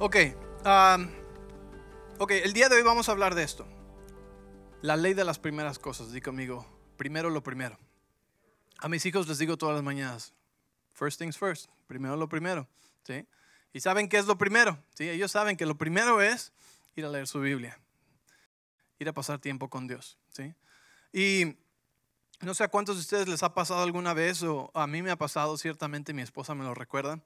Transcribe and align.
Ok, 0.00 0.14
um, 0.64 1.08
ok, 2.20 2.30
el 2.30 2.52
día 2.52 2.68
de 2.68 2.76
hoy 2.76 2.82
vamos 2.82 3.08
a 3.08 3.12
hablar 3.12 3.34
de 3.34 3.42
esto. 3.42 3.66
La 4.80 4.96
ley 4.96 5.12
de 5.12 5.24
las 5.24 5.40
primeras 5.40 5.80
cosas, 5.80 6.12
di 6.12 6.20
conmigo, 6.20 6.64
primero 6.96 7.30
lo 7.30 7.42
primero. 7.42 7.76
A 8.78 8.88
mis 8.88 9.04
hijos 9.06 9.26
les 9.26 9.38
digo 9.38 9.56
todas 9.56 9.74
las 9.74 9.82
mañanas, 9.82 10.32
first 10.92 11.18
things 11.18 11.36
first, 11.36 11.68
primero 11.88 12.14
lo 12.14 12.28
primero, 12.28 12.68
¿sí? 13.02 13.26
Y 13.72 13.80
saben 13.80 14.08
qué 14.08 14.18
es 14.18 14.26
lo 14.26 14.38
primero, 14.38 14.78
¿sí? 14.94 15.08
Ellos 15.08 15.32
saben 15.32 15.56
que 15.56 15.66
lo 15.66 15.76
primero 15.76 16.22
es 16.22 16.52
ir 16.94 17.04
a 17.04 17.08
leer 17.08 17.26
su 17.26 17.40
Biblia, 17.40 17.76
ir 19.00 19.08
a 19.08 19.12
pasar 19.12 19.40
tiempo 19.40 19.68
con 19.68 19.88
Dios, 19.88 20.16
¿sí? 20.28 20.54
Y 21.12 21.56
no 22.40 22.54
sé 22.54 22.62
a 22.62 22.68
cuántos 22.68 22.94
de 22.94 23.00
ustedes 23.00 23.26
les 23.26 23.42
ha 23.42 23.52
pasado 23.52 23.82
alguna 23.82 24.14
vez, 24.14 24.44
o 24.44 24.70
a 24.74 24.86
mí 24.86 25.02
me 25.02 25.10
ha 25.10 25.16
pasado, 25.16 25.56
ciertamente 25.56 26.12
mi 26.12 26.22
esposa 26.22 26.54
me 26.54 26.62
lo 26.62 26.72
recuerda, 26.72 27.18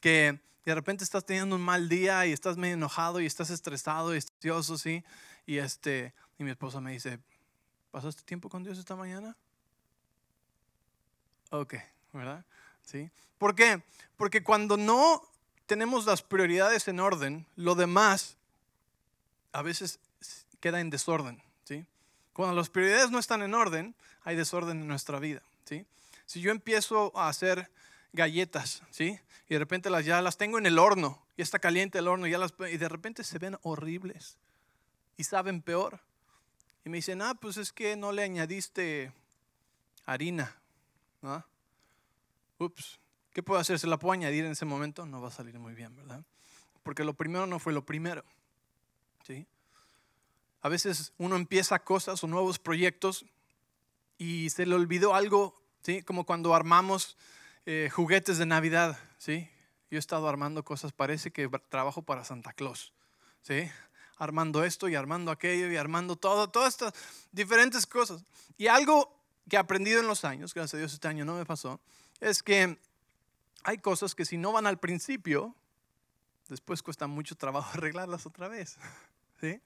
que 0.00 0.38
de 0.64 0.74
repente 0.74 1.04
estás 1.04 1.24
teniendo 1.24 1.56
un 1.56 1.62
mal 1.62 1.88
día 1.88 2.26
y 2.26 2.32
estás 2.32 2.56
medio 2.56 2.74
enojado 2.74 3.20
y 3.20 3.26
estás 3.26 3.50
estresado 3.50 4.14
y 4.14 4.18
ansioso, 4.18 4.76
¿sí? 4.78 5.04
Y, 5.46 5.58
este, 5.58 6.12
y 6.38 6.44
mi 6.44 6.50
esposa 6.50 6.80
me 6.80 6.92
dice, 6.92 7.18
¿pasaste 7.90 8.22
tiempo 8.22 8.48
con 8.48 8.62
Dios 8.62 8.78
esta 8.78 8.96
mañana? 8.96 9.36
Ok, 11.50 11.74
¿verdad? 12.12 12.44
¿Sí? 12.84 13.10
¿Por 13.38 13.54
qué? 13.54 13.82
Porque 14.16 14.42
cuando 14.42 14.76
no 14.76 15.22
tenemos 15.66 16.04
las 16.04 16.22
prioridades 16.22 16.88
en 16.88 17.00
orden, 17.00 17.46
lo 17.56 17.74
demás 17.74 18.36
a 19.52 19.62
veces 19.62 19.98
queda 20.60 20.80
en 20.80 20.90
desorden, 20.90 21.42
¿sí? 21.64 21.86
Cuando 22.32 22.54
las 22.54 22.68
prioridades 22.68 23.10
no 23.10 23.18
están 23.18 23.42
en 23.42 23.54
orden, 23.54 23.94
hay 24.22 24.36
desorden 24.36 24.80
en 24.80 24.86
nuestra 24.86 25.18
vida, 25.18 25.42
¿sí? 25.64 25.86
Si 26.26 26.40
yo 26.40 26.50
empiezo 26.50 27.16
a 27.16 27.28
hacer 27.28 27.70
galletas, 28.12 28.82
¿sí? 28.90 29.18
Y 29.48 29.54
de 29.54 29.58
repente 29.58 29.90
las, 29.90 30.04
ya 30.04 30.22
las 30.22 30.36
tengo 30.36 30.58
en 30.58 30.66
el 30.66 30.78
horno, 30.78 31.22
y 31.36 31.42
está 31.42 31.58
caliente 31.58 31.98
el 31.98 32.08
horno, 32.08 32.26
ya 32.26 32.38
las, 32.38 32.54
y 32.72 32.76
de 32.76 32.88
repente 32.88 33.24
se 33.24 33.38
ven 33.38 33.58
horribles 33.62 34.38
y 35.16 35.24
saben 35.24 35.62
peor. 35.62 36.00
Y 36.84 36.88
me 36.88 36.98
dicen, 36.98 37.20
ah, 37.22 37.34
pues 37.34 37.56
es 37.56 37.72
que 37.72 37.96
no 37.96 38.12
le 38.12 38.22
añadiste 38.22 39.12
harina, 40.06 40.56
¿no? 41.20 41.44
Ups, 42.58 42.98
¿qué 43.32 43.42
puedo 43.42 43.60
hacer? 43.60 43.78
¿Se 43.78 43.86
la 43.86 43.98
puedo 43.98 44.12
añadir 44.12 44.44
en 44.44 44.52
ese 44.52 44.64
momento? 44.64 45.06
No 45.06 45.20
va 45.20 45.28
a 45.28 45.32
salir 45.32 45.58
muy 45.58 45.74
bien, 45.74 45.94
¿verdad? 45.96 46.24
Porque 46.82 47.04
lo 47.04 47.14
primero 47.14 47.46
no 47.46 47.58
fue 47.58 47.72
lo 47.72 47.84
primero, 47.84 48.24
¿sí? 49.26 49.46
A 50.62 50.68
veces 50.68 51.12
uno 51.18 51.36
empieza 51.36 51.78
cosas 51.78 52.22
o 52.22 52.26
nuevos 52.26 52.58
proyectos 52.58 53.24
y 54.18 54.50
se 54.50 54.66
le 54.66 54.74
olvidó 54.74 55.14
algo, 55.14 55.60
¿sí? 55.82 56.02
Como 56.02 56.24
cuando 56.24 56.54
armamos 56.54 57.16
eh, 57.66 57.88
juguetes 57.92 58.38
de 58.38 58.46
Navidad, 58.46 58.98
¿sí? 59.18 59.48
Yo 59.90 59.96
he 59.96 59.98
estado 59.98 60.28
armando 60.28 60.64
cosas, 60.64 60.92
parece 60.92 61.30
que 61.30 61.48
trabajo 61.68 62.02
para 62.02 62.24
Santa 62.24 62.52
Claus, 62.52 62.92
¿sí? 63.42 63.70
Armando 64.16 64.64
esto 64.64 64.88
y 64.88 64.94
armando 64.94 65.30
aquello 65.30 65.70
y 65.70 65.76
armando 65.76 66.16
todo, 66.16 66.48
todas 66.48 66.74
estas 66.74 66.94
diferentes 67.32 67.86
cosas. 67.86 68.24
Y 68.56 68.68
algo 68.68 69.16
que 69.48 69.56
he 69.56 69.58
aprendido 69.58 70.00
en 70.00 70.06
los 70.06 70.24
años, 70.24 70.54
gracias 70.54 70.74
a 70.74 70.78
Dios 70.78 70.92
este 70.92 71.08
año 71.08 71.24
no 71.24 71.34
me 71.34 71.44
pasó, 71.44 71.80
es 72.20 72.42
que 72.42 72.78
hay 73.64 73.78
cosas 73.78 74.14
que 74.14 74.24
si 74.24 74.36
no 74.36 74.52
van 74.52 74.66
al 74.66 74.78
principio, 74.78 75.54
después 76.48 76.82
cuesta 76.82 77.06
mucho 77.06 77.34
trabajo 77.36 77.70
arreglarlas 77.74 78.26
otra 78.26 78.48
vez, 78.48 78.78
¿sí? 79.40 79.60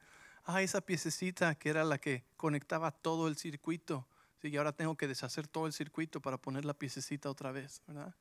Ah, 0.47 0.62
esa 0.62 0.83
piececita 0.83 1.55
que 1.55 1.70
era 1.70 1.84
la 1.84 1.98
que 1.98 2.22
conectaba 2.37 2.91
todo 2.91 3.28
el 3.28 3.37
circuito, 3.37 4.06
y 4.48 4.56
ahora 4.56 4.73
tengo 4.73 4.97
que 4.97 5.09
deshacer 5.09 5.47
todo 5.47 5.67
el 5.67 5.73
circuito 5.73 6.20
para 6.20 6.37
poner 6.37 6.64
la 6.64 6.75
piececita 6.75 7.31
otra 7.31 7.53
vez, 7.53 7.83
¿verdad? 7.87 8.14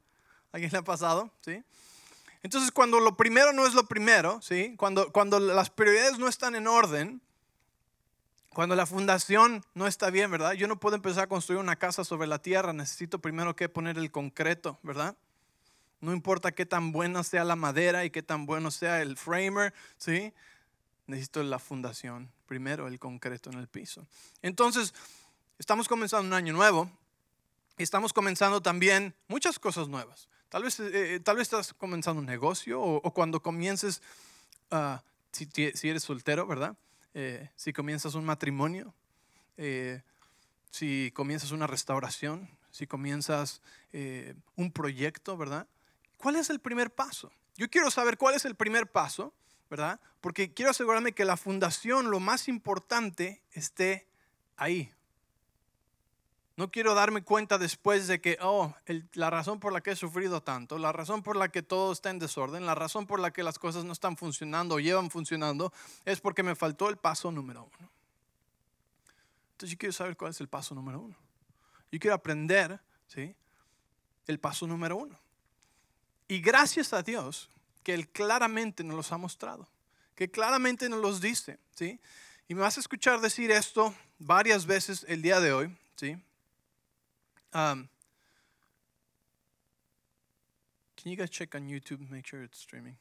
¿Alguien 0.51 0.71
le 0.71 0.77
ha 0.77 0.83
pasado? 0.83 1.31
¿Sí? 1.41 1.63
Entonces, 2.43 2.71
cuando 2.71 2.99
lo 2.99 3.15
primero 3.15 3.53
no 3.53 3.65
es 3.65 3.73
lo 3.73 3.85
primero, 3.85 4.41
¿sí? 4.41 4.75
Cuando, 4.77 5.11
cuando 5.11 5.39
las 5.39 5.69
prioridades 5.69 6.19
no 6.19 6.27
están 6.27 6.55
en 6.55 6.67
orden, 6.67 7.21
cuando 8.49 8.75
la 8.75 8.85
fundación 8.85 9.65
no 9.73 9.87
está 9.87 10.09
bien, 10.09 10.29
¿verdad? 10.29 10.53
Yo 10.53 10.67
no 10.67 10.79
puedo 10.79 10.95
empezar 10.95 11.23
a 11.23 11.27
construir 11.27 11.59
una 11.59 11.75
casa 11.75 12.03
sobre 12.03 12.27
la 12.27 12.39
tierra, 12.39 12.73
necesito 12.73 13.19
primero 13.19 13.55
que 13.55 13.69
poner 13.69 13.97
el 13.97 14.11
concreto, 14.11 14.77
¿verdad? 14.83 15.15
No 16.01 16.13
importa 16.13 16.51
qué 16.51 16.65
tan 16.65 16.91
buena 16.91 17.23
sea 17.23 17.45
la 17.45 17.55
madera 17.55 18.05
y 18.05 18.09
qué 18.09 18.21
tan 18.21 18.45
bueno 18.45 18.71
sea 18.71 19.01
el 19.01 19.17
framer, 19.17 19.73
¿sí? 19.97 20.33
Necesito 21.07 21.41
la 21.43 21.59
fundación, 21.59 22.29
primero 22.45 22.87
el 22.87 22.99
concreto 22.99 23.49
en 23.49 23.57
el 23.57 23.67
piso. 23.67 24.05
Entonces, 24.41 24.93
Estamos 25.59 25.87
comenzando 25.87 26.27
un 26.27 26.33
año 26.33 26.51
nuevo 26.51 26.89
y 27.77 27.83
estamos 27.83 28.11
comenzando 28.11 28.61
también 28.61 29.13
muchas 29.27 29.59
cosas 29.59 29.87
nuevas. 29.87 30.27
Tal 30.49 30.63
vez, 30.63 30.79
eh, 30.79 31.19
tal 31.23 31.37
vez 31.37 31.43
estás 31.43 31.73
comenzando 31.73 32.19
un 32.19 32.25
negocio 32.25 32.81
o, 32.81 33.13
cuando 33.13 33.41
comiences, 33.41 34.01
ah, 34.71 35.03
si, 35.31 35.47
si, 35.73 35.89
eres 35.89 36.03
soltero, 36.03 36.47
¿verdad? 36.47 36.75
Eh, 37.13 37.49
si 37.55 37.71
comienzas 37.71 38.15
un 38.15 38.25
matrimonio, 38.25 38.93
eh, 39.57 40.01
si 40.71 41.11
comienzas 41.13 41.51
una 41.51 41.67
restauración, 41.67 42.49
si 42.71 42.87
comienzas 42.87 43.61
un 44.55 44.71
proyecto, 44.71 45.37
¿verdad? 45.37 45.67
¿Cuál 46.17 46.37
es 46.37 46.49
el 46.49 46.59
primer 46.59 46.89
paso? 46.89 47.31
Yo 47.55 47.69
quiero 47.69 47.91
saber 47.91 48.17
cuál 48.17 48.33
es 48.33 48.45
el 48.45 48.55
primer 48.55 48.87
paso, 48.87 49.33
¿verdad? 49.69 49.99
Porque 50.19 50.51
quiero 50.51 50.71
asegurarme 50.71 51.11
que 51.11 51.25
la 51.25 51.37
fundación, 51.37 52.09
lo 52.09 52.19
más 52.19 52.47
importante, 52.47 53.43
esté 53.51 54.07
ahí, 54.57 54.91
no 56.55 56.69
quiero 56.69 56.93
darme 56.93 57.23
cuenta 57.23 57.57
después 57.57 58.07
de 58.07 58.21
que, 58.21 58.37
oh, 58.41 58.75
la 59.13 59.29
razón 59.29 59.59
por 59.59 59.73
la 59.73 59.81
que 59.81 59.91
he 59.91 59.95
sufrido 59.95 60.41
tanto, 60.41 60.77
la 60.77 60.91
razón 60.91 61.23
por 61.23 61.35
la 61.35 61.49
que 61.49 61.63
todo 61.63 61.91
está 61.91 62.11
en 62.11 62.19
desorden, 62.19 62.65
la 62.65 62.75
razón 62.75 63.07
por 63.07 63.19
la 63.19 63.31
que 63.31 63.41
las 63.41 63.57
cosas 63.57 63.85
no 63.85 63.93
están 63.93 64.17
funcionando 64.17 64.75
o 64.75 64.79
llevan 64.79 65.09
funcionando, 65.09 65.73
es 66.05 66.21
porque 66.21 66.43
me 66.43 66.55
faltó 66.55 66.89
el 66.89 66.97
paso 66.97 67.31
número 67.31 67.63
uno. 67.63 67.89
Entonces 69.53 69.71
yo 69.71 69.77
quiero 69.77 69.93
saber 69.93 70.15
cuál 70.15 70.31
es 70.31 70.41
el 70.41 70.47
paso 70.47 70.75
número 70.75 70.99
uno. 70.99 71.15
Yo 71.91 71.99
quiero 71.99 72.15
aprender, 72.15 72.79
¿sí? 73.07 73.35
El 74.27 74.39
paso 74.39 74.67
número 74.67 74.97
uno. 74.97 75.19
Y 76.27 76.39
gracias 76.39 76.93
a 76.93 77.01
Dios 77.01 77.49
que 77.83 77.93
Él 77.93 78.09
claramente 78.09 78.83
nos 78.83 78.95
los 78.95 79.11
ha 79.11 79.17
mostrado, 79.17 79.67
que 80.15 80.29
claramente 80.29 80.87
nos 80.87 80.99
los 80.99 81.19
dice, 81.19 81.59
¿sí? 81.75 81.99
Y 82.47 82.53
me 82.53 82.61
vas 82.61 82.77
a 82.77 82.79
escuchar 82.79 83.21
decir 83.21 83.49
esto 83.49 83.93
varias 84.19 84.65
veces 84.65 85.05
el 85.07 85.21
día 85.21 85.39
de 85.39 85.53
hoy, 85.53 85.77
¿sí? 85.95 86.17
Um, 87.53 87.87
can 90.97 91.11
you 91.11 91.15
guys 91.15 91.29
check 91.29 91.53
on 91.53 91.67
YouTube, 91.67 92.09
make 92.09 92.25
sure 92.25 92.43
it's 92.43 92.59
streaming? 92.59 92.97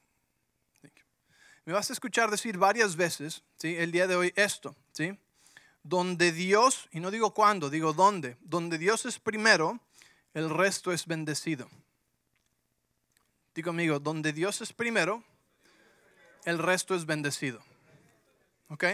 Me 1.64 1.72
vas 1.72 1.90
a 1.90 1.92
escuchar 1.92 2.28
decir 2.28 2.58
varias 2.58 2.96
veces, 2.96 3.42
¿sí? 3.56 3.76
El 3.76 3.92
día 3.92 4.08
de 4.08 4.16
hoy 4.16 4.32
esto, 4.34 4.74
¿sí? 4.92 5.16
Donde 5.84 6.32
Dios, 6.32 6.88
y 6.90 6.98
no 6.98 7.10
digo 7.10 7.32
cuándo, 7.32 7.70
digo 7.70 7.92
dónde, 7.92 8.36
donde 8.40 8.78
Dios 8.78 9.06
es 9.06 9.20
primero, 9.20 9.80
el 10.34 10.50
resto 10.50 10.92
es 10.92 11.06
bendecido. 11.06 11.70
Digo 13.54 13.70
amigo, 13.70 14.00
donde 14.00 14.32
Dios 14.32 14.60
es 14.60 14.72
primero, 14.72 15.22
el 16.44 16.58
resto 16.58 16.96
es 16.96 17.06
bendecido. 17.06 17.62
¿Ok? 18.68 18.84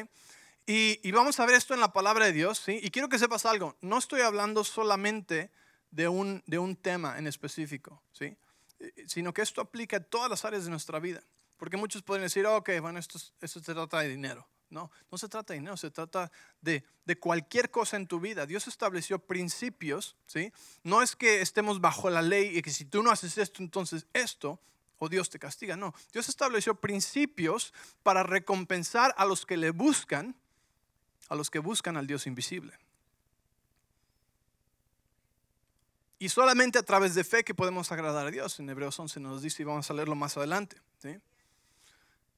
Y, 0.70 1.12
vamos 1.12 1.40
a 1.40 1.46
ver 1.46 1.54
esto 1.54 1.72
en 1.72 1.80
la 1.80 1.94
palabra 1.94 2.26
de 2.26 2.32
Dios, 2.34 2.58
¿sí? 2.58 2.78
Y 2.82 2.90
quiero 2.90 3.08
que 3.08 3.18
sepas 3.18 3.46
algo, 3.46 3.78
no 3.80 3.96
estoy 3.96 4.20
hablando 4.20 4.64
solamente 4.64 5.50
de 5.90 6.08
un, 6.08 6.42
de 6.44 6.58
un 6.58 6.76
tema 6.76 7.18
en 7.18 7.26
específico, 7.26 8.02
¿sí? 8.12 8.36
Eh, 8.78 8.92
sino 9.06 9.32
que 9.32 9.40
esto 9.40 9.62
aplica 9.62 9.96
a 9.96 10.00
todas 10.00 10.28
las 10.28 10.44
áreas 10.44 10.64
de 10.64 10.70
nuestra 10.70 10.98
vida. 10.98 11.22
Porque 11.56 11.78
muchos 11.78 12.02
pueden 12.02 12.22
decir, 12.22 12.44
ok, 12.44 12.68
bueno, 12.82 12.98
esto, 12.98 13.18
esto 13.40 13.60
se 13.60 13.72
trata 13.72 14.00
de 14.00 14.10
dinero. 14.10 14.46
No, 14.68 14.90
no 15.10 15.16
se 15.16 15.30
trata 15.30 15.54
de 15.54 15.60
dinero, 15.60 15.78
se 15.78 15.90
trata 15.90 16.30
de, 16.60 16.84
de, 17.06 17.18
cualquier 17.18 17.70
cosa 17.70 17.96
en 17.96 18.06
tu 18.06 18.20
vida. 18.20 18.44
Dios 18.44 18.68
estableció 18.68 19.18
principios, 19.18 20.16
¿sí? 20.26 20.52
No 20.82 21.00
es 21.00 21.16
que 21.16 21.40
estemos 21.40 21.80
bajo 21.80 22.10
la 22.10 22.20
ley 22.20 22.58
y 22.58 22.60
que 22.60 22.72
si 22.72 22.84
tú 22.84 23.02
no 23.02 23.10
haces 23.10 23.38
esto, 23.38 23.62
entonces 23.62 24.06
esto, 24.12 24.60
o 24.98 25.08
Dios 25.08 25.30
te 25.30 25.38
castiga. 25.38 25.78
No, 25.78 25.94
Dios 26.12 26.28
estableció 26.28 26.74
principios 26.74 27.72
para 28.02 28.22
recompensar 28.22 29.14
a 29.16 29.24
los 29.24 29.46
que 29.46 29.56
le 29.56 29.70
buscan 29.70 30.36
a 31.28 31.34
los 31.34 31.50
que 31.50 31.58
buscan 31.58 31.96
al 31.96 32.06
Dios 32.06 32.26
invisible. 32.26 32.72
Y 36.18 36.28
solamente 36.28 36.78
a 36.78 36.82
través 36.82 37.14
de 37.14 37.22
fe 37.22 37.44
que 37.44 37.54
podemos 37.54 37.92
agradar 37.92 38.26
a 38.26 38.30
Dios. 38.30 38.58
En 38.58 38.68
Hebreos 38.68 38.98
11 38.98 39.20
nos 39.20 39.42
dice 39.42 39.62
y 39.62 39.66
vamos 39.66 39.88
a 39.88 39.94
leerlo 39.94 40.16
más 40.16 40.36
adelante. 40.36 40.76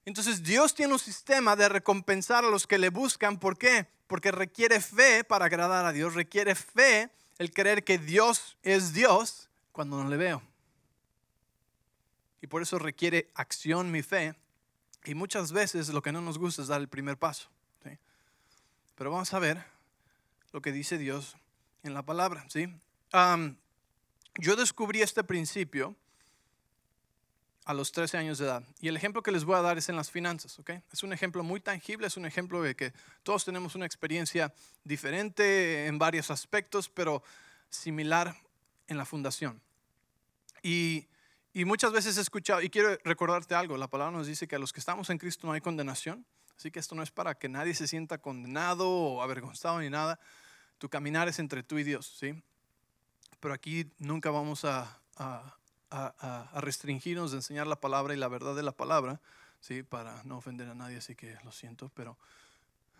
Entonces 0.04 0.42
Dios 0.42 0.75
tiene 0.75 0.92
un 0.92 0.98
sistema 0.98 1.56
de 1.56 1.69
recompensar 1.69 2.44
a 2.44 2.50
los 2.50 2.66
que 2.66 2.78
le 2.78 2.90
buscan. 2.90 3.38
¿Por 3.38 3.56
qué? 3.56 3.87
Porque 4.06 4.32
requiere 4.32 4.81
fe 4.81 5.25
para 5.25 5.46
agradar 5.46 5.87
a 5.87 5.92
Dios. 5.92 6.14
Requiere 6.14 6.54
fe 6.54 7.10
el 7.38 7.52
creer 7.52 7.84
que 7.84 7.96
Dios 7.96 8.58
es 8.62 8.92
Dios 8.92 9.48
cuando 9.72 10.02
no 10.02 10.10
le 10.10 10.19
veo. 10.19 10.42
Y 12.42 12.46
por 12.46 12.60
eso 12.60 12.78
requiere 12.78 13.31
acción 13.34 13.90
mi 13.90 14.02
fe. 14.02 14.34
Y 15.04 15.14
muchas 15.14 15.52
veces 15.52 15.88
lo 15.88 16.02
que 16.02 16.12
no 16.12 16.20
nos 16.20 16.37
gusta 16.37 16.60
es 16.60 16.69
dar 16.69 16.82
el 16.82 16.88
primer 16.88 17.16
paso. 17.16 17.48
Pero 19.00 19.12
vamos 19.12 19.32
a 19.32 19.38
ver 19.38 19.64
lo 20.52 20.61
que 20.61 20.73
dice 20.73 20.99
Dios 20.99 21.35
en 21.82 21.94
la 21.94 22.02
palabra. 22.02 22.44
¿sí? 22.50 22.69
yo 24.38 24.56
descubrí 24.56 25.00
este 25.00 25.25
principio 25.25 25.97
a 27.64 27.73
los 27.73 27.93
13 27.93 28.19
años 28.19 28.37
de 28.37 28.44
edad. 28.44 28.62
Y 28.79 28.88
el 28.88 28.99
ejemplo 28.99 29.23
que 29.23 29.32
les 29.32 29.47
voy 29.47 29.56
a 29.56 29.62
dar 29.62 29.79
es 29.79 29.88
en 29.88 29.97
las 29.97 30.11
finanzas, 30.11 30.58
¿ok? 30.58 30.73
Es 30.93 31.02
un 31.02 31.14
ejemplo 31.14 31.43
muy 31.43 31.62
tangible, 31.62 32.08
es 32.08 32.19
un 32.19 32.26
ejemplo 32.26 32.61
de 32.61 32.76
que 32.76 32.93
todos 33.23 33.43
tenemos 33.47 33.75
una 33.75 33.87
experiencia 33.87 34.52
diferente 34.85 35.87
en 35.87 35.99
varios 35.99 36.31
aspectos, 36.31 36.91
pero 36.91 37.23
similar 37.70 38.37
en 38.87 38.99
la 38.99 39.06
fundación. 39.06 39.62
Y, 40.62 41.06
y 41.55 41.64
muchas 41.64 41.93
veces 41.93 42.19
he 42.19 42.20
escuchado, 42.20 42.61
y 42.61 42.69
quiero 42.69 42.99
recordarte 43.05 43.55
algo, 43.55 43.79
la 43.79 43.88
palabra 43.88 44.14
nos 44.14 44.26
dice 44.26 44.47
que 44.47 44.56
a 44.56 44.58
los 44.58 44.75
que 44.75 44.81
estamos 44.81 45.08
en 45.08 45.17
Cristo 45.17 45.47
no 45.47 45.55
hay 45.55 45.62
condenación, 45.62 46.26
así 46.60 46.70
que 46.70 46.78
esto 46.78 46.94
no 46.94 47.02
es 47.02 47.10
para 47.10 47.34
que 47.34 47.48
nadie 47.48 47.74
se 47.74 47.88
sienta 47.88 48.18
condenado 48.18 48.88
o 48.88 49.22
avergonzado 49.22 49.80
ni 49.80 49.88
nada, 49.88 50.20
tu 50.78 50.88
caminar 50.88 51.26
es 51.26 51.38
entre 51.38 51.62
tú 51.62 51.78
y 51.78 51.84
Dios, 51.84 52.06
¿sí? 52.18 52.42
Pero 53.40 53.54
aquí 53.54 53.90
nunca 53.98 54.30
vamos 54.30 54.66
a, 54.66 55.00
a 55.90 56.60
restringirnos 56.60 57.30
de 57.32 57.38
enseñar 57.38 57.66
la 57.66 57.80
palabra 57.80 58.14
y 58.14 58.18
la 58.18 58.28
verdad 58.28 58.54
de 58.54 58.62
la 58.62 58.72
palabra, 58.72 59.20
¿sí? 59.60 59.82
para 59.82 60.22
no 60.24 60.38
ofender 60.38 60.68
a 60.68 60.74
nadie, 60.74 60.98
así 60.98 61.14
que 61.14 61.36
lo 61.44 61.52
siento, 61.52 61.90
pero 61.94 62.16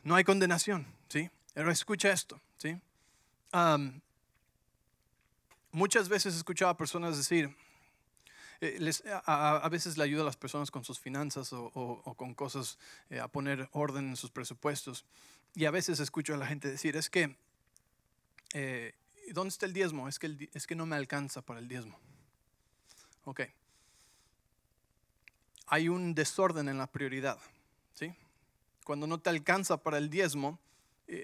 no 0.03 0.15
hay 0.15 0.25
condenación. 0.25 0.87
¿sí? 1.09 1.31
Pero 1.55 1.71
escucha 1.71 2.11
esto. 2.11 2.41
¿sí? 2.59 2.81
muchas 5.73 6.09
veces 6.09 6.35
he 6.35 6.37
escuchado 6.37 6.71
a 6.71 6.77
personas 6.77 7.17
decir, 7.17 7.55
eh, 8.61 8.93
a, 9.25 9.69
veces 9.71 9.97
le 9.97 10.05
ayuda 10.05 10.23
a 10.23 10.27
las 10.27 10.37
personas 10.37 10.71
con 10.71 10.85
sus 10.85 10.99
finanzas 10.99 11.53
o, 11.53 12.15
con 12.17 12.35
cosas, 12.35 12.79
eh, 13.09 13.19
a 13.19 13.29
poner 13.29 13.69
orden 13.73 14.09
en 14.09 14.17
sus 14.17 14.31
presupuestos. 14.31 15.07
Y 15.55 15.65
a 15.65 15.71
veces 15.71 15.99
escucho 16.01 16.35
a 16.35 16.37
la 16.37 16.47
gente 16.47 16.71
decir, 16.71 16.97
es 16.97 17.09
que, 17.09 17.37
eh, 18.53 18.95
¿dónde 19.33 19.49
está 19.49 19.67
el 19.67 19.73
diezmo? 19.73 20.09
Es 20.09 20.19
que, 20.19 20.51
es 20.53 20.67
que 20.67 20.75
no 20.75 20.85
me 20.87 20.97
alcanza 20.97 21.41
para 21.43 21.61
el 21.61 21.69
diezmo. 21.69 21.99
Ok. 23.25 23.43
Hay 25.67 25.89
un 25.89 26.15
desorden 26.15 26.69
en 26.69 26.79
la 26.79 26.87
prioridad. 26.87 27.39
¿sí? 27.95 28.15
Cuando 28.85 29.07
no 29.07 29.21
te 29.21 29.31
alcanza 29.31 29.79
para 29.79 29.99
el 29.99 30.11
diezmo, 30.11 30.59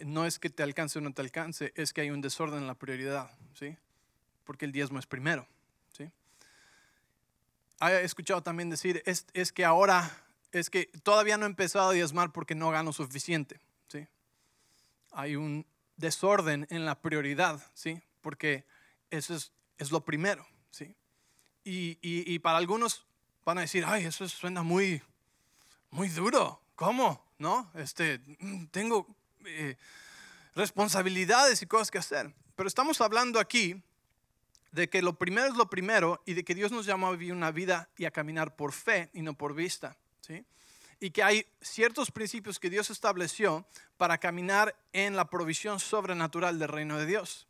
no 0.04 0.26
es 0.26 0.38
que 0.38 0.50
te 0.50 0.62
alcance 0.62 0.98
o 0.98 1.02
no 1.02 1.12
te 1.12 1.22
alcance, 1.22 1.72
es 1.76 1.92
que 1.92 2.00
hay 2.00 2.10
un 2.10 2.20
desorden 2.20 2.60
en 2.60 2.66
la 2.66 2.74
prioridad. 2.74 3.30
¿sí? 3.54 3.76
Porque 4.44 4.64
el 4.64 4.72
diezmo 4.72 4.98
es 4.98 5.06
primero. 5.06 5.46
He 7.81 8.05
escuchado 8.05 8.43
también 8.43 8.70
decir, 8.70 9.02
es, 9.05 9.26
es 9.34 9.52
que 9.52 9.64
ahora, 9.64 10.25
es 10.52 10.70
que 10.70 10.87
todavía 11.02 11.37
no 11.37 11.44
he 11.44 11.49
empezado 11.49 11.90
a 11.90 11.93
diezmar 11.93 12.32
porque 12.32 12.55
no 12.55 12.70
gano 12.70 12.93
suficiente. 12.93 13.61
¿sí? 13.88 14.06
Hay 15.12 15.37
un 15.37 15.67
desorden 15.96 16.67
en 16.70 16.87
la 16.87 17.00
prioridad, 17.00 17.61
¿sí? 17.75 18.00
porque 18.23 18.64
eso 19.11 19.34
es, 19.34 19.52
es 19.78 19.90
lo 19.90 20.05
primero. 20.05 20.46
¿sí? 20.70 20.94
Y, 21.64 22.38
para 22.38 22.58
algunos 22.58 23.05
van 23.44 23.58
a 23.58 23.62
decir, 23.62 23.84
ay, 23.87 24.05
eso 24.05 24.28
suena 24.28 24.62
muy, 24.62 25.02
muy 25.90 26.08
duro. 26.08 26.62
¿Cómo? 26.76 27.25
¿No? 27.38 27.70
Este, 27.75 28.20
mm, 28.38 28.67
tengo 28.67 29.06
eh, 29.44 29.76
responsabilidades 30.55 31.61
y 31.62 31.67
cosas 31.67 31.90
que 31.90 31.99
hacer. 31.99 32.34
Pero 32.55 32.69
estamos 32.69 33.00
hablando 33.00 33.38
aquí 33.38 33.82
de 34.72 34.88
que 34.88 35.02
lo 35.02 35.18
primero 35.18 35.48
es 35.48 35.54
lo 35.54 35.70
primero 35.70 36.22
y 36.26 36.34
de 36.34 36.44
que 36.44 36.54
Dios 36.54 36.72
nos 36.72 36.86
llamó 36.86 37.08
a 37.08 37.12
vivir 37.12 37.32
una 37.32 37.50
vida 37.50 37.88
y 37.96 38.04
a 38.04 38.10
caminar 38.10 38.56
por 38.56 38.72
fe 38.72 39.10
y 39.12 39.22
no 39.22 39.34
por 39.34 39.54
vista. 39.54 39.96
¿sí? 40.20 40.44
Y 41.00 41.10
que 41.10 41.22
hay 41.22 41.46
ciertos 41.60 42.10
principios 42.10 42.58
que 42.58 42.70
Dios 42.70 42.90
estableció 42.90 43.66
para 43.96 44.18
caminar 44.18 44.76
en 44.92 45.16
la 45.16 45.28
provisión 45.30 45.80
sobrenatural 45.80 46.58
del 46.58 46.68
reino 46.68 46.98
de 46.98 47.06
Dios. 47.06 47.46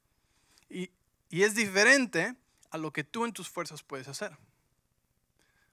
Y, 0.68 0.90
y 1.28 1.42
es 1.42 1.54
diferente 1.54 2.36
a 2.70 2.78
lo 2.78 2.92
que 2.92 3.04
tú 3.04 3.24
en 3.24 3.32
tus 3.32 3.48
fuerzas 3.48 3.82
puedes 3.82 4.08
hacer. 4.08 4.36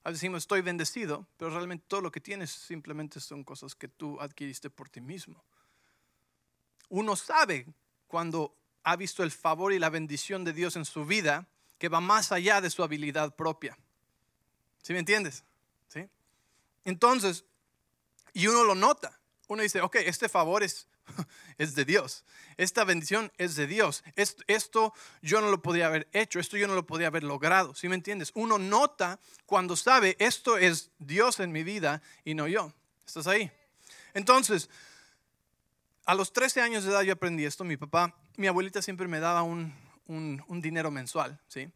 A 0.03 0.09
veces 0.09 0.21
decimos, 0.21 0.43
estoy 0.43 0.61
bendecido, 0.61 1.27
pero 1.37 1.51
realmente 1.51 1.85
todo 1.87 2.01
lo 2.01 2.11
que 2.11 2.19
tienes 2.19 2.51
simplemente 2.51 3.19
son 3.19 3.43
cosas 3.43 3.73
que 3.73 3.87
tú 3.87 4.19
adquiriste 4.19 4.69
por 4.69 4.89
ti 4.89 4.99
mismo. 4.99 5.41
Uno 6.89 7.15
sabe 7.15 7.67
cuando 8.07 8.53
ha 8.83 8.95
visto 8.95 9.23
el 9.23 9.31
favor 9.31 9.73
y 9.73 9.79
la 9.79 9.89
bendición 9.89 10.43
de 10.43 10.53
Dios 10.53 10.75
en 10.75 10.85
su 10.85 11.05
vida 11.05 11.47
que 11.77 11.89
va 11.89 12.01
más 12.01 12.31
allá 12.31 12.61
de 12.61 12.69
su 12.69 12.83
habilidad 12.83 13.35
propia. 13.35 13.77
¿Sí 14.81 14.93
me 14.93 14.99
entiendes? 14.99 15.43
¿Sí? 15.87 16.07
Entonces, 16.85 17.45
y 18.33 18.47
uno 18.47 18.63
lo 18.63 18.75
nota. 18.75 19.19
Uno 19.47 19.61
dice, 19.61 19.81
ok, 19.81 19.97
este 19.97 20.29
favor 20.29 20.63
es 20.63 20.87
es 21.57 21.75
de 21.75 21.85
Dios. 21.85 22.23
Esta 22.57 22.83
bendición 22.83 23.31
es 23.37 23.55
de 23.55 23.67
Dios. 23.67 24.03
Esto, 24.15 24.93
yo 25.21 25.41
no 25.41 25.49
lo 25.49 25.61
podía 25.61 25.87
haber 25.87 26.07
hecho, 26.13 26.39
esto 26.39 26.57
yo 26.57 26.67
no 26.67 26.75
lo 26.75 26.85
podía 26.85 27.07
haber 27.07 27.23
logrado. 27.23 27.75
¿Sí 27.75 27.89
me 27.89 27.95
entiendes? 27.95 28.31
Uno 28.35 28.57
nota 28.57 29.19
cuando 29.45 29.75
sabe 29.75 30.15
esto 30.19 30.57
es 30.57 30.91
Dios 30.99 31.39
en 31.39 31.51
mi 31.51 31.63
vida 31.63 32.01
y 32.23 32.33
no 32.33 32.47
yo. 32.47 32.71
¿Estás 33.05 33.27
ahí? 33.27 33.51
Entonces, 34.13 34.69
a 36.05 36.15
los 36.15 36.33
13 36.33 36.61
años 36.61 36.83
de 36.83 36.91
edad 36.91 37.01
yo 37.01 37.13
aprendí 37.13 37.45
esto. 37.45 37.63
Mi 37.63 37.77
papá, 37.77 38.15
mi 38.37 38.47
abuelita 38.47 38.81
siempre 38.81 39.07
me 39.07 39.19
daba 39.19 39.43
un, 39.43 39.73
dinero 40.61 40.91
mensual, 40.91 41.39
¿sí? 41.47 41.69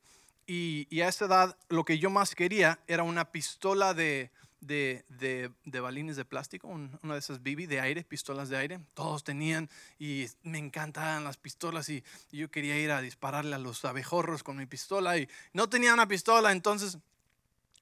Y, 0.46 1.02
a 1.02 1.08
esa 1.08 1.26
edad 1.26 1.58
lo 1.70 1.84
que 1.84 2.00
yo 2.00 2.10
más 2.10 2.36
quería 2.36 2.80
era 2.88 3.04
una 3.04 3.32
pistola 3.32 3.94
de, 3.94 4.32
de, 4.62 5.04
de, 5.10 5.80
balines 5.80 6.16
de 6.16 6.26
plástico, 6.26 6.68
una 6.68 7.14
de 7.14 7.20
esas 7.20 7.42
BB 7.42 7.68
de 7.68 7.82
aire, 7.82 8.04
pistolas 8.04 8.50
de 8.50 8.58
aire. 8.58 8.80
Todos 8.94 9.24
tenían 9.24 9.70
y 10.00 10.26
me 10.44 10.58
encantaban 10.58 11.24
las 11.24 11.38
pistolas 11.38 11.90
y, 11.90 12.04
y, 12.32 12.38
yo 12.38 12.50
quería 12.50 12.80
ir 12.80 12.92
a 12.92 13.02
dispararle 13.02 13.56
a 13.56 13.60
los 13.60 13.84
abejorros 13.86 14.44
con 14.44 14.58
mi 14.58 14.66
pistola 14.66 15.18
y 15.18 15.28
no 15.54 15.70
tenía 15.70 15.94
una 15.94 16.08
pistola, 16.08 16.52
entonces 16.52 16.98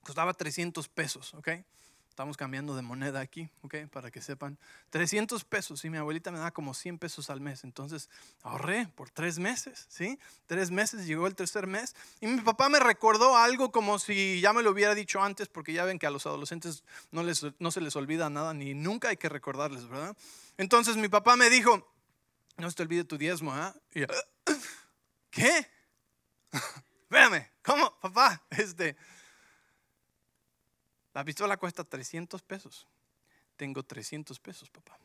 costaba 0.01 0.33
300 0.33 0.87
pesos, 0.89 1.33
¿ok? 1.33 1.49
Estamos 2.15 2.37
cambiando 2.37 2.77
de 2.77 2.81
moneda 2.81 3.19
aquí, 3.19 3.49
¿ok? 3.61 3.75
Para 3.91 4.09
que 4.09 4.21
sepan. 4.21 4.57
300 4.91 5.43
pesos 5.43 5.83
y 5.83 5.89
mi 5.89 5.97
abuelita 5.97 6.31
me 6.31 6.39
da 6.39 6.51
como 6.51 6.73
100 6.73 6.97
pesos 6.97 7.29
al 7.29 7.41
mes. 7.41 7.65
Entonces 7.65 8.09
ahorré 8.41 8.87
por 8.95 9.09
tres 9.09 9.37
meses, 9.37 9.85
¿sí? 9.89 10.17
Tres 10.45 10.71
meses, 10.71 11.07
llegó 11.07 11.27
el 11.27 11.35
tercer 11.35 11.67
mes. 11.67 11.93
Y 12.21 12.27
mi 12.27 12.39
papá 12.39 12.69
me 12.69 12.79
recordó 12.79 13.35
algo 13.35 13.69
como 13.69 13.99
si 13.99 14.39
ya 14.39 14.53
me 14.53 14.63
lo 14.63 14.71
hubiera 14.71 14.95
dicho 14.95 15.21
antes, 15.21 15.49
porque 15.49 15.73
ya 15.73 15.83
ven 15.83 15.99
que 15.99 16.07
a 16.07 16.09
los 16.09 16.25
adolescentes 16.25 16.85
no, 17.11 17.21
les, 17.21 17.45
no 17.59 17.69
se 17.69 17.81
les 17.81 17.97
olvida 17.97 18.29
nada, 18.29 18.53
ni 18.53 18.73
nunca 18.73 19.09
hay 19.09 19.17
que 19.17 19.27
recordarles, 19.27 19.85
¿verdad? 19.85 20.15
Entonces 20.57 20.95
mi 20.95 21.09
papá 21.09 21.35
me 21.35 21.49
dijo, 21.49 21.85
no 22.55 22.69
se 22.69 22.77
te 22.77 22.83
olvide 22.83 23.03
tu 23.03 23.17
diezmo, 23.17 23.51
¿ah? 23.51 23.75
Yo, 23.93 24.07
¿qué? 25.31 25.67
Espérame, 27.03 27.45
¿cómo, 27.61 27.93
papá? 27.99 28.41
Este 28.51 28.95
la 31.15 31.23
pistola 31.23 31.55
cuesta 31.55 31.85
300 31.85 32.41
pesos. 32.41 32.85
Tengo 33.55 33.81
300 33.83 34.37
pesos, 34.37 34.69
papá. 34.69 34.99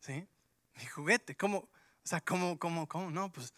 ¿Sí? 0.00 0.26
Mi 0.76 0.84
juguete, 0.84 1.34
¿cómo? 1.34 1.58
O 1.58 1.68
sea, 2.04 2.20
¿cómo, 2.20 2.58
cómo, 2.58 2.86
cómo? 2.86 3.10
No, 3.10 3.32
pues. 3.32 3.54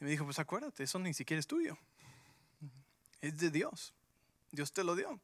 Y 0.00 0.04
me 0.04 0.10
dijo, 0.10 0.24
pues 0.24 0.40
acuérdate, 0.40 0.82
eso 0.82 0.98
ni 0.98 1.14
siquiera 1.14 1.38
es 1.38 1.46
tuyo. 1.46 1.78
Es 3.20 3.38
de 3.38 3.50
Dios. 3.50 3.94
Dios 4.50 4.72
te 4.72 4.82
lo 4.82 4.96
dio. 4.96 5.20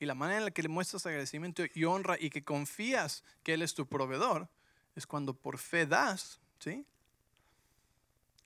Y 0.00 0.06
la 0.06 0.16
manera 0.16 0.38
en 0.38 0.44
la 0.46 0.50
que 0.50 0.62
le 0.62 0.68
muestras 0.68 1.06
agradecimiento 1.06 1.62
y 1.72 1.84
honra 1.84 2.16
y 2.18 2.30
que 2.30 2.42
confías 2.42 3.22
que 3.44 3.54
Él 3.54 3.62
es 3.62 3.74
tu 3.74 3.86
proveedor 3.86 4.48
es 4.96 5.06
cuando 5.06 5.34
por 5.34 5.58
fe 5.58 5.86
das, 5.86 6.40
¿sí? 6.58 6.84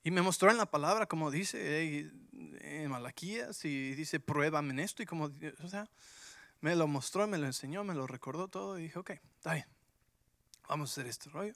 Y 0.03 0.11
me 0.11 0.21
mostró 0.21 0.51
en 0.51 0.57
la 0.57 0.65
palabra, 0.65 1.05
como 1.05 1.31
dice 1.31 2.11
en 2.59 2.91
Malaquías, 2.91 3.63
y 3.63 3.95
dice, 3.95 4.19
pruébame 4.19 4.71
en 4.71 4.79
esto. 4.79 5.01
Y 5.01 5.05
como, 5.05 5.31
o 5.63 5.67
sea, 5.69 5.89
me 6.59 6.75
lo 6.75 6.87
mostró, 6.87 7.25
me 7.25 7.37
lo 7.37 7.45
enseñó, 7.45 7.83
me 7.83 7.93
lo 7.93 8.05
recordó 8.05 8.49
todo. 8.49 8.77
Y 8.77 8.83
dije, 8.83 8.99
ok, 8.99 9.11
está 9.11 9.53
bien, 9.53 9.65
vamos 10.67 10.89
a 10.89 10.91
hacer 10.93 11.07
este 11.07 11.29
rollo. 11.29 11.53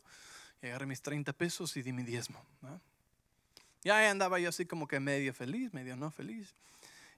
Y 0.62 0.68
agarré 0.68 0.86
mis 0.86 1.02
30 1.02 1.34
pesos 1.34 1.76
y 1.76 1.82
di 1.82 1.92
mi 1.92 2.04
diezmo. 2.04 2.42
Ya 3.84 4.10
andaba 4.10 4.40
yo 4.40 4.50
así 4.50 4.66
como 4.66 4.88
que 4.88 5.00
medio 5.00 5.34
feliz, 5.34 5.74
medio 5.74 5.98
no 5.98 6.10
feliz. 6.10 6.54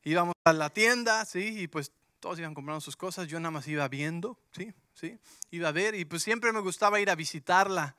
Íbamos 0.03 0.33
a 0.45 0.53
la 0.53 0.71
tienda, 0.71 1.25
sí, 1.25 1.61
y 1.61 1.67
pues 1.67 1.91
todos 2.19 2.39
iban 2.39 2.55
comprando 2.55 2.81
sus 2.81 2.95
cosas. 2.95 3.27
Yo 3.27 3.39
nada 3.39 3.51
más 3.51 3.67
iba 3.67 3.87
viendo, 3.87 4.39
sí, 4.51 4.73
sí. 4.93 5.19
Iba 5.51 5.69
a 5.69 5.71
ver, 5.73 5.93
y 5.93 6.05
pues 6.05 6.23
siempre 6.23 6.51
me 6.51 6.59
gustaba 6.59 6.99
ir 6.99 7.09
a 7.11 7.15
visitarla 7.15 7.95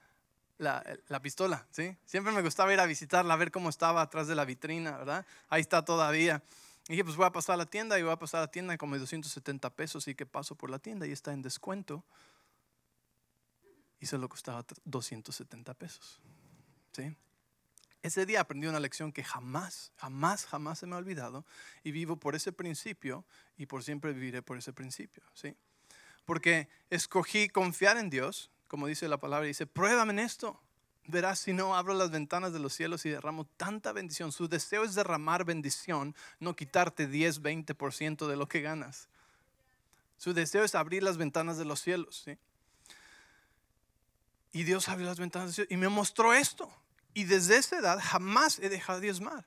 la, 0.60 1.22
pistola, 1.22 1.66
¿sí? 1.70 1.96
Siempre 2.04 2.32
me 2.32 2.42
gustaba 2.42 2.72
ir 2.72 2.80
a 2.80 2.86
visitarla, 2.86 3.34
a 3.34 3.36
ver 3.36 3.50
cómo 3.50 3.70
estaba 3.70 4.02
atrás 4.02 4.28
de 4.28 4.34
la 4.34 4.44
vitrina, 4.44 4.98
¿verdad? 4.98 5.26
Ahí 5.48 5.62
está 5.62 5.84
todavía. 5.84 6.42
Y 6.86 6.92
dije, 6.92 7.04
pues 7.04 7.16
voy 7.16 7.26
a 7.26 7.32
pasar 7.32 7.54
a 7.54 7.56
la 7.56 7.66
tienda 7.66 7.98
y 7.98 8.02
voy 8.02 8.12
a 8.12 8.18
pasar 8.18 8.38
a 8.38 8.42
la 8.42 8.50
tienda 8.50 8.76
como 8.76 8.98
270 8.98 9.70
pesos 9.70 10.06
y 10.08 10.14
que 10.14 10.26
paso 10.26 10.54
por 10.54 10.70
la 10.70 10.78
tienda 10.78 11.06
y 11.06 11.12
está 11.12 11.32
en 11.32 11.42
descuento. 11.42 12.04
Y 14.00 14.06
solo 14.06 14.28
costaba 14.28 14.64
270 14.84 15.74
pesos, 15.74 16.20
¿sí? 16.92 17.16
Ese 18.02 18.24
día 18.24 18.40
aprendí 18.40 18.66
una 18.66 18.80
lección 18.80 19.12
que 19.12 19.22
jamás, 19.22 19.92
jamás, 19.96 20.46
jamás 20.46 20.78
se 20.78 20.86
me 20.86 20.94
ha 20.94 20.98
olvidado 20.98 21.44
y 21.84 21.90
vivo 21.90 22.16
por 22.16 22.34
ese 22.34 22.50
principio 22.50 23.26
y 23.58 23.66
por 23.66 23.84
siempre 23.84 24.12
viviré 24.12 24.40
por 24.40 24.56
ese 24.56 24.72
principio, 24.72 25.22
¿sí? 25.34 25.54
Porque 26.24 26.68
escogí 26.88 27.48
confiar 27.48 27.98
en 27.98 28.08
Dios 28.08 28.50
como 28.70 28.86
dice 28.86 29.08
la 29.08 29.18
palabra, 29.18 29.48
dice, 29.48 29.66
pruébame 29.66 30.12
en 30.12 30.20
esto. 30.20 30.60
verás 31.08 31.40
si 31.40 31.52
no 31.52 31.74
abro 31.74 31.92
las 31.92 32.12
ventanas 32.12 32.52
de 32.52 32.60
los 32.60 32.72
cielos 32.72 33.04
y 33.04 33.10
derramo 33.10 33.44
tanta 33.44 33.90
bendición. 33.90 34.30
Su 34.30 34.46
deseo 34.46 34.84
es 34.84 34.94
derramar 34.94 35.44
bendición, 35.44 36.14
no 36.38 36.54
quitarte 36.54 37.08
10, 37.08 37.42
20% 37.42 38.28
de 38.28 38.36
lo 38.36 38.46
que 38.46 38.60
ganas. 38.60 39.08
Su 40.18 40.34
deseo 40.34 40.62
es 40.62 40.76
abrir 40.76 41.02
las 41.02 41.16
ventanas 41.16 41.58
de 41.58 41.64
los 41.64 41.80
cielos. 41.80 42.22
¿sí? 42.24 42.38
Y 44.52 44.62
Dios 44.62 44.88
abrió 44.88 45.08
las 45.08 45.18
ventanas 45.18 45.48
del 45.48 45.54
cielo 45.54 45.68
y 45.68 45.76
me 45.76 45.88
mostró 45.88 46.32
esto. 46.32 46.72
Y 47.12 47.24
desde 47.24 47.56
esa 47.56 47.76
edad 47.76 47.98
jamás 48.00 48.60
he 48.60 48.68
dejado 48.68 49.00
de 49.00 49.06
diezmar. 49.06 49.46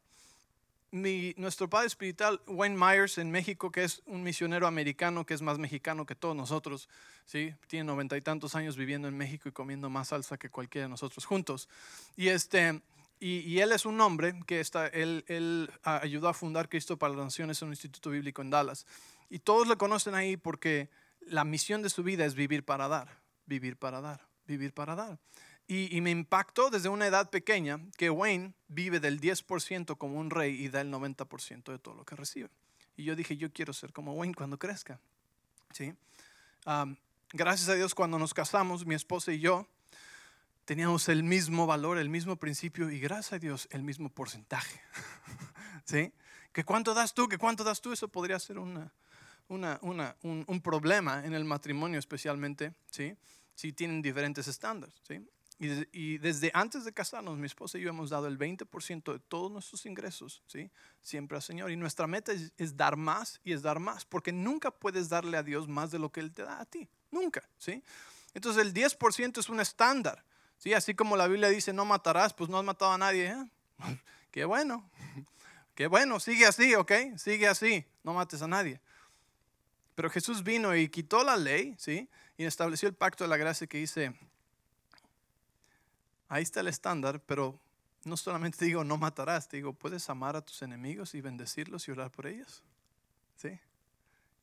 Nuestro 0.94 1.68
padre 1.68 1.88
espiritual, 1.88 2.40
Wayne 2.46 2.78
Myers, 2.78 3.18
en 3.18 3.32
México, 3.32 3.72
que 3.72 3.84
es 3.84 4.04
un 4.06 4.22
misionero 4.22 4.68
americano, 4.68 5.26
que 5.26 5.34
es 5.34 5.42
más 5.42 5.58
mexicano 5.58 6.06
que 6.06 6.14
todos 6.14 6.36
nosotros, 6.36 6.88
¿sí? 7.26 7.52
tiene 7.66 7.86
noventa 7.86 8.16
y 8.16 8.22
tantos 8.22 8.54
años 8.54 8.78
viviendo 8.78 9.08
en 9.08 9.18
México 9.18 9.50
y 9.50 9.52
comiendo 9.52 9.90
más 9.90 10.10
salsa 10.10 10.38
que 10.38 10.52
cualquiera 10.52 10.86
de 10.86 10.90
nosotros 10.90 11.26
juntos. 11.26 11.68
Y, 12.16 12.28
este, 12.28 12.80
y, 13.20 13.58
él 13.58 13.72
es 13.72 13.88
un 13.88 14.00
hombre 14.02 14.40
que 14.46 14.60
está, 14.60 14.86
él, 14.86 15.26
él 15.28 15.72
ayudó 15.82 16.30
a 16.30 16.34
fundar 16.36 16.70
Cristo 16.70 16.96
para 16.96 17.16
las 17.16 17.24
Naciones, 17.24 17.64
un 17.64 17.70
instituto 17.70 18.12
bíblico 18.12 18.44
en 18.44 18.52
Dallas. 18.52 18.86
Y 19.32 19.40
todos 19.40 19.68
le 19.68 19.78
conocen 19.78 20.14
ahí 20.14 20.38
porque 20.38 20.92
la 21.22 21.44
misión 21.44 21.82
de 21.82 21.90
su 21.90 22.04
vida 22.04 22.24
es 22.24 22.36
vivir 22.36 22.66
para 22.66 22.88
dar, 22.88 23.18
vivir 23.48 23.78
para 23.78 24.00
dar, 24.00 24.28
vivir 24.46 24.74
para 24.74 24.94
dar. 24.94 25.18
Y, 25.66 26.02
me 26.02 26.12
impactó 26.12 26.70
desde 26.70 26.90
una 26.90 27.08
edad 27.08 27.30
pequeña 27.30 27.80
que 27.98 28.10
Wayne 28.10 28.54
vive 28.68 29.00
del 29.00 29.20
10% 29.20 29.98
como 29.98 30.20
un 30.20 30.30
rey 30.30 30.54
y 30.54 30.70
da 30.70 30.82
el 30.82 30.92
90% 30.92 31.72
de 31.72 31.80
todo 31.80 31.96
lo 31.96 32.06
que 32.06 32.16
recibe. 32.16 32.50
Y 32.96 33.06
yo 33.06 33.16
dije, 33.16 33.38
yo 33.38 33.52
quiero 33.52 33.74
ser 33.74 33.94
como 33.94 34.14
Wayne 34.14 34.36
cuando 34.36 34.60
crezca. 34.60 35.00
¿Sí? 35.72 35.94
gracias 37.34 37.68
a 37.68 37.74
Dios 37.74 37.96
cuando 37.96 38.20
nos 38.20 38.34
casamos, 38.34 38.86
mi 38.86 38.96
esposa 38.96 39.34
y 39.34 39.40
yo 39.40 39.68
teníamos 40.66 41.10
el 41.10 41.24
mismo 41.24 41.66
valor, 41.66 41.98
el 41.98 42.10
mismo 42.10 42.36
principio 42.38 42.90
y 42.90 43.00
gracias 43.00 43.34
a 43.34 43.40
Dios 43.40 43.68
el 43.72 43.84
mismo 43.84 44.10
porcentaje. 44.10 44.82
¿Sí? 45.86 46.14
¿Que 46.52 46.64
cuánto 46.64 46.94
das 46.94 47.14
tú? 47.14 47.28
¿Que 47.28 47.38
cuánto 47.38 47.64
das 47.64 47.82
tú? 47.82 47.92
Eso 47.92 48.08
podría 48.08 48.40
ser 48.40 48.60
una, 48.60 48.94
una, 49.48 49.80
una, 49.82 50.16
un, 50.22 50.46
un, 50.48 50.62
problema 50.62 51.26
en 51.26 51.34
el 51.34 51.44
matrimonio 51.44 52.00
especialmente, 52.00 52.74
¿sí? 52.92 53.16
Si 53.56 53.74
tienen 53.74 54.02
diferentes 54.02 54.48
estándares, 54.48 54.96
¿sí? 55.08 55.28
Y, 55.60 56.18
desde 56.18 56.52
antes 56.54 56.84
de 56.84 56.94
casarnos, 56.94 57.38
mi 57.38 57.46
esposa 57.46 57.78
y 57.78 57.82
yo 57.82 57.90
hemos 57.90 58.10
dado 58.10 58.28
el 58.28 58.38
20% 58.38 59.14
de 59.14 59.20
todos 59.20 59.52
nuestros 59.52 59.86
ingresos, 59.86 60.42
¿sí? 60.48 60.70
Siempre 61.02 61.38
al 61.38 61.44
Señor. 61.44 61.72
Y 61.72 61.76
nuestra 61.76 62.08
meta 62.08 62.34
es, 62.34 62.76
dar 62.76 62.98
más 62.98 63.40
y 63.44 63.54
es 63.54 63.62
dar 63.62 63.80
más, 63.80 64.04
porque 64.04 64.32
nunca 64.32 64.72
puedes 64.72 65.10
darle 65.10 65.38
a 65.38 65.44
Dios 65.44 65.68
más 65.68 65.92
de 65.92 66.00
lo 66.00 66.12
que 66.12 66.20
Él 66.20 66.34
te 66.34 66.44
da 66.44 66.60
a 66.60 66.66
ti. 66.66 66.90
Nunca, 67.12 67.48
¿sí? 67.58 67.84
Entonces 68.34 68.66
el 68.66 68.74
10% 68.74 69.38
es 69.40 69.50
un 69.50 69.60
estándar, 69.60 70.26
¿sí? 70.58 70.74
Así 70.74 70.96
como 70.96 71.16
la 71.16 71.28
Biblia 71.28 71.50
dice, 71.50 71.72
no 71.72 71.86
matarás, 71.86 72.34
pues 72.34 72.50
no 72.50 72.58
has 72.58 72.66
matado 72.66 72.92
a 72.92 72.98
nadie. 72.98 73.28
¿eh? 73.28 73.50
Qué 74.32 74.46
bueno, 74.46 74.90
qué 75.76 75.86
bueno, 75.86 76.20
sigue 76.20 76.48
así, 76.48 76.74
¿ok? 76.74 76.92
Sigue 77.18 77.48
así, 77.48 77.86
no 78.04 78.14
mates 78.14 78.42
a 78.42 78.48
nadie. 78.48 78.82
Pero 79.94 80.10
Jesús 80.10 80.44
vino 80.44 80.76
y 80.76 80.90
quitó 80.90 81.24
la 81.24 81.38
ley, 81.38 81.76
¿sí? 81.78 82.10
Y 82.36 82.46
estableció 82.46 82.90
el 82.90 82.96
pacto 82.96 83.24
de 83.24 83.28
la 83.28 83.38
gracia 83.38 83.68
que 83.68 83.78
dice, 83.78 84.16
ahí 86.34 86.44
está 86.44 86.62
el 86.62 86.68
estándar, 86.68 87.22
pero 87.26 87.60
no 88.06 88.18
solamente 88.18 88.66
digo 88.66 88.84
no 88.84 88.98
matarás, 88.98 89.50
digo, 89.50 89.74
puedes 89.74 90.10
amar 90.10 90.36
a 90.36 90.42
tus 90.42 90.62
enemigos 90.62 91.14
y 91.16 91.22
bendecirlos 91.22 91.88
y 91.88 91.92
orar 91.92 92.12
por 92.12 92.28
ellos. 92.28 92.64
¿Sí? 93.36 93.60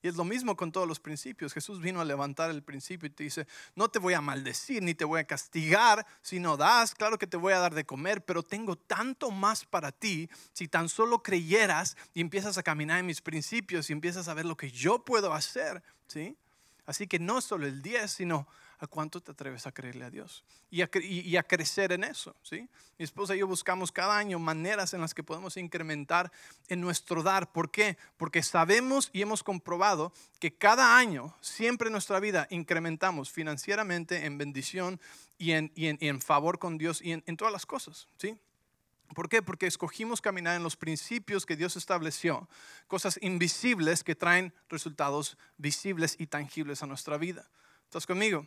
Y 0.02 0.09
es 0.09 0.16
lo 0.16 0.25
mismo 0.25 0.56
con 0.56 0.73
todos 0.73 0.88
los 0.88 0.99
principios. 0.99 1.52
Jesús 1.52 1.80
vino 1.80 2.00
a 2.00 2.06
levantar 2.06 2.50
el 2.50 2.62
principio 2.62 3.06
y 3.06 3.11
te 3.11 3.25
dice, 3.25 3.47
no 3.75 3.88
te 3.88 3.99
voy 3.99 4.14
a 4.14 4.23
maldecir 4.23 4.82
ni 4.82 4.94
te 4.94 5.04
voy 5.04 5.20
a 5.20 5.25
castigar 5.25 6.06
si 6.23 6.40
no 6.40 6.56
das, 6.56 6.94
claro 6.94 7.18
que 7.18 7.26
te 7.26 7.37
voy 7.37 7.52
a 7.52 7.59
dar 7.59 7.75
de 7.75 7.85
comer, 7.85 8.25
pero 8.25 8.42
tengo 8.42 8.76
tanto 8.76 9.30
más 9.30 9.66
para 9.66 9.92
ti 9.92 10.30
si 10.52 10.68
tan 10.68 10.88
solo 10.88 11.23
creyeras 11.23 11.99
y 12.14 12.23
empiezas 12.23 12.56
a 12.56 12.62
caminar 12.62 12.99
en 12.99 13.06
mis 13.06 13.20
principios 13.20 13.90
y 13.90 13.92
empiezas 13.92 14.28
a 14.28 14.35
ver 14.35 14.47
lo 14.47 14.56
que 14.56 14.70
yo 14.70 15.04
puedo 15.04 15.35
hacer, 15.35 15.82
¿sí? 16.06 16.38
Así 16.87 17.06
que 17.06 17.18
no 17.18 17.42
solo 17.42 17.66
el 17.66 17.82
10, 17.82 18.11
sino 18.11 18.49
a 18.81 18.87
cuánto 18.87 19.21
te 19.21 19.31
atreves 19.31 19.67
a 19.67 19.73
creerle 19.73 20.07
a 20.07 20.11
Dios 20.11 20.43
y 20.71 20.81
a, 21.37 21.43
crecer 21.43 21.93
en 21.93 22.03
eso. 22.03 22.35
¿sí? 22.43 22.67
Mi 22.99 23.05
esposa 23.05 23.37
y 23.37 23.41
yo 23.41 23.47
buscamos 23.47 23.93
cada 23.93 24.17
año 24.17 24.39
maneras 24.39 24.95
en 24.95 25.03
las 25.03 25.13
que 25.13 25.23
podemos 25.23 25.59
incrementar 25.59 26.33
en 26.69 26.81
nuestro 26.81 27.23
dar. 27.23 27.53
¿Por 27.53 27.71
qué? 27.71 27.99
Porque 28.17 28.43
sabemos 28.43 29.11
y 29.13 29.21
hemos 29.21 29.43
comprobado 29.43 30.13
que 30.39 30.55
cada 30.55 30.97
año, 30.97 31.37
siempre 31.43 31.89
en 31.89 31.93
nuestra 31.93 32.21
vida, 32.21 32.47
incrementamos 32.51 33.31
financieramente 33.31 34.25
en 34.25 34.39
bendición 34.39 34.99
y 35.37 35.53
en, 35.53 36.21
favor 36.23 36.59
con 36.59 36.79
Dios 36.79 37.03
y 37.03 37.13
en, 37.13 37.37
todas 37.37 37.53
las 37.53 37.67
cosas. 37.67 38.09
¿sí? 38.17 38.39
¿Por 39.15 39.29
qué? 39.29 39.43
Porque 39.43 39.67
escogimos 39.67 40.23
caminar 40.23 40.57
en 40.57 40.63
los 40.63 40.77
principios 40.77 41.45
que 41.45 41.57
Dios 41.57 41.77
estableció, 41.77 42.49
cosas 42.89 43.19
invisibles 43.21 44.05
que 44.05 44.15
traen 44.15 44.55
resultados 44.71 45.37
visibles 45.59 46.17
y 46.19 46.29
tangibles 46.29 46.83
a 46.83 46.87
nuestra 46.87 47.19
vida. 47.19 47.51
¿Estás 47.85 48.07
conmigo? 48.07 48.47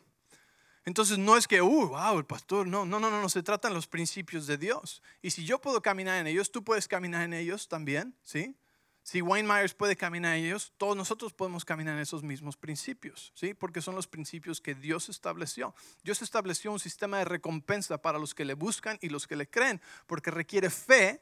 Entonces 0.85 1.17
no 1.17 1.37
es 1.37 1.47
que, 1.47 1.61
uh, 1.61 1.87
wow, 1.87 2.17
el 2.17 2.25
pastor, 2.25 2.67
no, 2.67 2.85
no, 2.85 2.99
no, 2.99 3.09
no, 3.09 3.29
se 3.29 3.41
tratan 3.41 3.73
los 3.73 3.87
principios 3.87 4.47
de 4.47 4.57
Dios. 4.57 5.01
Y 5.21 5.31
si 5.31 5.45
yo 5.45 5.59
puedo 5.59 5.81
caminar 5.81 6.19
en 6.19 6.27
ellos, 6.27 6.51
tú 6.51 6.63
puedes 6.63 6.87
caminar 6.87 7.23
en 7.23 7.33
ellos 7.33 7.67
también, 7.67 8.15
¿sí? 8.23 8.55
Si 9.03 9.21
Wayne 9.21 9.47
Myers 9.47 9.73
puede 9.73 9.97
caminar 9.97 10.37
en 10.37 10.45
ellos, 10.45 10.71
todos 10.77 10.95
nosotros 10.95 11.33
podemos 11.33 11.65
caminar 11.65 11.95
en 11.95 12.01
esos 12.01 12.23
mismos 12.23 12.55
principios, 12.55 13.33
¿sí? 13.35 13.53
Porque 13.53 13.81
son 13.81 13.95
los 13.95 14.07
principios 14.07 14.61
que 14.61 14.75
Dios 14.75 15.09
estableció. 15.09 15.75
Dios 16.03 16.21
estableció 16.21 16.71
un 16.71 16.79
sistema 16.79 17.17
de 17.17 17.25
recompensa 17.25 18.01
para 18.01 18.17
los 18.17 18.33
que 18.33 18.45
le 18.45 18.53
buscan 18.53 18.97
y 19.01 19.09
los 19.09 19.27
que 19.27 19.35
le 19.35 19.49
creen, 19.49 19.81
porque 20.07 20.31
requiere 20.31 20.69
fe 20.69 21.21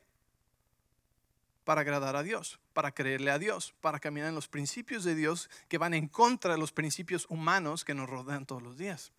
para 1.63 1.81
agradar 1.81 2.15
a 2.15 2.23
Dios, 2.23 2.59
para 2.73 2.91
creerle 2.91 3.31
a 3.31 3.39
Dios, 3.39 3.73
para 3.81 3.99
caminar 3.99 4.29
en 4.29 4.35
los 4.35 4.47
principios 4.47 5.03
de 5.03 5.15
Dios 5.15 5.49
que 5.67 5.77
van 5.77 5.93
en 5.93 6.07
contra 6.07 6.53
de 6.53 6.59
los 6.59 6.71
principios 6.71 7.25
humanos 7.29 7.85
que 7.85 7.95
nos 7.95 8.09
rodean 8.09 8.45
todos 8.45 8.61
los 8.61 8.77
días. 8.77 9.11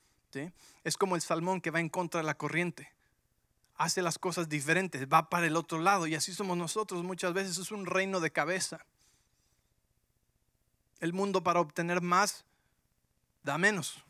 Es 0.85 0.97
como 0.97 1.17
el 1.17 1.23
salmón 1.23 1.61
que 1.61 1.71
va 1.71 1.81
en 1.81 1.89
contra 1.89 2.21
de 2.21 2.27
la 2.27 2.37
corriente. 2.37 2.93
Hace 3.77 4.03
las 4.03 4.19
cosas 4.19 4.49
diferentes, 4.49 5.07
va 5.09 5.29
para 5.29 5.47
el 5.47 5.57
otro 5.57 5.79
lado. 5.79 6.07
Y 6.07 6.15
así 6.15 6.33
somos 6.33 6.57
nosotros 6.57 7.03
muchas 7.03 7.33
veces. 7.33 7.59
Es 7.59 7.71
un 7.71 7.87
reino 7.87 8.21
de 8.21 8.31
cabeza. 8.31 8.85
El 11.01 11.13
mundo 11.13 11.43
para 11.43 11.61
obtener 11.61 12.01
más 12.01 12.45
da 13.43 13.59
menos. 13.59 14.03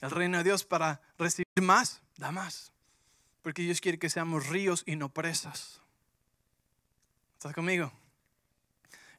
El 0.00 0.10
reino 0.10 0.38
de 0.38 0.44
Dios 0.44 0.64
para 0.64 1.00
recibir 1.18 1.46
más 1.60 2.00
da 2.16 2.30
más. 2.30 2.72
Porque 3.42 3.62
Dios 3.62 3.80
quiere 3.80 3.98
que 3.98 4.10
seamos 4.10 4.48
ríos 4.48 4.82
y 4.86 4.96
no 4.96 5.08
presas. 5.08 5.80
¿Estás 7.36 7.52
conmigo? 7.54 7.92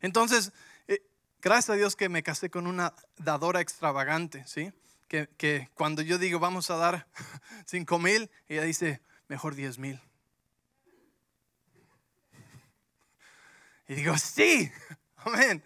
Entonces, 0.01 0.51
eh, 0.87 1.01
gracias 1.41 1.71
a 1.71 1.77
Dios 1.77 1.95
que 1.95 2.09
me 2.09 2.23
casé 2.23 2.49
con 2.49 2.67
una 2.67 2.93
dadora 3.17 3.61
extravagante, 3.61 4.45
¿sí? 4.47 4.71
Que, 5.07 5.69
cuando 5.73 6.01
yo 6.01 6.17
digo 6.17 6.39
vamos 6.39 6.69
a 6.69 6.77
dar 6.77 7.07
5 7.65 7.99
mil, 7.99 8.29
ella 8.47 8.63
dice 8.63 9.01
mejor 9.27 9.55
10 9.55 9.77
mil. 9.79 10.01
Y 13.87 13.95
digo, 13.95 14.17
sí, 14.17 14.71
amén. 15.17 15.63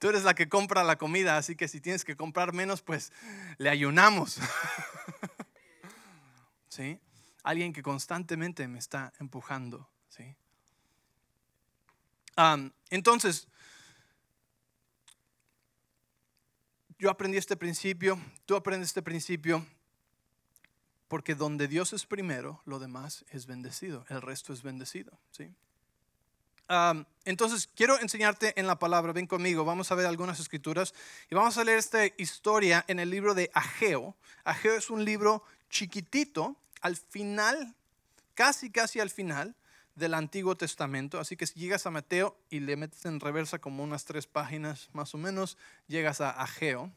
Tú 0.00 0.08
eres 0.08 0.24
la 0.24 0.34
que 0.34 0.48
compra 0.48 0.82
la 0.82 0.96
comida, 0.96 1.36
así 1.36 1.56
que 1.56 1.68
si 1.68 1.80
tienes 1.80 2.04
que 2.04 2.16
comprar 2.16 2.52
menos, 2.52 2.82
pues 2.82 3.12
le 3.58 3.70
ayunamos. 3.70 4.38
¿Sí? 6.68 7.00
Alguien 7.44 7.72
que 7.72 7.82
constantemente 7.82 8.66
me 8.66 8.78
está 8.78 9.12
empujando. 9.20 9.88
¿sí? 10.08 10.36
entonces, 12.90 13.48
yo 17.04 17.10
aprendí 17.10 17.36
este 17.36 17.54
principio, 17.54 18.18
tú 18.46 18.56
aprendes 18.56 18.88
este 18.88 19.02
principio, 19.02 19.66
porque 21.06 21.34
donde 21.34 21.68
Dios 21.68 21.92
es 21.92 22.06
primero, 22.06 22.62
lo 22.64 22.78
demás 22.78 23.26
es 23.28 23.44
bendecido, 23.44 24.06
el 24.08 24.22
resto 24.22 24.54
es 24.54 24.62
bendecido. 24.62 25.12
¿sí? 25.30 25.52
entonces, 27.26 27.68
quiero 27.76 28.00
enseñarte 28.00 28.58
en 28.58 28.66
la 28.66 28.78
palabra, 28.78 29.12
ven 29.12 29.26
conmigo, 29.26 29.66
vamos 29.66 29.92
a 29.92 29.94
ver 29.96 30.06
algunas 30.06 30.40
escrituras 30.40 30.94
y 31.28 31.34
vamos 31.34 31.58
a 31.58 31.64
leer 31.64 31.78
esta 31.78 32.06
historia 32.16 32.86
en 32.88 32.98
el 32.98 33.10
libro 33.10 33.34
de 33.34 33.50
Ageo. 33.52 34.16
Ageo 34.42 34.72
es 34.72 34.88
un 34.88 35.04
libro 35.04 35.44
chiquitito, 35.68 36.56
al 36.80 36.96
final, 36.96 37.74
casi, 38.32 38.70
casi 38.70 39.00
al 39.00 39.10
final 39.10 39.54
del 39.94 40.14
Antiguo 40.14 40.56
Testamento. 40.56 41.18
Así 41.20 41.36
que 41.36 41.46
si 41.46 41.58
llegas 41.58 41.86
a 41.86 41.90
Mateo 41.90 42.36
y 42.50 42.60
le 42.60 42.76
metes 42.76 43.04
en 43.04 43.20
reversa 43.20 43.58
como 43.58 43.82
unas 43.82 44.04
tres 44.04 44.26
páginas 44.26 44.88
más 44.92 45.14
o 45.14 45.18
menos, 45.18 45.56
llegas 45.86 46.20
a 46.20 46.30
Ageo. 46.30 46.92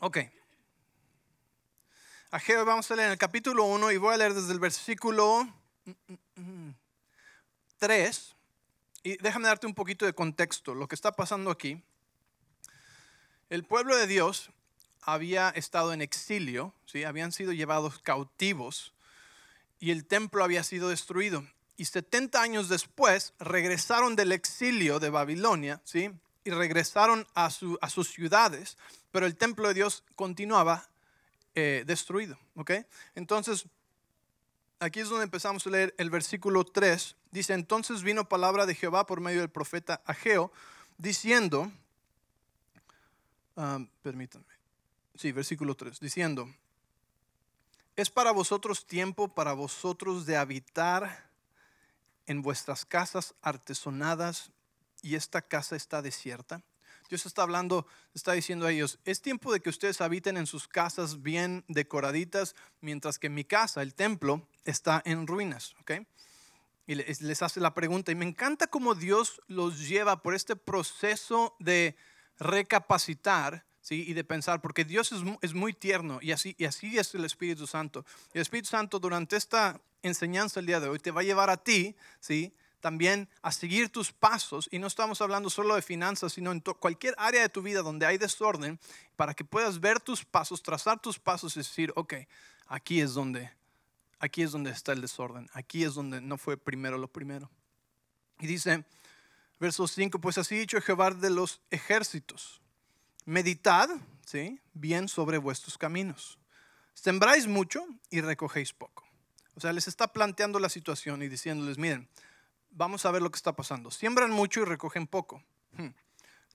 Ok. 0.00 0.18
Ageo 2.30 2.64
vamos 2.64 2.90
a 2.90 2.94
leer 2.94 3.06
en 3.06 3.12
el 3.12 3.18
capítulo 3.18 3.64
1 3.64 3.90
y 3.92 3.96
voy 3.96 4.14
a 4.14 4.18
leer 4.18 4.34
desde 4.34 4.52
el 4.52 4.60
versículo 4.60 5.48
3 7.78 8.37
Y 9.02 9.16
déjame 9.18 9.48
darte 9.48 9.66
un 9.66 9.74
poquito 9.74 10.04
de 10.04 10.12
contexto. 10.12 10.74
Lo 10.74 10.88
que 10.88 10.94
está 10.94 11.12
pasando 11.12 11.50
aquí, 11.50 11.82
el 13.50 13.64
pueblo 13.64 13.96
de 13.96 14.06
Dios 14.06 14.50
había 15.02 15.48
estado 15.50 15.92
en 15.92 16.02
exilio, 16.02 16.74
¿sí? 16.84 17.04
habían 17.04 17.32
sido 17.32 17.52
llevados 17.52 17.98
cautivos 18.00 18.92
y 19.80 19.90
el 19.90 20.04
templo 20.04 20.44
había 20.44 20.62
sido 20.62 20.88
destruido. 20.88 21.46
Y 21.76 21.84
70 21.84 22.42
años 22.42 22.68
después 22.68 23.32
regresaron 23.38 24.16
del 24.16 24.32
exilio 24.32 24.98
de 24.98 25.10
Babilonia, 25.10 25.80
¿sí? 25.84 26.10
y 26.44 26.50
regresaron 26.50 27.26
a, 27.34 27.50
su, 27.50 27.78
a 27.80 27.88
sus 27.88 28.08
ciudades, 28.08 28.76
pero 29.12 29.26
el 29.26 29.36
templo 29.36 29.68
de 29.68 29.74
Dios 29.74 30.02
continuaba 30.16 30.88
eh, 31.54 31.84
destruido. 31.86 32.38
¿ok? 32.56 32.72
Entonces, 33.14 33.66
aquí 34.80 35.00
es 35.00 35.08
donde 35.08 35.24
empezamos 35.24 35.66
a 35.66 35.70
leer 35.70 35.94
el 35.98 36.10
versículo 36.10 36.64
3. 36.64 37.16
Dice, 37.30 37.54
entonces 37.54 38.02
vino 38.02 38.28
palabra 38.28 38.66
de 38.66 38.74
Jehová 38.74 39.06
por 39.06 39.20
medio 39.20 39.40
del 39.40 39.50
profeta 39.50 40.02
Ageo, 40.04 40.52
diciendo, 40.96 41.70
ah, 43.56 43.80
permítanme, 44.02 44.46
sí, 45.14 45.32
versículo 45.32 45.74
3, 45.74 46.00
diciendo, 46.00 46.48
es 47.96 48.10
para 48.10 48.30
vosotros 48.30 48.86
tiempo, 48.86 49.28
para 49.28 49.52
vosotros 49.52 50.24
de 50.24 50.36
habitar 50.36 51.28
en 52.26 52.42
vuestras 52.42 52.84
casas 52.84 53.34
artesonadas 53.42 54.52
y 55.02 55.16
esta 55.16 55.42
casa 55.42 55.76
está 55.76 56.02
desierta. 56.02 56.62
Dios 57.08 57.24
está 57.24 57.42
hablando, 57.42 57.86
está 58.14 58.32
diciendo 58.32 58.66
a 58.66 58.70
ellos, 58.70 58.98
es 59.06 59.22
tiempo 59.22 59.50
de 59.52 59.60
que 59.60 59.70
ustedes 59.70 60.00
habiten 60.02 60.36
en 60.36 60.46
sus 60.46 60.68
casas 60.68 61.22
bien 61.22 61.64
decoraditas, 61.66 62.54
mientras 62.82 63.18
que 63.18 63.30
mi 63.30 63.44
casa, 63.44 63.80
el 63.80 63.94
templo, 63.94 64.46
está 64.70 65.02
en 65.04 65.26
ruinas. 65.26 65.74
¿ok? 65.80 65.92
Y 66.86 66.94
les 66.94 67.42
hace 67.42 67.60
la 67.60 67.74
pregunta, 67.74 68.12
y 68.12 68.14
me 68.14 68.24
encanta 68.24 68.66
cómo 68.66 68.94
Dios 68.94 69.42
los 69.46 69.88
lleva 69.88 70.22
por 70.22 70.34
este 70.34 70.56
proceso 70.56 71.54
de 71.58 71.96
recapacitar 72.38 73.66
¿sí? 73.80 74.04
y 74.06 74.14
de 74.14 74.24
pensar, 74.24 74.60
porque 74.60 74.84
Dios 74.84 75.12
es, 75.42 75.54
muy 75.54 75.72
tierno 75.74 76.18
y 76.22 76.32
así, 76.32 76.54
y 76.58 76.64
así 76.64 76.98
es 76.98 77.14
el 77.14 77.24
Espíritu 77.24 77.66
Santo. 77.66 78.06
El 78.32 78.40
Espíritu 78.40 78.68
Santo 78.68 78.98
durante 78.98 79.36
esta 79.36 79.80
enseñanza 80.02 80.60
el 80.60 80.66
día 80.66 80.80
de 80.80 80.88
hoy 80.88 80.98
te 80.98 81.10
va 81.10 81.20
a 81.20 81.24
llevar 81.24 81.50
a 81.50 81.58
ti, 81.58 81.94
¿sí? 82.20 82.54
también 82.80 83.28
a 83.42 83.52
seguir 83.52 83.90
tus 83.90 84.12
pasos, 84.12 84.68
y 84.70 84.78
no 84.78 84.86
estamos 84.86 85.20
hablando 85.20 85.50
solo 85.50 85.74
de 85.74 85.82
finanzas, 85.82 86.32
sino 86.32 86.52
en 86.52 86.60
cualquier 86.60 87.14
área 87.18 87.42
de 87.42 87.48
tu 87.48 87.60
vida 87.60 87.82
donde 87.82 88.06
hay 88.06 88.18
desorden, 88.18 88.78
para 89.16 89.34
que 89.34 89.44
puedas 89.44 89.80
ver 89.80 90.00
tus 90.00 90.24
pasos, 90.24 90.62
trazar 90.62 91.00
tus 91.00 91.18
pasos 91.18 91.56
y 91.56 91.60
decir, 91.60 91.92
ok, 91.96 92.14
aquí 92.66 93.00
es 93.00 93.14
donde, 93.14 93.50
aquí 94.18 94.42
es 94.42 94.52
donde 94.52 94.70
está 94.70 94.92
el 94.92 95.00
desorden, 95.00 95.48
aquí 95.52 95.84
es 95.84 95.94
donde 95.94 96.20
no 96.20 96.38
fue 96.38 96.56
primero 96.56 96.98
lo 96.98 97.08
primero. 97.08 97.50
Y 98.40 98.46
dice, 98.46 98.84
verso 99.58 99.86
5, 99.86 100.20
pues 100.20 100.38
así 100.38 100.56
dicho 100.56 100.80
Jehová 100.80 101.10
de 101.10 101.30
los 101.30 101.60
ejércitos, 101.70 102.60
meditad, 103.24 103.88
¿sí? 104.26 104.60
Bien 104.74 105.08
sobre 105.08 105.38
vuestros 105.38 105.76
caminos. 105.76 106.38
Sembráis 106.94 107.46
mucho 107.46 107.86
y 108.10 108.20
recogéis 108.20 108.72
poco. 108.72 109.04
O 109.54 109.60
sea, 109.60 109.72
les 109.72 109.88
está 109.88 110.12
planteando 110.12 110.58
la 110.58 110.68
situación 110.68 111.22
y 111.22 111.28
diciéndoles, 111.28 111.78
miren, 111.78 112.08
vamos 112.70 113.04
a 113.04 113.10
ver 113.10 113.22
lo 113.22 113.30
que 113.30 113.36
está 113.36 113.54
pasando. 113.54 113.90
Siembran 113.90 114.30
mucho 114.30 114.60
y 114.60 114.64
recogen 114.64 115.06
poco. 115.06 115.42
Hmm. 115.72 115.88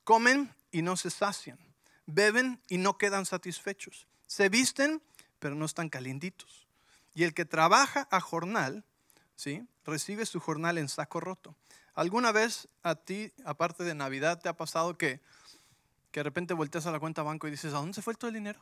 Comen 0.04 0.54
y 0.72 0.82
no 0.82 0.98
se 0.98 1.10
sacian. 1.10 1.60
Beben 2.06 2.62
y 2.68 2.78
no 2.78 2.98
quedan 2.98 3.26
satisfechos. 3.26 4.08
Se 4.28 4.50
visten, 4.50 5.02
pero 5.40 5.56
no 5.56 5.66
están 5.66 5.90
calientitos. 5.90 6.63
Y 7.14 7.24
el 7.24 7.34
que 7.34 7.46
trabaja 7.46 8.08
a 8.12 8.20
jornal, 8.20 8.84
¿sí? 9.36 9.68
recibe 9.86 10.26
su 10.26 10.40
jornal 10.40 10.78
en 10.78 10.90
saco 10.90 11.20
roto. 11.20 11.56
¿Alguna 11.94 12.32
vez 12.32 12.68
a 12.82 12.96
ti, 12.96 13.32
aparte 13.46 13.84
de 13.84 13.94
Navidad, 13.94 14.42
te 14.42 14.50
ha 14.50 14.54
pasado 14.58 14.98
que, 14.98 15.22
que 16.12 16.22
de 16.22 16.24
repente 16.24 16.54
volteas 16.54 16.86
a 16.88 16.92
la 16.92 17.00
cuenta 17.00 17.22
banco 17.22 17.48
y 17.48 17.52
dices, 17.52 17.74
¿a 17.74 17.78
dónde 17.78 17.94
se 17.94 18.02
fue 18.02 18.16
todo 18.16 18.30
el 18.30 18.34
dinero? 18.34 18.60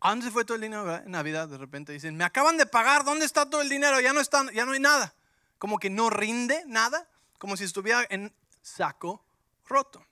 ¿A 0.00 0.10
dónde 0.10 0.26
se 0.26 0.32
fue 0.32 0.44
todo 0.44 0.56
el 0.56 0.62
dinero? 0.62 0.96
En 0.96 1.12
Navidad 1.12 1.48
de 1.48 1.56
repente 1.56 1.92
dicen, 1.92 2.16
me 2.16 2.24
acaban 2.24 2.58
de 2.58 2.66
pagar, 2.66 3.04
¿dónde 3.04 3.24
está 3.24 3.48
todo 3.48 3.62
el 3.62 3.68
dinero? 3.68 4.00
Ya 4.00 4.12
no, 4.12 4.20
está, 4.20 4.50
ya 4.52 4.66
no 4.66 4.72
hay 4.72 4.80
nada 4.80 5.14
como 5.62 5.78
que 5.78 5.90
no 5.90 6.10
rinde 6.10 6.64
nada, 6.66 7.08
como 7.38 7.56
si 7.56 7.62
estuviera 7.62 8.04
en 8.10 8.34
saco 8.62 9.24
roto. 9.64 10.04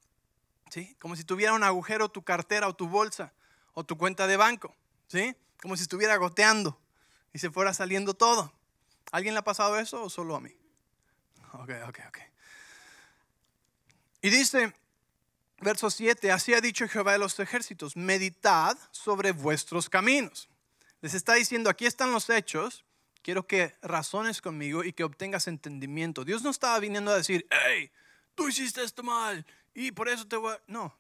¿sí? 0.71 0.95
Como 1.01 1.16
si 1.16 1.25
tuviera 1.25 1.55
un 1.55 1.64
agujero 1.64 2.09
tu 2.09 2.23
cartera 2.23 2.69
o 2.69 2.77
tu 2.77 2.87
bolsa 2.87 3.33
o 3.75 3.83
tu 3.83 3.99
cuenta 3.99 4.29
de 4.29 4.37
banco. 4.37 4.77
¿sí? 5.09 5.35
Como 5.61 5.77
si 5.77 5.83
estuviera 5.83 6.16
goteando 6.16 6.81
y 7.33 7.38
se 7.38 7.51
fuera 7.51 7.75
saliendo 7.75 8.14
todo. 8.14 8.53
¿Alguien 9.12 9.35
le 9.35 9.40
ha 9.40 9.44
pasado 9.44 9.79
eso 9.79 10.03
o 10.03 10.11
solo 10.11 10.37
a 10.37 10.40
mí? 10.40 10.55
Ok, 11.53 11.70
ok, 11.88 11.99
ok. 12.09 12.18
Y 14.23 14.31
dice, 14.31 14.75
verso 15.61 15.90
7, 15.90 16.31
así 16.31 16.55
ha 16.55 16.61
dicho 16.61 16.87
Jehová 16.88 17.12
de 17.12 17.18
los 17.18 17.38
ejércitos, 17.40 17.96
meditad 17.96 18.77
sobre 18.90 19.33
vuestros 19.33 19.88
caminos. 19.88 20.49
Les 21.01 21.14
está 21.14 21.35
diciendo, 21.35 21.70
aquí 21.70 21.87
están 21.87 22.12
los 22.12 22.29
hechos, 22.29 22.85
quiero 23.23 23.46
que 23.46 23.77
razones 23.83 24.42
conmigo 24.42 24.85
y 24.85 24.92
que 24.92 25.05
obtengas 25.05 25.49
entendimiento. 25.49 26.25
Dios 26.25 26.42
no 26.42 26.51
estaba 26.51 26.79
viniendo 26.79 27.11
a 27.11 27.16
decir, 27.16 27.46
hey, 27.51 27.90
tú 28.35 28.49
hiciste 28.49 28.83
esto 28.83 29.03
mal 29.03 29.46
y 29.75 29.92
por 29.92 30.09
eso 30.09 30.27
te 30.27 30.37
voy 30.37 30.53
a... 30.53 30.61
No, 30.66 30.94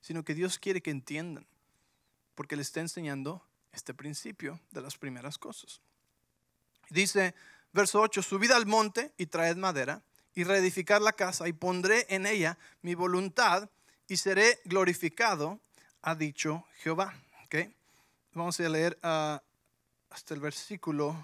sino 0.00 0.24
que 0.24 0.34
Dios 0.34 0.58
quiere 0.58 0.80
que 0.80 0.90
entiendan, 0.90 1.46
porque 2.34 2.56
le 2.56 2.62
está 2.62 2.80
enseñando 2.80 3.46
este 3.76 3.94
principio 3.94 4.58
de 4.72 4.80
las 4.80 4.96
primeras 4.96 5.38
cosas. 5.38 5.80
Dice, 6.88 7.34
verso 7.72 8.00
8, 8.00 8.22
subid 8.22 8.50
al 8.50 8.66
monte 8.66 9.12
y 9.18 9.26
traed 9.26 9.56
madera 9.56 10.02
y 10.34 10.44
reedificar 10.44 11.00
la 11.00 11.12
casa 11.12 11.46
y 11.46 11.52
pondré 11.52 12.06
en 12.08 12.26
ella 12.26 12.58
mi 12.82 12.94
voluntad 12.94 13.68
y 14.08 14.16
seré 14.16 14.60
glorificado, 14.64 15.60
ha 16.02 16.14
dicho 16.14 16.64
Jehová. 16.78 17.14
¿Okay? 17.44 17.74
Vamos 18.32 18.58
a 18.60 18.68
leer 18.68 18.98
ah, 19.02 19.42
hasta 20.10 20.34
el 20.34 20.40
versículo 20.40 21.22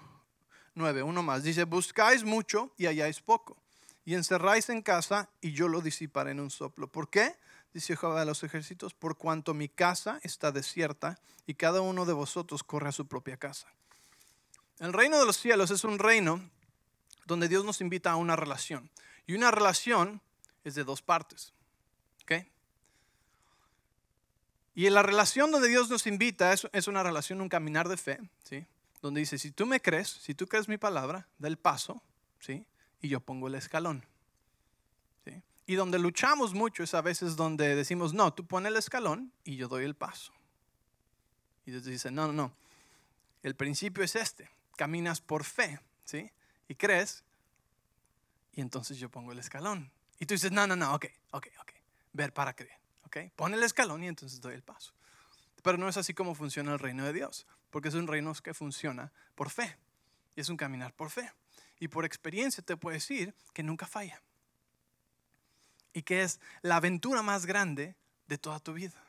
9, 0.75 1.03
uno 1.03 1.23
más. 1.23 1.43
Dice, 1.43 1.63
buscáis 1.63 2.23
mucho 2.23 2.71
y 2.77 2.85
halláis 2.85 3.19
poco. 3.19 3.57
Y 4.05 4.15
encerráis 4.15 4.69
en 4.69 4.81
casa 4.81 5.29
y 5.41 5.53
yo 5.53 5.67
lo 5.67 5.81
disiparé 5.81 6.31
en 6.31 6.39
un 6.39 6.51
soplo. 6.51 6.87
¿Por 6.87 7.09
qué? 7.09 7.35
Dice 7.73 7.95
Jehová 7.97 8.19
de 8.19 8.25
los 8.25 8.43
ejércitos, 8.43 8.93
por 8.93 9.17
cuanto 9.17 9.53
mi 9.53 9.67
casa 9.67 10.19
está 10.23 10.51
desierta 10.51 11.19
y 11.47 11.55
cada 11.55 11.81
uno 11.81 12.05
de 12.05 12.13
vosotros 12.13 12.63
corre 12.63 12.89
a 12.89 12.91
su 12.91 13.07
propia 13.07 13.37
casa. 13.37 13.67
El 14.79 14.93
reino 14.93 15.19
de 15.19 15.25
los 15.25 15.37
cielos 15.37 15.71
es 15.71 15.83
un 15.83 15.97
reino 15.97 16.49
donde 17.25 17.47
Dios 17.47 17.65
nos 17.65 17.81
invita 17.81 18.11
a 18.11 18.15
una 18.15 18.35
relación. 18.35 18.89
Y 19.25 19.33
una 19.33 19.51
relación 19.51 20.21
es 20.63 20.75
de 20.75 20.83
dos 20.83 21.01
partes. 21.01 21.53
¿Ok? 22.23 22.45
Y 24.75 24.87
en 24.87 24.93
la 24.93 25.03
relación 25.03 25.51
donde 25.51 25.69
Dios 25.69 25.89
nos 25.89 26.07
invita 26.07 26.53
es, 26.53 26.67
es 26.73 26.87
una 26.87 27.03
relación, 27.03 27.41
un 27.41 27.49
caminar 27.49 27.87
de 27.89 27.97
fe. 27.97 28.19
¿sí? 28.43 28.67
donde 29.03 29.19
dice, 29.19 29.37
si 29.37 29.51
tú 29.51 29.65
me 29.65 29.81
crees, 29.81 30.07
si 30.07 30.33
tú 30.33 30.47
crees 30.47 30.69
mi 30.69 30.77
palabra, 30.77 31.27
da 31.37 31.49
el 31.49 31.57
paso, 31.57 32.01
¿sí? 32.39 32.65
Y 33.01 33.09
yo 33.09 33.19
pongo 33.19 33.47
el 33.47 33.55
escalón. 33.55 34.05
Y 35.65 35.75
donde 35.75 35.99
luchamos 35.99 36.53
mucho 36.53 36.83
es 36.83 36.93
a 36.93 37.01
veces 37.01 37.35
donde 37.35 37.75
decimos, 37.75 38.13
no, 38.13 38.33
tú 38.33 38.45
pones 38.45 38.71
el 38.71 38.77
escalón 38.77 39.31
y 39.43 39.55
yo 39.55 39.67
doy 39.67 39.85
el 39.85 39.95
paso. 39.95 40.33
Y 41.65 41.71
Dios 41.71 41.85
dice, 41.85 42.11
no, 42.11 42.27
no, 42.27 42.33
no. 42.33 42.55
El 43.41 43.55
principio 43.55 44.03
es 44.03 44.15
este. 44.15 44.49
Caminas 44.75 45.21
por 45.21 45.43
fe, 45.43 45.79
¿sí? 46.03 46.31
Y 46.67 46.75
crees, 46.75 47.23
y 48.51 48.61
entonces 48.61 48.97
yo 48.97 49.09
pongo 49.09 49.31
el 49.31 49.39
escalón. 49.39 49.91
Y 50.19 50.25
tú 50.25 50.33
dices, 50.33 50.51
no, 50.51 50.67
no, 50.67 50.75
no, 50.75 50.93
ok, 50.93 51.05
ok, 51.31 51.47
ok. 51.61 51.71
Ver 52.13 52.33
para 52.33 52.55
creer, 52.55 52.79
¿ok? 53.05 53.17
Pon 53.35 53.53
el 53.53 53.63
escalón 53.63 54.03
y 54.03 54.07
entonces 54.07 54.41
doy 54.41 54.55
el 54.55 54.63
paso. 54.63 54.93
Pero 55.61 55.77
no 55.77 55.87
es 55.87 55.95
así 55.95 56.13
como 56.13 56.35
funciona 56.35 56.73
el 56.73 56.79
reino 56.79 57.05
de 57.05 57.13
Dios 57.13 57.47
porque 57.73 57.89
es 57.89 57.95
un 57.95 58.05
reino 58.05 58.31
que 58.35 58.53
funciona 58.53 59.11
por 59.33 59.49
fe. 59.49 59.75
Y 60.35 60.41
es 60.41 60.49
un 60.49 60.57
caminar 60.57 60.93
por 60.93 61.09
fe. 61.09 61.31
Y 61.79 61.87
por 61.87 62.05
experiencia 62.05 62.63
te 62.63 62.77
puedo 62.77 62.93
decir 62.93 63.33
que 63.51 63.63
nunca 63.63 63.87
falla. 63.87 64.21
Y 65.93 66.01
que 66.01 66.23
es 66.23 66.39
la 66.61 66.77
aventura 66.77 67.21
más 67.21 67.45
grande 67.45 67.95
de 68.27 68.37
toda 68.37 68.59
tu 68.59 68.73
vida. 68.73 69.01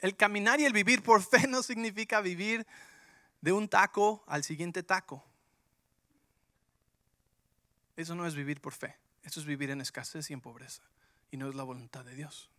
El 0.00 0.16
caminar 0.16 0.60
y 0.60 0.64
el 0.64 0.72
vivir 0.72 1.02
por 1.02 1.22
fe 1.22 1.46
no 1.48 1.62
significa 1.62 2.20
vivir 2.20 2.66
de 3.40 3.52
un 3.52 3.68
taco 3.68 4.24
al 4.26 4.44
siguiente 4.44 4.82
taco. 4.82 5.24
Eso 7.96 8.14
no 8.14 8.26
es 8.26 8.34
vivir 8.34 8.60
por 8.60 8.72
fe. 8.72 8.96
Eso 9.22 9.40
es 9.40 9.46
vivir 9.46 9.70
en 9.70 9.80
escasez 9.80 10.30
y 10.30 10.32
en 10.32 10.40
pobreza. 10.40 10.82
Y 11.30 11.36
no 11.36 11.48
es 11.48 11.54
la 11.54 11.62
voluntad 11.62 12.04
de 12.04 12.14
Dios. 12.14 12.50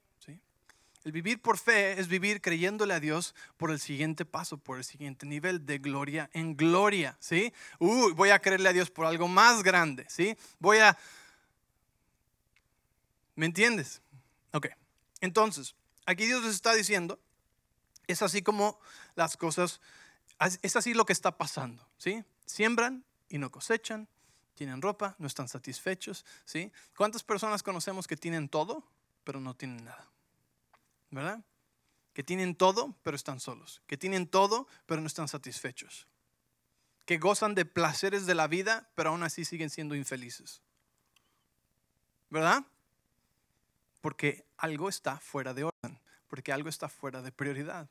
El 1.03 1.11
vivir 1.11 1.41
por 1.41 1.57
fe 1.57 1.99
es 1.99 2.07
vivir 2.07 2.39
creyéndole 2.39 2.93
a 2.93 2.99
Dios 3.01 3.35
por 3.57 3.71
el 3.71 3.79
siguiente 3.79 4.23
paso, 4.23 4.57
por 4.57 4.77
el 4.77 4.85
siguiente 4.85 5.25
nivel 5.25 5.65
de 5.65 5.77
gloria 5.79 6.29
en 6.31 6.55
gloria, 6.55 7.17
¿sí? 7.19 7.53
Voy 7.79 8.29
a 8.29 8.39
creerle 8.39 8.69
a 8.69 8.73
Dios 8.73 8.89
por 8.89 9.05
algo 9.05 9.27
más 9.27 9.63
grande, 9.63 10.05
¿sí? 10.07 10.37
Voy 10.59 10.77
a... 10.77 10.97
¿Me 13.35 13.45
entiendes? 13.45 14.01
Ok. 14.51 14.67
Entonces, 15.21 15.75
aquí 16.05 16.25
Dios 16.25 16.43
les 16.43 16.55
está 16.55 16.73
diciendo, 16.73 17.19
es 18.07 18.21
así 18.21 18.41
como 18.41 18.79
las 19.15 19.37
cosas, 19.37 19.81
es 20.61 20.75
así 20.75 20.93
lo 20.93 21.05
que 21.05 21.13
está 21.13 21.37
pasando, 21.37 21.87
¿sí? 21.97 22.23
Siembran 22.45 23.05
y 23.29 23.37
no 23.37 23.51
cosechan, 23.51 24.07
Tienen 24.55 24.83
ropa, 24.83 25.15
no 25.17 25.25
están 25.25 25.47
satisfechos, 25.47 26.25
¿sí? 26.45 26.71
¿Cuántas 26.95 27.23
personas 27.23 27.63
conocemos 27.63 28.05
que 28.05 28.15
tienen 28.15 28.49
todo, 28.49 28.87
pero 29.23 29.39
no 29.39 29.55
tienen 29.55 29.83
nada? 29.83 30.07
¿Verdad? 31.09 31.43
Que 32.13 32.23
tienen 32.23 32.55
todo, 32.55 32.95
pero 33.01 33.15
están 33.15 33.39
solos. 33.39 33.81
Que 33.87 33.97
tienen 33.97 34.27
todo, 34.27 34.67
pero 34.85 35.01
no 35.01 35.07
están 35.07 35.27
satisfechos. 35.27 36.07
Que 37.05 37.17
gozan 37.17 37.55
de 37.55 37.65
placeres 37.65 38.27
de 38.27 38.35
la 38.35 38.47
vida, 38.47 38.91
pero 38.93 39.09
aún 39.09 39.23
así 39.23 39.43
siguen 39.43 39.71
siendo 39.71 39.95
infelices. 39.95 40.61
¿Verdad? 42.29 42.63
Porque 44.03 44.45
algo 44.57 44.89
está 44.89 45.17
fuera 45.17 45.53
de 45.53 45.63
orden, 45.63 45.97
porque 46.27 46.51
algo 46.51 46.67
está 46.67 46.89
fuera 46.89 47.21
de 47.21 47.31
prioridad. 47.31 47.87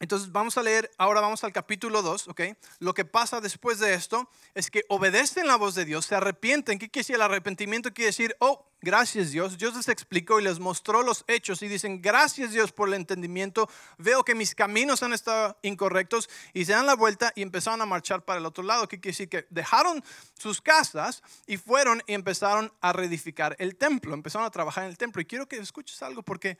Entonces 0.00 0.32
vamos 0.32 0.58
a 0.58 0.62
leer, 0.62 0.90
ahora 0.98 1.20
vamos 1.20 1.44
al 1.44 1.52
capítulo 1.52 2.02
2, 2.02 2.28
¿ok? 2.28 2.40
Lo 2.80 2.94
que 2.94 3.04
pasa 3.04 3.40
después 3.40 3.78
de 3.78 3.94
esto 3.94 4.28
es 4.54 4.68
que 4.68 4.84
obedecen 4.88 5.46
la 5.46 5.54
voz 5.54 5.76
de 5.76 5.84
Dios, 5.84 6.06
se 6.06 6.16
arrepienten. 6.16 6.80
¿Qué 6.80 6.90
quiere 6.90 7.04
decir 7.04 7.14
el 7.14 7.22
arrepentimiento? 7.22 7.94
Quiere 7.94 8.08
decir, 8.08 8.34
oh, 8.40 8.66
gracias 8.82 9.30
Dios. 9.30 9.56
Dios 9.56 9.76
les 9.76 9.88
explicó 9.88 10.40
y 10.40 10.42
les 10.42 10.58
mostró 10.58 11.04
los 11.04 11.24
hechos 11.28 11.62
y 11.62 11.68
dicen, 11.68 12.02
gracias 12.02 12.50
Dios 12.50 12.72
por 12.72 12.88
el 12.88 12.94
entendimiento. 12.94 13.70
Veo 13.96 14.24
que 14.24 14.34
mis 14.34 14.56
caminos 14.56 15.04
han 15.04 15.12
estado 15.12 15.56
incorrectos 15.62 16.28
y 16.52 16.64
se 16.64 16.72
dan 16.72 16.86
la 16.86 16.96
vuelta 16.96 17.32
y 17.36 17.42
empezaron 17.42 17.80
a 17.80 17.86
marchar 17.86 18.24
para 18.24 18.40
el 18.40 18.46
otro 18.46 18.64
lado. 18.64 18.88
¿Qué 18.88 18.98
quiere 18.98 19.12
decir? 19.12 19.28
Que 19.28 19.46
dejaron 19.50 20.02
sus 20.36 20.60
casas 20.60 21.22
y 21.46 21.56
fueron 21.56 22.02
y 22.08 22.14
empezaron 22.14 22.72
a 22.80 22.92
reedificar 22.92 23.54
el 23.60 23.76
templo, 23.76 24.12
empezaron 24.12 24.44
a 24.44 24.50
trabajar 24.50 24.84
en 24.84 24.90
el 24.90 24.98
templo. 24.98 25.22
Y 25.22 25.24
quiero 25.24 25.46
que 25.46 25.56
escuches 25.56 26.02
algo 26.02 26.24
porque 26.24 26.58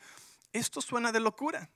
esto 0.53 0.79
suena 0.79 1.11
de 1.11 1.19
locura. 1.19 1.69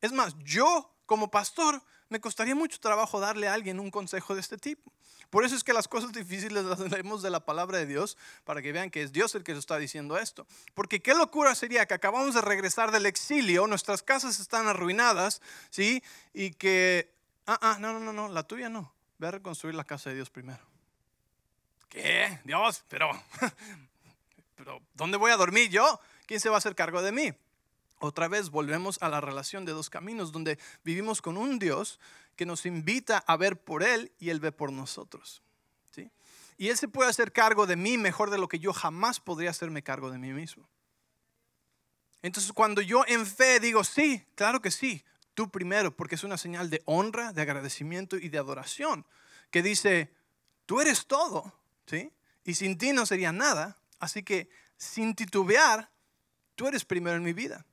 Es 0.00 0.12
más, 0.12 0.34
yo 0.44 0.90
como 1.06 1.30
pastor 1.30 1.82
me 2.08 2.20
costaría 2.20 2.54
mucho 2.54 2.78
trabajo 2.80 3.20
darle 3.20 3.48
a 3.48 3.54
alguien 3.54 3.80
un 3.80 3.90
consejo 3.90 4.34
de 4.34 4.40
este 4.40 4.58
tipo. 4.58 4.92
Por 5.30 5.44
eso 5.44 5.54
es 5.54 5.62
que 5.62 5.72
las 5.72 5.88
cosas 5.88 6.12
difíciles 6.14 6.64
las 6.64 6.78
leemos 6.80 7.22
de 7.22 7.30
la 7.30 7.40
palabra 7.40 7.78
de 7.78 7.86
Dios, 7.86 8.18
para 8.44 8.60
que 8.60 8.72
vean 8.72 8.90
que 8.90 9.02
es 9.02 9.12
Dios 9.12 9.34
el 9.34 9.44
que 9.44 9.52
nos 9.52 9.60
está 9.60 9.78
diciendo 9.78 10.18
esto. 10.18 10.46
Porque 10.74 11.00
qué 11.00 11.14
locura 11.14 11.54
sería 11.54 11.86
que 11.86 11.94
acabamos 11.94 12.34
de 12.34 12.40
regresar 12.40 12.90
del 12.90 13.06
exilio, 13.06 13.66
nuestras 13.66 14.02
casas 14.02 14.40
están 14.40 14.66
arruinadas, 14.66 15.40
¿sí? 15.70 16.02
Y 16.34 16.50
que, 16.50 17.12
ah, 17.46 17.58
ah, 17.62 17.76
no, 17.80 17.92
no, 17.92 18.00
no, 18.00 18.12
no, 18.12 18.28
la 18.28 18.42
tuya 18.42 18.68
no. 18.68 18.92
Ve 19.18 19.28
a 19.28 19.30
reconstruir 19.32 19.74
la 19.74 19.84
casa 19.84 20.10
de 20.10 20.16
Dios 20.16 20.30
primero. 20.30 20.64
¿Qué? 21.88 22.40
Dios, 22.44 22.84
pero, 22.88 23.10
pero, 24.56 24.80
¿dónde 24.94 25.16
voy 25.16 25.30
a 25.32 25.36
dormir 25.36 25.70
yo? 25.70 26.00
¿Quién 26.26 26.40
se 26.40 26.48
va 26.48 26.56
a 26.56 26.58
hacer 26.58 26.74
cargo 26.74 27.02
de 27.02 27.12
mí? 27.12 27.34
Otra 28.00 28.28
vez 28.28 28.48
volvemos 28.48 29.00
a 29.02 29.10
la 29.10 29.20
relación 29.20 29.66
de 29.66 29.72
dos 29.72 29.90
caminos, 29.90 30.32
donde 30.32 30.58
vivimos 30.82 31.20
con 31.20 31.36
un 31.36 31.58
Dios 31.58 32.00
que 32.34 32.46
nos 32.46 32.64
invita 32.64 33.18
a 33.18 33.36
ver 33.36 33.62
por 33.62 33.82
Él 33.82 34.10
y 34.18 34.30
Él 34.30 34.40
ve 34.40 34.52
por 34.52 34.72
nosotros. 34.72 35.42
¿sí? 35.94 36.10
Y 36.56 36.68
Él 36.68 36.78
se 36.78 36.88
puede 36.88 37.10
hacer 37.10 37.30
cargo 37.30 37.66
de 37.66 37.76
mí 37.76 37.98
mejor 37.98 38.30
de 38.30 38.38
lo 38.38 38.48
que 38.48 38.58
yo 38.58 38.72
jamás 38.72 39.20
podría 39.20 39.50
hacerme 39.50 39.82
cargo 39.82 40.10
de 40.10 40.16
mí 40.16 40.32
mismo. 40.32 40.66
Entonces 42.22 42.52
cuando 42.54 42.80
yo 42.80 43.04
en 43.06 43.26
fe 43.26 43.60
digo, 43.60 43.84
sí, 43.84 44.24
claro 44.34 44.62
que 44.62 44.70
sí, 44.70 45.04
tú 45.34 45.50
primero, 45.50 45.94
porque 45.94 46.14
es 46.14 46.24
una 46.24 46.38
señal 46.38 46.70
de 46.70 46.82
honra, 46.86 47.34
de 47.34 47.42
agradecimiento 47.42 48.16
y 48.16 48.30
de 48.30 48.38
adoración, 48.38 49.04
que 49.50 49.62
dice, 49.62 50.10
tú 50.64 50.80
eres 50.80 51.06
todo, 51.06 51.52
¿sí? 51.84 52.12
Y 52.44 52.54
sin 52.54 52.78
ti 52.78 52.94
no 52.94 53.04
sería 53.04 53.30
nada, 53.30 53.76
así 53.98 54.22
que 54.22 54.48
sin 54.78 55.14
titubear, 55.14 55.90
tú 56.54 56.66
eres 56.66 56.86
primero 56.86 57.16
en 57.16 57.24
mi 57.24 57.34
vida. 57.34 57.66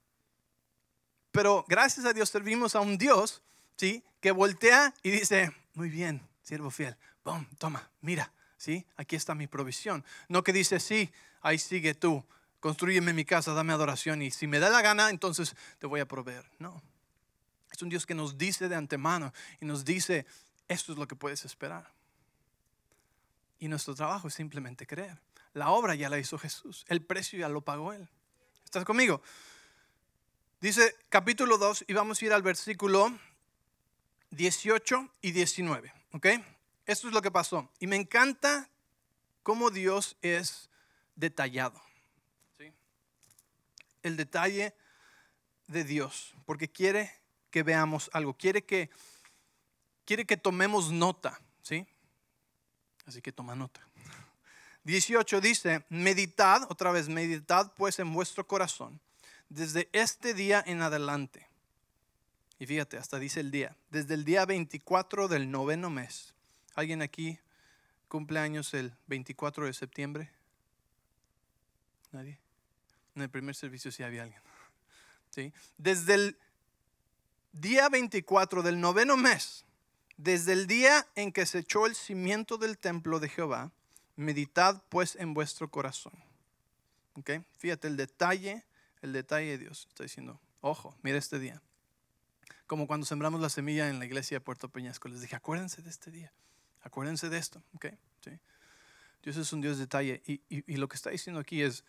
Pero 1.37 1.63
gracias 1.67 2.03
a 2.07 2.13
Dios 2.13 2.31
servimos 2.31 2.75
a 2.75 2.79
un 2.79 2.97
Dios, 2.97 3.43
¿sí? 3.75 4.03
Que 4.21 4.31
voltea 4.31 4.91
y 5.03 5.11
dice, 5.11 5.51
muy 5.75 5.87
bien, 5.87 6.27
siervo 6.41 6.71
fiel, 6.71 6.97
¡Bum! 7.23 7.45
toma, 7.59 7.91
mira, 8.01 8.33
¿sí? 8.57 8.87
Aquí 8.95 9.15
está 9.15 9.35
mi 9.35 9.45
provisión. 9.45 10.03
No 10.29 10.43
que 10.43 10.51
dice, 10.51 10.79
sí, 10.79 11.11
ahí 11.43 11.59
sigue 11.59 11.93
tú, 11.93 12.25
construyeme 12.59 13.13
mi 13.13 13.23
casa, 13.23 13.53
dame 13.53 13.71
adoración 13.71 14.23
y 14.23 14.31
si 14.31 14.47
me 14.47 14.57
da 14.57 14.71
la 14.71 14.81
gana, 14.81 15.11
entonces 15.11 15.55
te 15.77 15.85
voy 15.85 15.99
a 15.99 16.07
proveer. 16.07 16.43
No. 16.57 16.81
Es 17.71 17.83
un 17.83 17.89
Dios 17.89 18.07
que 18.07 18.15
nos 18.15 18.39
dice 18.39 18.67
de 18.67 18.75
antemano 18.75 19.31
y 19.61 19.65
nos 19.65 19.85
dice, 19.85 20.25
esto 20.67 20.93
es 20.93 20.97
lo 20.97 21.07
que 21.07 21.15
puedes 21.15 21.45
esperar. 21.45 21.87
Y 23.59 23.67
nuestro 23.67 23.93
trabajo 23.93 24.27
es 24.27 24.33
simplemente 24.33 24.87
creer. 24.87 25.19
La 25.53 25.69
obra 25.69 25.93
ya 25.93 26.09
la 26.09 26.17
hizo 26.17 26.39
Jesús, 26.39 26.83
el 26.87 27.03
precio 27.03 27.37
ya 27.37 27.47
lo 27.47 27.61
pagó 27.61 27.93
Él. 27.93 28.09
¿Estás 28.65 28.85
conmigo? 28.85 29.21
Dice 30.59 30.95
capítulo 31.09 31.59
2 31.59 31.85
y 31.87 31.93
vamos 31.93 32.19
a 32.19 32.25
ir 32.25 32.33
al 32.33 32.41
versículo 32.41 33.15
18 34.31 35.07
y 35.21 35.31
19. 35.31 35.93
¿Ok? 36.13 36.25
Esto 36.87 37.07
es 37.07 37.13
lo 37.13 37.21
que 37.21 37.29
pasó. 37.29 37.69
Y 37.77 37.85
me 37.85 37.95
encanta 37.95 38.67
cómo 39.43 39.69
Dios 39.69 40.17
es 40.23 40.71
detallado. 41.15 41.79
¿sí? 42.57 42.73
El 44.01 44.17
detalle 44.17 44.73
de 45.67 45.83
Dios, 45.83 46.33
porque 46.47 46.67
quiere 46.67 47.13
que 47.51 47.61
veamos 47.61 48.09
algo, 48.11 48.33
quiere 48.33 48.65
que, 48.65 48.89
quiere 50.05 50.25
que 50.25 50.37
tomemos 50.37 50.91
nota. 50.91 51.39
¿sí? 51.61 51.85
Así 53.05 53.21
que 53.21 53.31
toma 53.31 53.53
nota. 53.53 53.87
18 54.85 55.39
dice, 55.39 55.85
meditad, 55.89 56.63
otra 56.71 56.91
vez, 56.91 57.09
meditad 57.09 57.73
pues 57.75 57.99
en 57.99 58.11
vuestro 58.11 58.47
corazón 58.47 58.99
desde 59.49 59.89
este 59.93 60.33
día 60.33 60.63
en 60.65 60.81
adelante. 60.81 61.47
Y 62.59 62.65
fíjate, 62.65 62.97
hasta 62.97 63.19
dice 63.19 63.39
el 63.39 63.51
día, 63.51 63.75
desde 63.91 64.15
el 64.15 64.25
día 64.25 64.45
24 64.45 65.27
del 65.27 65.51
noveno 65.51 65.89
mes. 65.89 66.33
¿Alguien 66.75 67.01
aquí 67.01 67.39
cumple 68.07 68.39
años 68.39 68.73
el 68.73 68.93
24 69.07 69.65
de 69.65 69.73
septiembre? 69.73 70.31
¿Nadie? 72.11 72.39
En 73.15 73.21
el 73.21 73.29
primer 73.29 73.55
servicio 73.55 73.91
sí 73.91 74.03
había 74.03 74.23
alguien. 74.23 74.41
¿Sí? 75.29 75.53
Desde 75.77 76.15
el 76.15 76.37
día 77.51 77.89
24 77.89 78.63
del 78.63 78.79
noveno 78.79 79.17
mes, 79.17 79.65
desde 80.17 80.53
el 80.53 80.67
día 80.67 81.07
en 81.15 81.31
que 81.31 81.45
se 81.45 81.59
echó 81.59 81.85
el 81.85 81.95
cimiento 81.95 82.57
del 82.57 82.77
templo 82.77 83.19
de 83.19 83.29
Jehová, 83.29 83.71
meditad 84.15 84.81
pues 84.89 85.15
en 85.15 85.33
vuestro 85.33 85.69
corazón. 85.69 86.13
¿Okay? 87.15 87.43
Fíjate 87.57 87.87
el 87.87 87.97
detalle 87.97 88.65
el 89.07 89.13
detalle 89.13 89.51
de 89.51 89.57
Dios. 89.57 89.87
Está 89.89 90.03
diciendo, 90.03 90.39
ojo, 90.61 90.95
mira 91.01 91.17
este 91.17 91.39
día. 91.39 91.61
Como 92.67 92.85
cuando 92.85 93.05
sembramos 93.05 93.41
la 93.41 93.49
semilla 93.49 93.89
en 93.89 93.99
la 93.99 94.05
iglesia 94.05 94.35
de 94.35 94.41
Puerto 94.41 94.69
Peñasco, 94.69 95.07
les 95.07 95.21
dije, 95.21 95.35
acuérdense 95.35 95.81
de 95.81 95.89
este 95.89 96.11
día, 96.11 96.31
acuérdense 96.81 97.29
de 97.29 97.37
esto. 97.37 97.63
Okay, 97.75 97.97
¿sí? 98.23 98.31
Dios 99.23 99.37
es 99.37 99.51
un 99.53 99.61
Dios 99.61 99.77
de 99.77 99.83
detalle. 99.83 100.21
Y, 100.25 100.41
y, 100.49 100.75
lo 100.77 100.87
que 100.87 100.95
está 100.95 101.09
diciendo 101.09 101.39
aquí 101.39 101.61
es, 101.61 101.83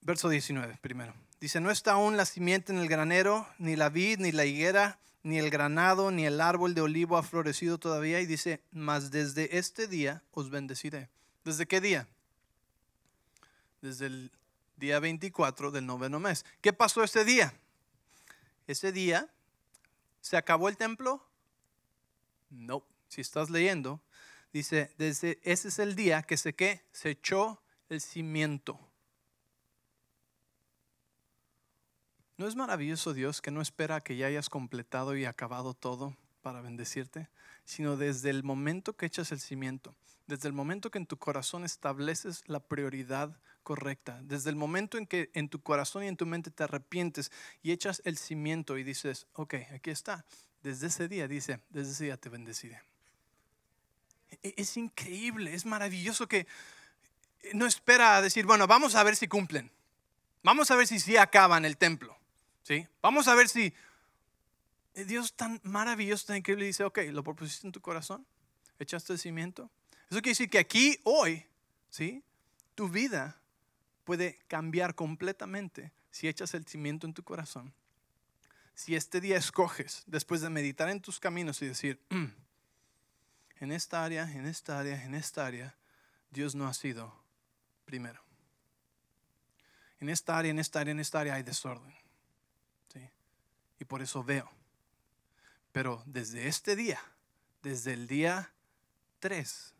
verso 0.00 0.28
19 0.28 0.78
primero. 0.80 1.14
Dice, 1.40 1.60
no 1.60 1.70
está 1.70 1.92
aún 1.92 2.16
la 2.16 2.24
simiente 2.24 2.72
en 2.72 2.78
el 2.78 2.88
granero, 2.88 3.46
ni 3.58 3.76
la 3.76 3.90
vid, 3.90 4.18
ni 4.18 4.32
la 4.32 4.46
higuera, 4.46 4.98
ni 5.22 5.38
el 5.38 5.50
granado, 5.50 6.10
ni 6.10 6.26
el 6.26 6.40
árbol 6.40 6.74
de 6.74 6.80
olivo 6.80 7.16
ha 7.18 7.22
florecido 7.22 7.78
todavía. 7.78 8.20
Y 8.20 8.26
dice, 8.26 8.62
mas 8.72 9.10
desde 9.10 9.58
este 9.58 9.86
día 9.86 10.22
os 10.32 10.48
bendeciré. 10.48 11.10
¿Desde 11.44 11.66
qué 11.66 11.80
día? 11.80 12.08
Desde 13.82 14.06
el 14.06 14.30
día 14.76 14.98
24 15.00 15.70
del 15.70 15.86
noveno 15.86 16.20
mes. 16.20 16.44
¿Qué 16.60 16.72
pasó 16.72 17.02
ese 17.02 17.24
día? 17.24 17.54
Ese 18.66 18.92
día, 18.92 19.32
¿se 20.20 20.36
acabó 20.36 20.68
el 20.68 20.76
templo? 20.76 21.26
No. 22.50 22.84
Si 23.08 23.20
estás 23.20 23.50
leyendo, 23.50 24.00
dice, 24.52 24.92
desde 24.98 25.38
ese 25.42 25.68
es 25.68 25.78
el 25.78 25.94
día 25.94 26.22
que 26.22 26.36
se, 26.36 26.54
¿qué? 26.54 26.84
se 26.92 27.10
echó 27.10 27.62
el 27.88 28.00
cimiento. 28.00 28.80
¿No 32.36 32.48
es 32.48 32.56
maravilloso 32.56 33.14
Dios 33.14 33.40
que 33.40 33.52
no 33.52 33.60
espera 33.60 34.00
que 34.00 34.16
ya 34.16 34.26
hayas 34.26 34.50
completado 34.50 35.16
y 35.16 35.24
acabado 35.24 35.74
todo 35.74 36.16
para 36.42 36.60
bendecirte? 36.60 37.28
Sino 37.64 37.96
desde 37.96 38.30
el 38.30 38.42
momento 38.42 38.96
que 38.96 39.06
echas 39.06 39.30
el 39.30 39.38
cimiento, 39.38 39.94
desde 40.26 40.48
el 40.48 40.54
momento 40.54 40.90
que 40.90 40.98
en 40.98 41.06
tu 41.06 41.16
corazón 41.16 41.64
estableces 41.64 42.42
la 42.48 42.58
prioridad 42.58 43.38
correcta, 43.64 44.20
desde 44.22 44.50
el 44.50 44.56
momento 44.56 44.98
en 44.98 45.06
que 45.06 45.30
en 45.34 45.48
tu 45.48 45.60
corazón 45.60 46.04
y 46.04 46.06
en 46.06 46.16
tu 46.16 46.26
mente 46.26 46.52
te 46.52 46.62
arrepientes 46.62 47.32
y 47.62 47.72
echas 47.72 48.00
el 48.04 48.16
cimiento 48.16 48.78
y 48.78 48.84
dices, 48.84 49.26
ok, 49.32 49.54
aquí 49.74 49.90
está, 49.90 50.24
desde 50.62 50.86
ese 50.86 51.08
día 51.08 51.26
dice, 51.26 51.60
desde 51.70 51.92
ese 51.92 52.04
día 52.04 52.16
te 52.16 52.28
bendeciré. 52.28 52.80
E-, 54.42 54.54
es 54.56 54.76
increíble, 54.76 55.54
es 55.54 55.66
maravilloso 55.66 56.28
que 56.28 56.46
no 57.52 57.66
espera 57.66 58.16
a 58.16 58.22
decir, 58.22 58.46
bueno, 58.46 58.66
vamos 58.66 58.94
a 58.94 59.02
ver 59.02 59.16
si 59.16 59.26
cumplen, 59.26 59.70
vamos 60.42 60.70
a 60.70 60.76
ver 60.76 60.86
si 60.86 61.00
sí 61.00 61.16
acaban 61.16 61.64
el 61.64 61.76
templo, 61.76 62.16
¿sí? 62.62 62.86
Vamos 63.02 63.26
a 63.28 63.34
ver 63.34 63.48
si 63.48 63.74
Dios 64.94 65.34
tan 65.34 65.60
maravilloso, 65.64 66.26
tan 66.26 66.36
increíble, 66.36 66.66
dice, 66.66 66.84
ok, 66.84 66.98
lo 67.10 67.24
propusiste 67.24 67.66
en 67.66 67.72
tu 67.72 67.80
corazón, 67.80 68.26
echaste 68.78 69.12
el 69.12 69.18
cimiento. 69.18 69.70
Eso 70.10 70.20
quiere 70.20 70.30
decir 70.30 70.50
que 70.50 70.58
aquí, 70.58 70.98
hoy, 71.02 71.44
¿sí? 71.90 72.22
Tu 72.74 72.88
vida 72.88 73.40
puede 74.04 74.38
cambiar 74.48 74.94
completamente 74.94 75.92
si 76.10 76.28
echas 76.28 76.54
el 76.54 76.66
cimiento 76.66 77.06
en 77.06 77.14
tu 77.14 77.24
corazón. 77.24 77.74
Si 78.74 78.94
este 78.94 79.20
día 79.20 79.36
escoges, 79.36 80.02
después 80.06 80.40
de 80.40 80.50
meditar 80.50 80.88
en 80.88 81.00
tus 81.00 81.20
caminos 81.20 81.62
y 81.62 81.66
decir, 81.66 82.00
mm, 82.10 82.26
en 83.60 83.72
esta 83.72 84.04
área, 84.04 84.30
en 84.30 84.46
esta 84.46 84.78
área, 84.78 85.04
en 85.04 85.14
esta 85.14 85.46
área, 85.46 85.76
Dios 86.30 86.54
no 86.54 86.66
ha 86.66 86.74
sido 86.74 87.24
primero. 87.84 88.22
En 90.00 90.08
esta 90.08 90.36
área, 90.36 90.50
en 90.50 90.58
esta 90.58 90.80
área, 90.80 90.92
en 90.92 91.00
esta 91.00 91.20
área 91.20 91.34
hay 91.34 91.42
desorden. 91.42 91.94
Y 93.78 93.84
por 93.84 94.02
eso 94.02 94.22
veo. 94.22 94.50
Pero 95.72 96.02
desde 96.06 96.46
este 96.46 96.76
día, 96.76 97.00
desde 97.62 97.92
el 97.92 98.06
día 98.06 98.52
3 99.18 99.74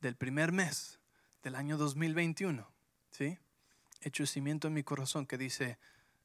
del 0.00 0.16
primer 0.16 0.52
mes 0.52 0.98
del 1.42 1.54
año 1.54 1.76
2021, 1.76 2.66
¿sí? 3.10 3.38
He 4.04 4.08
hecho 4.08 4.26
cimiento 4.26 4.68
en 4.68 4.74
mi 4.74 4.82
corazón 4.82 5.24
que 5.24 5.38
dice, 5.38 5.78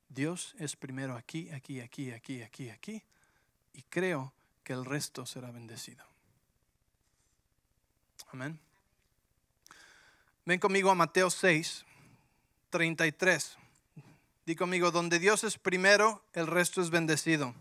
Dios 0.09 0.53
es 0.59 0.75
primero 0.75 1.15
aquí, 1.15 1.49
aquí, 1.51 1.79
aquí, 1.79 2.11
aquí, 2.11 2.41
aquí, 2.41 2.69
aquí, 2.69 3.03
y 3.71 3.83
creo 3.83 4.33
que 4.65 4.73
el 4.73 4.83
resto 4.83 5.25
será 5.25 5.49
bendecido. 5.49 6.03
Amén. 8.33 8.59
Ven 10.43 10.59
conmigo 10.59 10.91
a 10.91 10.95
Mateo 10.95 11.29
6, 11.29 11.85
33. 12.69 13.57
Di 14.45 14.55
conmigo, 14.57 14.91
donde 14.91 15.17
Dios 15.17 15.45
es 15.45 15.57
primero, 15.57 16.21
el 16.33 16.47
resto 16.47 16.81
es 16.81 16.89
bendecido. 16.89 17.55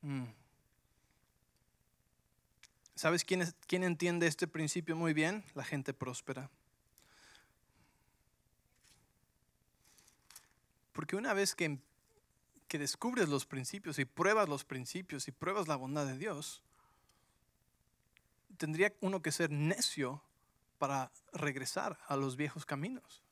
Mm. 0.00 0.39
¿Sabes 3.00 3.24
quién, 3.24 3.82
entiende 3.82 4.26
este 4.26 4.46
principio 4.46 4.94
muy 4.94 5.14
bien? 5.14 5.42
La 5.54 5.64
gente 5.64 5.94
próspera. 5.94 6.50
Porque 10.92 11.16
una 11.16 11.32
vez 11.32 11.54
que 11.54 11.78
descubres 12.68 13.30
los 13.30 13.46
principios 13.46 13.98
y 13.98 14.04
pruebas 14.04 14.50
los 14.50 14.66
principios 14.66 15.28
y 15.28 15.32
pruebas 15.32 15.66
la 15.66 15.76
bondad 15.76 16.04
de 16.04 16.18
Dios, 16.18 16.62
tendría 18.58 18.92
uno 19.00 19.22
que 19.22 19.32
ser 19.32 19.50
necio 19.50 20.22
para 20.76 21.10
regresar 21.32 21.98
a 22.06 22.16
los 22.16 22.36
viejos 22.36 22.66
caminos. 22.66 23.22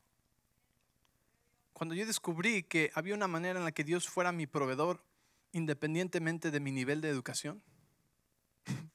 Cuando 1.73 1.93
yo 1.93 2.07
descubrí 2.07 2.63
que 2.63 2.89
había 2.95 3.13
una 3.13 3.27
manera 3.27 3.59
en 3.59 3.65
la 3.65 3.71
que 3.71 3.83
Dios 3.83 4.09
fuera 4.09 4.31
mi 4.31 4.47
proveedor, 4.47 5.03
independientemente 5.51 6.49
de 6.49 6.59
mi 6.59 6.71
nivel 6.71 7.01
de 7.01 7.09
educación, 7.09 7.61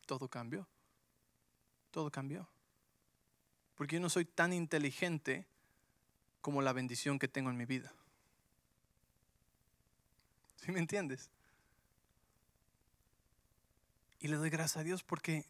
todo 0.04 0.28
cambió. 0.28 0.66
Todo 1.90 2.10
cambió. 2.10 2.48
Porque 3.74 3.96
yo 3.96 4.00
no 4.00 4.10
soy 4.10 4.24
tan 4.24 4.52
inteligente 4.52 5.46
como 6.40 6.62
la 6.62 6.72
bendición 6.72 7.18
que 7.18 7.28
tengo 7.28 7.50
en 7.50 7.56
mi 7.56 7.64
vida. 7.64 7.92
¿Sí 10.64 10.72
me 10.72 10.78
entiendes? 10.78 11.28
Y 14.20 14.28
le 14.28 14.36
doy 14.36 14.48
gracias 14.48 14.78
a 14.78 14.84
Dios 14.84 15.02
porque 15.02 15.44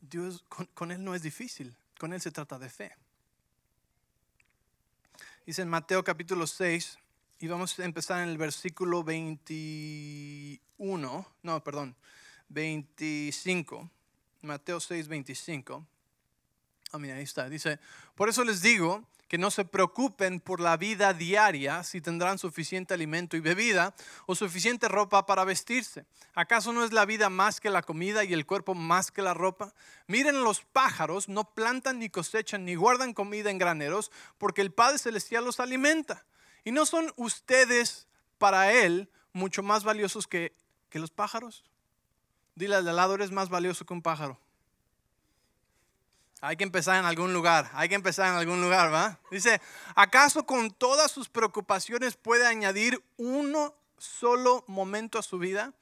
Dios, 0.00 0.44
con, 0.74 0.92
Él 0.92 1.02
no 1.02 1.14
es 1.14 1.22
difícil, 1.22 1.74
con 1.98 2.12
Él 2.12 2.20
se 2.20 2.30
trata 2.30 2.58
de 2.58 2.68
fe. 2.68 2.94
Dice 5.46 5.62
en 5.62 5.70
Mateo 5.70 6.04
capítulo 6.04 6.46
6, 6.46 6.98
y 7.38 7.46
vamos 7.46 7.78
a 7.78 7.84
empezar 7.84 8.22
en 8.22 8.28
el 8.28 8.36
versículo 8.36 9.02
21, 9.04 11.26
no, 11.42 11.64
perdón, 11.64 11.96
25. 12.48 13.90
Mateo 14.42 14.80
6, 14.80 15.08
25. 15.08 15.86
Ah, 16.92 16.98
mira, 16.98 17.16
ahí 17.16 17.22
está. 17.22 17.48
Dice, 17.48 17.78
por 18.14 18.28
eso 18.28 18.44
les 18.44 18.62
digo 18.62 19.04
que 19.28 19.36
no 19.36 19.50
se 19.50 19.66
preocupen 19.66 20.40
por 20.40 20.58
la 20.58 20.78
vida 20.78 21.12
diaria, 21.12 21.84
si 21.84 22.00
tendrán 22.00 22.38
suficiente 22.38 22.94
alimento 22.94 23.36
y 23.36 23.40
bebida 23.40 23.94
o 24.24 24.34
suficiente 24.34 24.88
ropa 24.88 25.26
para 25.26 25.44
vestirse. 25.44 26.06
¿Acaso 26.34 26.72
no 26.72 26.82
es 26.82 26.92
la 26.92 27.04
vida 27.04 27.28
más 27.28 27.60
que 27.60 27.68
la 27.68 27.82
comida 27.82 28.24
y 28.24 28.32
el 28.32 28.46
cuerpo 28.46 28.74
más 28.74 29.10
que 29.10 29.20
la 29.20 29.34
ropa? 29.34 29.74
Miren 30.06 30.42
los 30.42 30.62
pájaros, 30.62 31.28
no 31.28 31.52
plantan 31.52 31.98
ni 31.98 32.08
cosechan 32.08 32.64
ni 32.64 32.74
guardan 32.74 33.12
comida 33.12 33.50
en 33.50 33.58
graneros, 33.58 34.10
porque 34.38 34.62
el 34.62 34.72
Padre 34.72 34.98
Celestial 34.98 35.44
los 35.44 35.60
alimenta. 35.60 36.24
¿Y 36.64 36.72
no 36.72 36.86
son 36.86 37.12
ustedes 37.16 38.06
para 38.38 38.72
Él 38.72 39.10
mucho 39.34 39.62
más 39.62 39.84
valiosos 39.84 40.26
que, 40.26 40.54
que 40.88 40.98
los 40.98 41.10
pájaros? 41.10 41.67
Dile 42.58 42.74
al 42.74 42.84
lado, 42.84 43.14
eres 43.14 43.30
más 43.30 43.48
valioso 43.48 43.86
que 43.86 43.94
un 43.94 44.02
pájaro. 44.02 44.36
Hay 46.40 46.56
que 46.56 46.64
empezar 46.64 46.98
en 46.98 47.04
algún 47.04 47.32
lugar, 47.32 47.70
hay 47.72 47.88
que 47.88 47.94
empezar 47.94 48.28
en 48.28 48.34
algún 48.34 48.60
lugar, 48.60 48.92
¿va? 48.92 49.20
Dice, 49.30 49.60
¿acaso 49.94 50.44
con 50.44 50.72
todas 50.72 51.12
sus 51.12 51.28
preocupaciones 51.28 52.16
puede 52.16 52.48
añadir 52.48 53.00
uno 53.16 53.74
solo 53.96 54.64
momento 54.66 55.20
a 55.20 55.22
su 55.22 55.38
vida? 55.38 55.72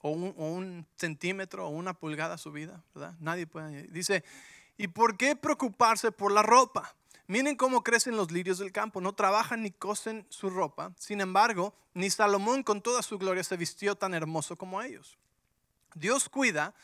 O 0.00 0.10
un, 0.10 0.86
centímetro 0.96 1.66
o 1.66 1.70
una 1.70 1.92
pulgada 1.92 2.34
a 2.34 2.38
su 2.38 2.52
vida, 2.52 2.84
¿verdad? 2.94 3.14
Nadie 3.18 3.48
puede 3.48 3.66
añadir. 3.66 3.90
Dice, 3.90 4.22
¿y 4.76 4.86
por 4.86 5.16
qué 5.16 5.34
preocuparse 5.34 6.12
por 6.12 6.30
la 6.30 6.42
ropa? 6.42 6.94
Miren 7.28 7.56
cómo 7.56 7.82
crecen 7.82 8.16
los 8.16 8.30
lirios 8.30 8.58
del 8.58 8.72
campo, 8.72 9.00
no 9.00 9.12
trabajan 9.14 9.62
ni 9.62 9.72
cosen 9.72 10.26
su 10.28 10.48
ropa. 10.48 10.92
Sin 10.98 11.20
embargo, 11.20 11.74
ni 11.94 12.08
Salomón 12.10 12.62
con 12.62 12.80
toda 12.80 13.02
su 13.02 13.18
gloria 13.18 13.42
se 13.42 13.56
vistió 13.56 13.96
tan 13.96 14.14
hermoso 14.14 14.56
como 14.56 14.80
ellos. 14.80 15.18
Dios 15.94 16.28
cuida 16.28 16.74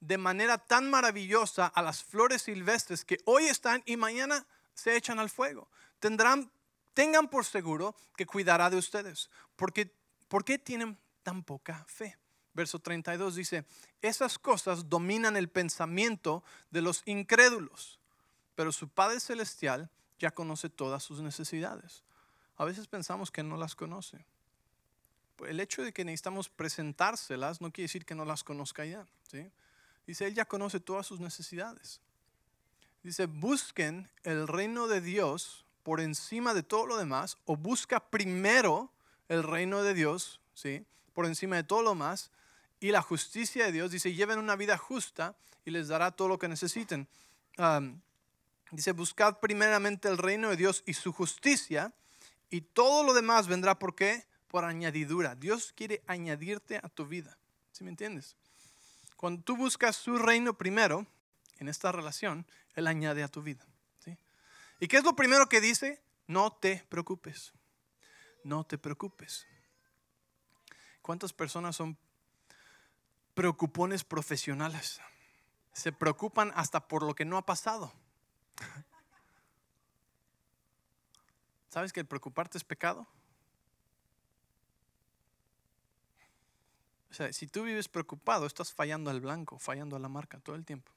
de 0.00 0.18
manera 0.18 0.58
tan 0.58 0.88
maravillosa 0.90 1.66
a 1.66 1.82
las 1.82 2.02
flores 2.02 2.42
silvestres 2.42 3.04
que 3.04 3.18
hoy 3.24 3.44
están 3.44 3.82
y 3.86 3.96
mañana 3.96 4.46
se 4.74 4.96
echan 4.96 5.18
al 5.18 5.30
fuego. 5.30 5.68
Tengan 5.98 7.28
por 7.28 7.44
seguro 7.44 7.94
que 8.16 8.26
cuidará 8.26 8.70
de 8.70 8.76
ustedes. 8.76 9.30
Porque, 9.56 9.92
¿Por 10.28 10.44
qué 10.44 10.58
tienen 10.58 10.98
tan 11.22 11.42
poca 11.42 11.84
fe? 11.86 12.16
Verso 12.54 12.78
32 12.78 13.34
dice, 13.34 13.64
esas 14.00 14.38
cosas 14.38 14.88
dominan 14.88 15.36
el 15.36 15.48
pensamiento 15.48 16.42
de 16.70 16.82
los 16.82 17.02
incrédulos, 17.06 17.98
pero 18.54 18.72
su 18.72 18.88
Padre 18.88 19.20
Celestial 19.20 19.90
ya 20.18 20.30
conoce 20.30 20.68
todas 20.68 21.02
sus 21.02 21.20
necesidades. 21.20 22.04
A 22.56 22.64
veces 22.64 22.86
pensamos 22.86 23.30
que 23.30 23.42
no 23.42 23.56
las 23.56 23.74
conoce. 23.74 24.24
El 25.46 25.58
hecho 25.58 25.82
de 25.82 25.92
que 25.92 26.04
necesitamos 26.04 26.48
presentárselas 26.48 27.60
no 27.60 27.72
quiere 27.72 27.86
decir 27.86 28.04
que 28.04 28.14
no 28.14 28.24
las 28.24 28.44
conozca 28.44 28.84
ya. 28.84 29.06
¿sí? 29.30 29.50
Dice, 30.06 30.26
Él 30.26 30.34
ya 30.34 30.44
conoce 30.44 30.78
todas 30.78 31.06
sus 31.06 31.20
necesidades. 31.20 32.00
Dice, 33.02 33.26
busquen 33.26 34.08
el 34.22 34.46
reino 34.46 34.86
de 34.86 35.00
Dios 35.00 35.64
por 35.82 36.00
encima 36.00 36.54
de 36.54 36.62
todo 36.62 36.86
lo 36.86 36.96
demás, 36.96 37.38
o 37.44 37.56
busca 37.56 37.98
primero 37.98 38.92
el 39.28 39.42
reino 39.42 39.82
de 39.82 39.94
Dios, 39.94 40.40
¿sí? 40.54 40.86
Por 41.12 41.26
encima 41.26 41.56
de 41.56 41.64
todo 41.64 41.82
lo 41.82 41.96
más, 41.96 42.30
y 42.78 42.92
la 42.92 43.02
justicia 43.02 43.64
de 43.64 43.72
Dios. 43.72 43.90
Dice, 43.90 44.14
lleven 44.14 44.38
una 44.38 44.54
vida 44.54 44.78
justa 44.78 45.34
y 45.64 45.72
les 45.72 45.88
dará 45.88 46.12
todo 46.12 46.28
lo 46.28 46.38
que 46.38 46.48
necesiten. 46.48 47.08
Dice, 48.72 48.92
buscad 48.92 49.38
primeramente 49.38 50.08
el 50.08 50.18
reino 50.18 50.50
de 50.50 50.56
Dios 50.56 50.82
y 50.86 50.94
su 50.94 51.12
justicia, 51.12 51.92
y 52.50 52.62
todo 52.62 53.04
lo 53.04 53.14
demás 53.14 53.46
vendrá 53.46 53.78
por 53.78 53.94
qué? 53.94 54.26
Por 54.48 54.64
añadidura. 54.64 55.34
Dios 55.34 55.72
quiere 55.72 56.02
añadirte 56.06 56.78
a 56.82 56.88
tu 56.88 57.06
vida. 57.06 57.38
¿Sí 57.70 57.84
me 57.84 57.90
entiendes? 57.90 58.36
Cuando 59.16 59.42
tú 59.42 59.56
buscas 59.56 59.96
su 59.96 60.18
reino 60.18 60.54
primero, 60.54 61.06
en 61.58 61.68
esta 61.68 61.92
relación, 61.92 62.44
Él 62.74 62.88
añade 62.88 63.22
a 63.22 63.28
tu 63.28 63.42
vida. 63.42 63.64
¿Y 64.80 64.88
qué 64.88 64.96
es 64.96 65.04
lo 65.04 65.14
primero 65.14 65.48
que 65.48 65.60
dice? 65.60 66.02
No 66.26 66.50
te 66.50 66.84
preocupes. 66.88 67.52
No 68.42 68.64
te 68.64 68.78
preocupes. 68.78 69.46
¿Cuántas 71.00 71.32
personas 71.32 71.76
son 71.76 71.96
preocupones 73.34 74.02
profesionales? 74.02 75.00
Se 75.72 75.92
preocupan 75.92 76.52
hasta 76.56 76.88
por 76.88 77.04
lo 77.04 77.14
que 77.14 77.24
no 77.24 77.36
ha 77.36 77.46
pasado. 77.46 77.92
¿Sabes 81.68 81.92
que 81.92 82.00
el 82.00 82.06
preocuparte 82.06 82.58
es 82.58 82.64
pecado? 82.64 83.06
O 87.10 87.14
sea, 87.14 87.32
si 87.32 87.46
tú 87.46 87.62
vives 87.64 87.88
preocupado, 87.88 88.46
estás 88.46 88.72
fallando 88.72 89.10
al 89.10 89.20
blanco, 89.20 89.58
fallando 89.58 89.96
a 89.96 89.98
la 89.98 90.08
marca 90.08 90.40
todo 90.40 90.56
el 90.56 90.64
tiempo. 90.64 90.92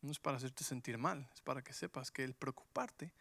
No 0.00 0.10
es 0.10 0.18
para 0.18 0.36
hacerte 0.36 0.64
sentir 0.64 0.98
mal, 0.98 1.28
es 1.32 1.40
para 1.40 1.62
que 1.62 1.72
sepas 1.72 2.10
que 2.10 2.24
el 2.24 2.34
preocuparte 2.34 3.12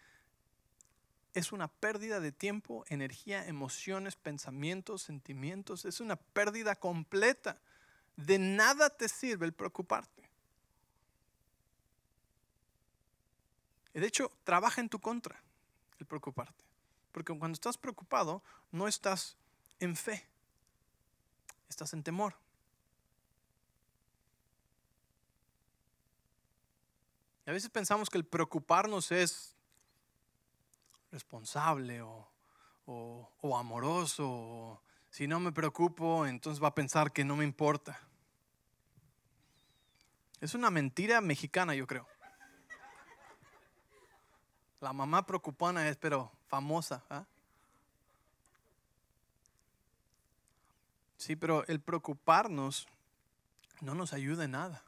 es 1.33 1.51
una 1.51 1.67
pérdida 1.67 2.19
de 2.19 2.31
tiempo, 2.31 2.83
energía, 2.87 3.47
emociones, 3.47 4.15
pensamientos, 4.15 5.03
sentimientos. 5.03 5.85
Es 5.85 6.01
una 6.01 6.17
pérdida 6.17 6.75
completa. 6.75 7.61
De 8.17 8.37
nada 8.37 8.89
te 8.89 9.07
sirve 9.07 9.45
el 9.45 9.53
preocuparte. 9.53 10.29
De 13.99 14.07
hecho, 14.07 14.31
trabaja 14.43 14.81
en 14.81 14.89
tu 14.89 14.99
contra 14.99 15.41
el 15.99 16.05
preocuparte. 16.05 16.63
Porque 17.11 17.37
cuando 17.37 17.55
estás 17.55 17.77
preocupado, 17.77 18.41
no 18.71 18.87
estás 18.87 19.35
en 19.79 19.95
fe 19.95 20.31
estás 21.71 21.93
en 21.93 22.03
temor. 22.03 22.35
Y 27.45 27.49
a 27.49 27.53
veces 27.53 27.69
pensamos 27.71 28.09
que 28.09 28.19
el 28.19 28.25
preocuparnos 28.25 29.11
es 29.11 29.55
responsable 31.11 32.01
o, 32.01 32.29
o, 32.85 33.57
amoroso. 33.57 34.81
si 35.09 35.27
no 35.27 35.39
me 35.39 35.51
preocupo, 35.51 36.25
entonces 36.25 36.63
va 36.63 36.67
a 36.67 36.75
pensar 36.75 37.11
que 37.11 37.25
no 37.25 37.35
me 37.35 37.43
importa. 37.43 37.99
Es 40.39 40.53
una 40.53 40.69
mentira 40.69 41.19
mexicana, 41.21 41.73
yo 41.73 41.87
creo. 41.87 42.07
La 44.81 44.93
mamá 44.93 45.25
preocupona 45.25 45.87
es, 45.87 45.95
pero 45.95 46.31
famosa. 46.47 47.03
¿ah? 47.09 47.23
Sí, 51.17 51.35
pero 51.35 51.65
el 51.67 51.79
preocuparnos 51.79 52.87
no 53.79 53.93
nos 53.93 54.11
ayuda 54.11 54.43
en 54.43 54.51
nada. 54.51 54.83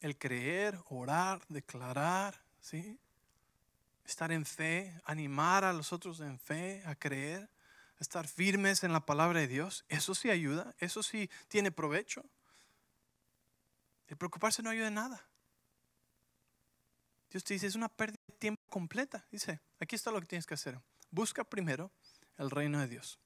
El 0.00 0.16
creer, 0.16 0.78
orar, 0.88 1.42
declarar, 1.48 2.40
¿sí? 2.60 2.98
Estar 4.06 4.32
en 4.32 4.46
fe, 4.46 4.98
animar 5.04 5.64
a 5.64 5.74
los 5.74 5.92
otros 5.92 6.20
en 6.20 6.38
fe, 6.38 6.82
a 6.86 6.94
creer, 6.94 7.50
estar 8.00 8.26
firmes 8.26 8.82
en 8.82 8.94
la 8.94 9.04
palabra 9.04 9.40
de 9.40 9.48
Dios, 9.48 9.84
eso 9.88 10.14
sí 10.14 10.30
ayuda, 10.30 10.74
eso 10.78 11.02
sí 11.02 11.28
tiene 11.48 11.70
provecho. 11.70 12.24
El 14.06 14.16
preocuparse 14.16 14.62
no 14.62 14.70
ayuda 14.70 14.88
en 14.88 14.94
nada. 14.94 15.26
Dios 17.30 17.44
te 17.44 17.54
dice, 17.54 17.66
es 17.66 17.74
una 17.74 17.88
pérdida 17.88 18.20
de 18.26 18.34
tiempo 18.34 18.62
completa. 18.68 19.26
Dice, 19.30 19.60
aquí 19.80 19.96
está 19.96 20.10
lo 20.10 20.20
que 20.20 20.26
tienes 20.26 20.46
que 20.46 20.54
hacer. 20.54 20.80
Busca 21.10 21.44
primero 21.44 21.90
el 22.38 22.50
reino 22.50 22.80
de 22.80 22.88
Dios. 22.88 23.18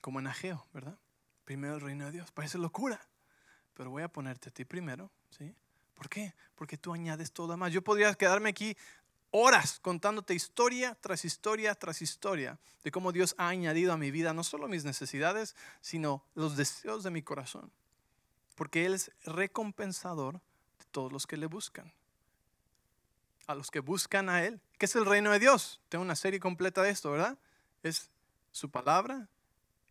Como 0.00 0.18
en 0.18 0.26
Ageo, 0.26 0.66
¿verdad? 0.72 0.98
Primero 1.44 1.74
el 1.76 1.80
reino 1.80 2.06
de 2.06 2.12
Dios. 2.12 2.32
Parece 2.32 2.58
locura. 2.58 3.00
Pero 3.74 3.90
voy 3.90 4.02
a 4.02 4.08
ponerte 4.08 4.48
a 4.48 4.52
ti 4.52 4.64
primero, 4.64 5.10
¿sí? 5.30 5.54
¿Por 5.94 6.08
qué? 6.08 6.34
Porque 6.56 6.76
tú 6.76 6.92
añades 6.92 7.32
todo 7.32 7.56
más. 7.56 7.72
Yo 7.72 7.82
podría 7.82 8.12
quedarme 8.14 8.50
aquí 8.50 8.76
horas 9.30 9.78
contándote 9.80 10.34
historia 10.34 10.96
tras 11.00 11.24
historia 11.24 11.74
tras 11.74 12.02
historia 12.02 12.58
de 12.84 12.90
cómo 12.90 13.12
Dios 13.12 13.34
ha 13.38 13.48
añadido 13.48 13.92
a 13.92 13.96
mi 13.96 14.10
vida 14.10 14.34
no 14.34 14.44
solo 14.44 14.68
mis 14.68 14.84
necesidades, 14.84 15.56
sino 15.80 16.24
los 16.34 16.56
deseos 16.56 17.02
de 17.02 17.10
mi 17.10 17.22
corazón. 17.22 17.72
Porque 18.54 18.84
Él 18.84 18.94
es 18.94 19.10
recompensador 19.24 20.40
todos 20.92 21.12
los 21.12 21.26
que 21.26 21.36
le 21.36 21.46
buscan. 21.46 21.92
A 23.46 23.54
los 23.54 23.70
que 23.70 23.80
buscan 23.80 24.28
a 24.28 24.44
Él. 24.44 24.60
¿Qué 24.78 24.86
es 24.86 24.94
el 24.94 25.04
reino 25.04 25.32
de 25.32 25.40
Dios? 25.40 25.80
Tengo 25.88 26.04
una 26.04 26.14
serie 26.14 26.38
completa 26.38 26.82
de 26.82 26.90
esto, 26.90 27.10
¿verdad? 27.10 27.36
Es 27.82 28.10
su 28.52 28.70
palabra, 28.70 29.28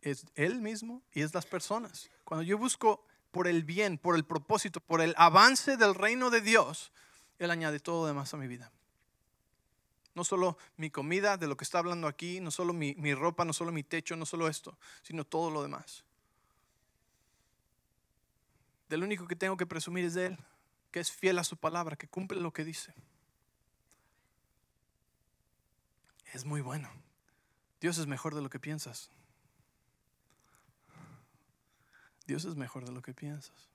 es 0.00 0.24
Él 0.34 0.62
mismo 0.62 1.02
y 1.12 1.20
es 1.20 1.34
las 1.34 1.44
personas. 1.44 2.10
Cuando 2.24 2.42
yo 2.42 2.56
busco 2.56 3.04
por 3.30 3.48
el 3.48 3.64
bien, 3.64 3.98
por 3.98 4.16
el 4.16 4.24
propósito, 4.24 4.80
por 4.80 5.00
el 5.00 5.14
avance 5.18 5.76
del 5.76 5.94
reino 5.94 6.30
de 6.30 6.40
Dios, 6.40 6.92
Él 7.38 7.50
añade 7.50 7.80
todo 7.80 8.02
lo 8.02 8.06
demás 8.06 8.32
a 8.32 8.36
mi 8.36 8.46
vida. 8.46 8.72
No 10.14 10.24
solo 10.24 10.58
mi 10.76 10.90
comida, 10.90 11.36
de 11.36 11.46
lo 11.46 11.56
que 11.56 11.64
está 11.64 11.78
hablando 11.78 12.06
aquí, 12.06 12.40
no 12.40 12.50
solo 12.50 12.72
mi, 12.72 12.94
mi 12.96 13.14
ropa, 13.14 13.44
no 13.44 13.52
solo 13.52 13.72
mi 13.72 13.82
techo, 13.82 14.14
no 14.16 14.26
solo 14.26 14.48
esto, 14.48 14.78
sino 15.02 15.24
todo 15.24 15.50
lo 15.50 15.62
demás. 15.62 16.04
Del 18.90 19.02
único 19.02 19.26
que 19.26 19.36
tengo 19.36 19.56
que 19.56 19.64
presumir 19.64 20.04
es 20.04 20.12
de 20.12 20.26
Él, 20.26 20.38
que 20.92 21.00
es 21.00 21.10
fiel 21.10 21.38
a 21.38 21.44
su 21.44 21.56
palabra, 21.56 21.96
que 21.96 22.06
cumple 22.06 22.40
lo 22.40 22.52
que 22.52 22.64
dice. 22.64 22.94
Es 26.32 26.44
muy 26.44 26.60
bueno. 26.60 26.88
Dios 27.80 27.98
es 27.98 28.06
mejor 28.06 28.34
de 28.34 28.42
lo 28.42 28.50
que 28.50 28.60
piensas. 28.60 29.10
Dios 32.26 32.44
es 32.44 32.54
mejor 32.54 32.84
de 32.84 32.92
lo 32.92 33.02
que 33.02 33.14
piensas. 33.14 33.70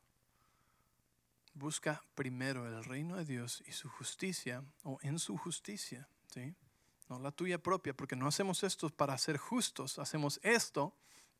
Busca 1.53 2.03
primero 2.15 2.67
el 2.67 2.83
reino 2.83 3.17
de 3.17 3.25
Dios 3.25 3.63
y 3.67 3.73
su 3.73 3.89
justicia, 3.89 4.63
o 4.83 4.99
en 5.01 5.19
su 5.19 5.37
justicia, 5.37 6.07
¿sí? 6.27 6.55
No 7.09 7.19
la 7.19 7.31
tuya 7.31 7.57
propia, 7.57 7.95
porque 7.95 8.15
no 8.15 8.27
hacemos 8.27 8.63
esto 8.63 8.89
para 8.89 9.17
ser 9.17 9.37
justos, 9.37 9.97
hacemos 9.97 10.39
esto 10.43 10.95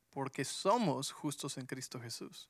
porque 0.10 0.44
somos 0.44 1.12
justos 1.12 1.58
en 1.58 1.68
Cristo 1.68 2.00
Jesús. 2.02 2.50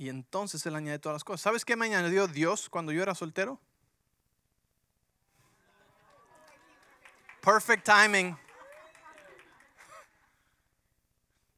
Y 0.00 0.08
entonces 0.08 0.64
Él 0.64 0.74
añade 0.76 0.98
todas 0.98 1.16
las 1.16 1.24
cosas. 1.24 1.42
¿Sabes 1.42 1.62
qué 1.62 1.76
me 1.76 1.84
añadió 1.84 2.26
Dios 2.26 2.70
cuando 2.70 2.90
yo 2.90 3.02
era 3.02 3.14
soltero? 3.14 3.60
Perfect 7.42 7.84
timing. 7.84 8.34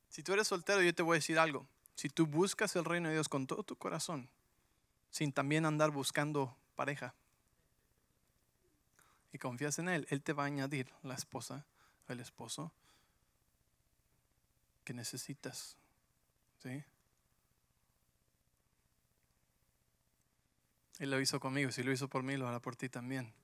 Si 0.08 0.24
tú 0.24 0.32
eres 0.32 0.48
soltero, 0.48 0.82
yo 0.82 0.92
te 0.92 1.04
voy 1.04 1.14
a 1.14 1.18
decir 1.18 1.38
algo. 1.38 1.68
Si 1.94 2.08
tú 2.08 2.26
buscas 2.26 2.74
el 2.74 2.84
reino 2.84 3.10
de 3.10 3.14
Dios 3.14 3.28
con 3.28 3.46
todo 3.46 3.62
tu 3.62 3.76
corazón, 3.76 4.28
sin 5.12 5.32
también 5.32 5.64
andar 5.64 5.92
buscando 5.92 6.56
pareja, 6.74 7.14
y 9.32 9.38
confías 9.38 9.78
en 9.78 9.88
Él, 9.88 10.04
Él 10.10 10.20
te 10.20 10.32
va 10.32 10.42
a 10.42 10.46
añadir 10.46 10.92
la 11.04 11.14
esposa, 11.14 11.64
el 12.08 12.18
esposo 12.18 12.72
que 14.82 14.94
necesitas. 14.94 15.76
¿Sí? 16.60 16.84
Él 21.02 21.10
lo 21.10 21.20
hizo 21.20 21.40
conmigo, 21.40 21.72
si 21.72 21.82
lo 21.82 21.90
hizo 21.90 22.06
por 22.06 22.22
mí, 22.22 22.36
lo 22.36 22.46
hará 22.46 22.60
por 22.60 22.76
ti 22.76 22.88
también. 22.88 23.34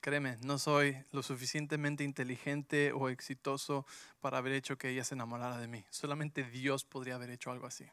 Créeme, 0.00 0.38
no 0.42 0.60
soy 0.60 0.96
lo 1.10 1.24
suficientemente 1.24 2.04
inteligente 2.04 2.92
o 2.92 3.08
exitoso 3.08 3.84
para 4.20 4.38
haber 4.38 4.52
hecho 4.52 4.78
que 4.78 4.90
ella 4.90 5.02
se 5.02 5.16
enamorara 5.16 5.58
de 5.58 5.66
mí. 5.66 5.84
Solamente 5.90 6.44
Dios 6.44 6.84
podría 6.84 7.16
haber 7.16 7.30
hecho 7.30 7.50
algo 7.50 7.66
así. 7.66 7.84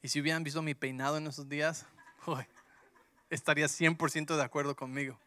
Y 0.00 0.08
si 0.08 0.22
hubieran 0.22 0.44
visto 0.44 0.62
mi 0.62 0.74
peinado 0.74 1.18
en 1.18 1.26
esos 1.26 1.46
días, 1.46 1.84
estaría 3.28 3.66
100% 3.66 4.34
de 4.34 4.42
acuerdo 4.42 4.74
conmigo. 4.74 5.18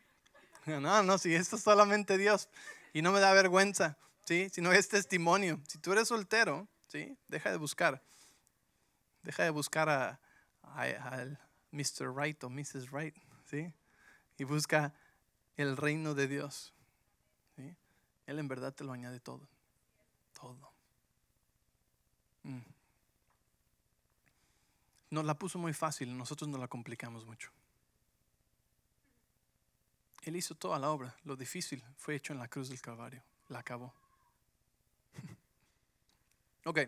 No, 0.66 1.04
no, 1.04 1.20
si 1.20 1.36
esto 1.36 1.58
es 1.58 1.62
solamente 1.62 2.18
Dios. 2.18 2.50
Y 2.92 3.04
no 3.04 3.12
me 3.12 3.20
da 3.20 3.34
vergüenza, 3.34 4.00
¿sí? 4.24 4.50
Sino 4.52 4.72
es 4.74 4.90
testimonio. 4.90 5.62
Si 5.68 5.78
tú 5.78 5.92
eres 5.92 6.08
soltero, 6.08 6.68
¿sí? 6.88 7.16
Deja 7.28 7.52
de 7.52 7.58
buscar. 7.58 8.02
Deja 9.22 9.44
de 9.44 9.52
buscar 9.52 9.90
a, 9.90 10.20
Mr. 11.76 12.16
Right 12.16 12.42
o 12.44 12.50
Mrs. 12.50 12.92
Right, 12.92 13.16
¿sí? 13.46 13.74
Y 14.38 14.46
busca 14.46 14.94
el 15.58 15.76
reino 15.76 16.16
de 16.16 16.28
Dios. 16.28 16.74
Él 18.26 18.40
en 18.40 18.48
verdad 18.48 18.74
te 18.74 18.84
lo 18.84 18.92
añade 18.92 19.20
todo. 19.20 19.48
Todo. 20.34 20.72
Mm. 22.44 22.60
Nos 25.12 25.26
la 25.26 25.38
puso 25.38 25.60
muy 25.60 25.74
fácil, 25.74 26.18
nosotros 26.18 26.50
nos 26.50 26.60
la 26.60 26.68
complicamos 26.68 27.26
mucho. 27.26 27.52
Él 30.24 30.36
hizo 30.36 30.56
toda 30.56 30.80
la 30.80 30.90
obra, 30.90 31.16
lo 31.24 31.36
difícil 31.36 31.84
fue 31.98 32.16
hecho 32.16 32.34
en 32.34 32.40
la 32.40 32.48
cruz 32.48 32.70
del 32.70 32.82
Calvario, 32.82 33.22
la 33.50 33.60
acabó. 33.60 33.94
ok. 36.66 36.80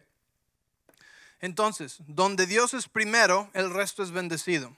Entonces, 1.39 1.97
donde 2.07 2.47
Dios 2.47 2.73
es 2.73 2.87
primero, 2.87 3.49
el 3.53 3.71
resto 3.71 4.03
es 4.03 4.11
bendecido. 4.11 4.75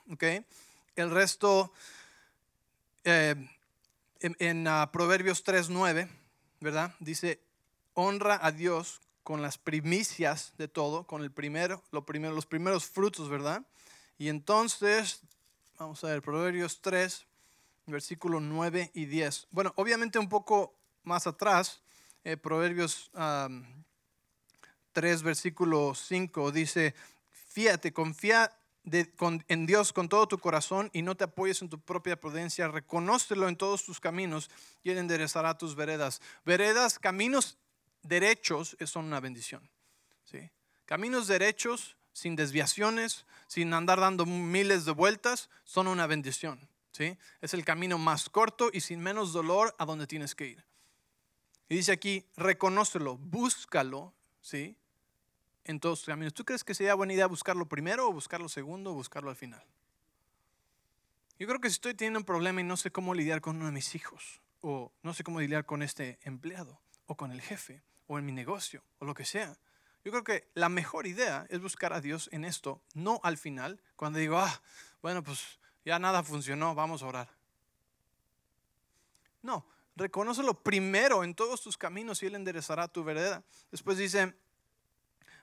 El 0.95 1.11
resto 1.11 1.71
eh, 3.03 3.35
en, 4.19 4.67
ah, 4.67 4.91
Proverbios 4.91 5.45
3.9, 5.45 6.09
¿verdad? 6.59 6.93
Dice, 6.99 7.39
honra 7.93 8.39
a 8.41 8.51
Dios 8.51 8.99
con 9.23 9.41
las 9.41 9.57
primicias 9.57 10.53
de 10.57 10.67
todo, 10.67 11.05
con 11.05 11.21
el 11.23 11.31
primero, 11.31 11.83
lo 11.91 12.05
primero, 12.05 12.33
los 12.33 12.45
primeros 12.45 12.85
frutos, 12.85 13.29
¿verdad? 13.29 13.65
Y 14.17 14.27
entonces, 14.27 15.21
vamos 15.77 16.03
a 16.03 16.07
ver, 16.07 16.21
Proverbios 16.21 16.81
3, 16.81 17.25
versículos 17.85 18.41
9 18.41 18.91
y 18.93 19.05
10. 19.05 19.47
Bueno, 19.51 19.71
obviamente 19.75 20.19
un 20.19 20.27
poco 20.27 20.73
más 21.03 21.25
atrás, 21.27 21.81
eh, 22.23 22.35
Proverbios 22.35 23.11
3, 24.91 25.23
versículo 25.23 25.93
5, 25.95 26.51
dice, 26.51 26.95
fíjate, 27.49 27.93
confía 27.93 28.51
en 29.47 29.65
Dios 29.65 29.93
con 29.93 30.09
todo 30.09 30.27
tu 30.27 30.37
corazón 30.39 30.89
y 30.93 31.01
no 31.01 31.15
te 31.15 31.25
apoyes 31.25 31.61
en 31.61 31.69
tu 31.69 31.79
propia 31.79 32.19
prudencia, 32.19 32.67
reconócelo 32.67 33.47
en 33.47 33.55
todos 33.55 33.83
tus 33.83 33.99
caminos 33.99 34.49
y 34.83 34.89
Él 34.89 34.97
enderezará 34.97 35.57
tus 35.57 35.75
veredas. 35.75 36.21
Veredas, 36.45 36.97
caminos 36.97 37.57
derechos 38.03 38.77
son 38.85 39.05
una 39.05 39.19
bendición. 39.19 39.69
¿sí? 40.23 40.49
Caminos 40.85 41.27
derechos, 41.27 41.97
sin 42.13 42.35
desviaciones, 42.35 43.25
sin 43.47 43.73
andar 43.73 43.99
dando 43.99 44.25
miles 44.25 44.85
de 44.85 44.91
vueltas, 44.91 45.49
son 45.63 45.87
una 45.87 46.07
bendición. 46.07 46.67
¿sí? 46.91 47.17
Es 47.41 47.53
el 47.53 47.65
camino 47.65 47.97
más 47.97 48.29
corto 48.29 48.69
y 48.73 48.81
sin 48.81 48.99
menos 48.99 49.33
dolor 49.33 49.75
a 49.77 49.85
donde 49.85 50.07
tienes 50.07 50.35
que 50.35 50.47
ir. 50.47 50.65
Y 51.67 51.75
dice 51.75 51.91
aquí, 51.91 52.25
reconócelo, 52.35 53.17
búscalo, 53.17 54.13
¿sí? 54.41 54.75
En 55.69 55.79
todos 55.79 55.99
tus 55.99 56.07
caminos. 56.07 56.33
¿Tú 56.33 56.43
crees 56.43 56.63
que 56.63 56.73
sería 56.73 56.95
buena 56.95 57.13
idea 57.13 57.27
buscarlo 57.27 57.67
primero 57.67 58.07
o 58.09 58.11
buscarlo 58.11 58.49
segundo 58.49 58.91
o 58.91 58.93
buscarlo 58.95 59.29
al 59.29 59.35
final? 59.35 59.63
Yo 61.37 61.47
creo 61.47 61.61
que 61.61 61.69
si 61.69 61.73
estoy 61.73 61.93
teniendo 61.93 62.19
un 62.19 62.25
problema 62.25 62.59
y 62.59 62.63
no 62.63 62.75
sé 62.75 62.91
cómo 62.91 63.13
lidiar 63.13 63.39
con 63.39 63.57
uno 63.57 63.67
de 63.67 63.71
mis 63.71 63.93
hijos, 63.93 64.41
o 64.61 64.91
no 65.03 65.13
sé 65.13 65.23
cómo 65.23 65.39
lidiar 65.39 65.65
con 65.65 65.83
este 65.83 66.17
empleado, 66.23 66.81
o 67.05 67.15
con 67.15 67.31
el 67.31 67.39
jefe, 67.39 67.83
o 68.07 68.17
en 68.17 68.25
mi 68.25 68.31
negocio, 68.31 68.83
o 68.97 69.05
lo 69.05 69.13
que 69.13 69.25
sea, 69.25 69.55
yo 70.03 70.11
creo 70.11 70.23
que 70.23 70.49
la 70.55 70.69
mejor 70.69 71.05
idea 71.05 71.45
es 71.49 71.61
buscar 71.61 71.93
a 71.93 72.01
Dios 72.01 72.29
en 72.31 72.45
esto, 72.45 72.81
no 72.95 73.19
al 73.23 73.37
final, 73.37 73.79
cuando 73.95 74.17
digo, 74.17 74.39
ah, 74.39 74.61
bueno, 75.03 75.23
pues 75.23 75.59
ya 75.85 75.99
nada 75.99 76.23
funcionó, 76.23 76.73
vamos 76.73 77.03
a 77.03 77.07
orar. 77.07 77.29
No, 79.43 79.67
reconócelo 79.95 80.63
primero 80.63 81.23
en 81.23 81.35
todos 81.35 81.61
tus 81.61 81.77
caminos 81.77 82.23
y 82.23 82.25
Él 82.25 82.33
enderezará 82.33 82.87
tu 82.87 83.03
vereda. 83.03 83.43
Después 83.71 83.99
dice, 83.99 84.33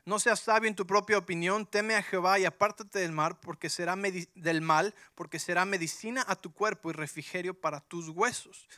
no 0.06 0.20
seas 0.20 0.38
sabio 0.38 0.68
en 0.68 0.76
tu 0.76 0.86
propia 0.86 1.18
opinión, 1.18 1.66
teme 1.66 1.96
a 1.96 2.02
Jehová 2.02 2.38
y 2.38 2.44
apártate 2.44 3.00
del 3.00 3.10
mal, 3.10 3.36
porque 3.40 3.68
será 3.68 3.96
del 4.36 4.60
mal, 4.62 4.94
porque 5.16 5.40
será 5.40 5.64
medicina 5.64 6.24
a 6.28 6.36
tu 6.36 6.52
cuerpo 6.52 6.90
y 6.90 6.92
refrigerio 6.92 7.54
para 7.54 7.80
tus 7.80 8.08
huesos. 8.10 8.68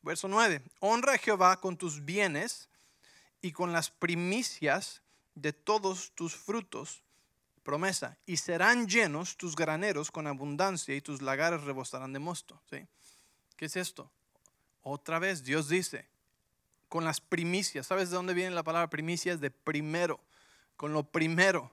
Verso 0.00 0.26
9. 0.26 0.62
Honra 0.80 1.12
a 1.12 1.18
Jehová 1.18 1.60
con 1.60 1.76
tus 1.76 2.02
bienes 2.06 2.70
y 3.42 3.52
con 3.52 3.74
las 3.74 3.90
primicias 3.90 5.02
de 5.34 5.52
todos 5.52 6.12
tus 6.14 6.34
frutos. 6.34 7.02
Promesa. 7.62 8.16
Y 8.24 8.38
serán 8.38 8.88
llenos 8.88 9.36
tus 9.36 9.54
graneros 9.54 10.10
con 10.10 10.26
abundancia 10.26 10.96
y 10.96 11.02
tus 11.02 11.20
lagares 11.20 11.62
rebosarán 11.62 12.14
de 12.14 12.20
mosto. 12.20 12.58
¿Sí? 12.70 12.86
¿Qué 13.58 13.66
es 13.66 13.76
esto? 13.76 14.10
Otra 14.82 15.18
vez 15.18 15.44
Dios 15.44 15.68
dice, 15.68 16.08
con 16.88 17.04
las 17.04 17.20
primicias. 17.20 17.86
¿Sabes 17.86 18.08
de 18.08 18.16
dónde 18.16 18.32
viene 18.32 18.54
la 18.54 18.62
palabra 18.62 18.88
primicias? 18.88 19.40
De 19.40 19.50
primero 19.50 20.18
con 20.80 20.94
lo 20.94 21.02
primero 21.02 21.70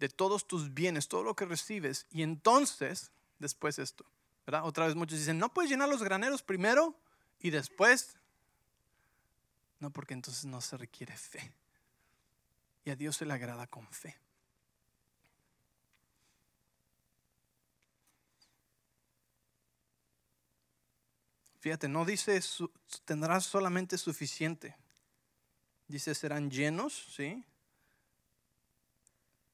de 0.00 0.08
todos 0.08 0.48
tus 0.48 0.74
bienes, 0.74 1.06
todo 1.06 1.22
lo 1.22 1.36
que 1.36 1.44
recibes. 1.44 2.04
Y 2.10 2.24
entonces, 2.24 3.12
después 3.38 3.78
esto, 3.78 4.04
¿verdad? 4.44 4.64
Otra 4.64 4.86
vez 4.86 4.96
muchos 4.96 5.20
dicen, 5.20 5.38
no 5.38 5.54
puedes 5.54 5.70
llenar 5.70 5.88
los 5.88 6.02
graneros 6.02 6.42
primero 6.42 6.98
y 7.38 7.50
después. 7.50 8.16
No, 9.78 9.90
porque 9.90 10.14
entonces 10.14 10.44
no 10.44 10.60
se 10.60 10.76
requiere 10.76 11.16
fe. 11.16 11.52
Y 12.84 12.90
a 12.90 12.96
Dios 12.96 13.16
se 13.16 13.24
le 13.24 13.34
agrada 13.34 13.68
con 13.68 13.86
fe. 13.92 14.18
Fíjate, 21.60 21.86
no 21.86 22.04
dice 22.04 22.40
tendrás 23.04 23.46
solamente 23.46 23.96
suficiente. 23.98 24.74
Dice, 25.88 26.14
serán 26.14 26.50
llenos, 26.50 27.06
¿sí? 27.14 27.44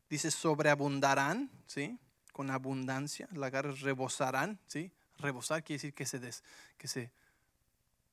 Dice, 0.08 0.30
sobreabundarán, 0.30 1.50
¿sí? 1.66 1.98
Con 2.32 2.50
abundancia. 2.50 3.28
Lagares 3.32 3.80
rebosarán, 3.80 4.58
¿sí? 4.66 4.92
Rebosar 5.18 5.62
quiere 5.62 5.78
decir 5.78 5.94
que 5.94 6.06
se, 6.06 6.18
des, 6.18 6.42
que 6.78 6.88
se, 6.88 7.12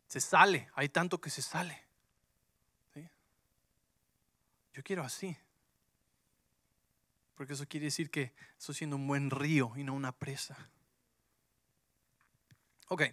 se 0.07 0.19
sale. 0.19 0.69
Hay 0.75 0.89
tanto 0.89 1.19
que 1.19 1.29
se 1.29 1.41
sale. 1.41 1.89
Yo 4.73 4.83
quiero 4.83 5.03
así. 5.03 5.35
Porque 7.35 7.53
eso 7.53 7.67
quiere 7.67 7.87
decir 7.87 8.09
que 8.09 8.33
estoy 8.57 8.75
siendo 8.75 8.95
un 8.95 9.07
buen 9.07 9.29
río 9.29 9.73
y 9.75 9.83
no 9.83 9.93
una 9.93 10.13
presa. 10.13 10.69
Ok, 12.87 13.03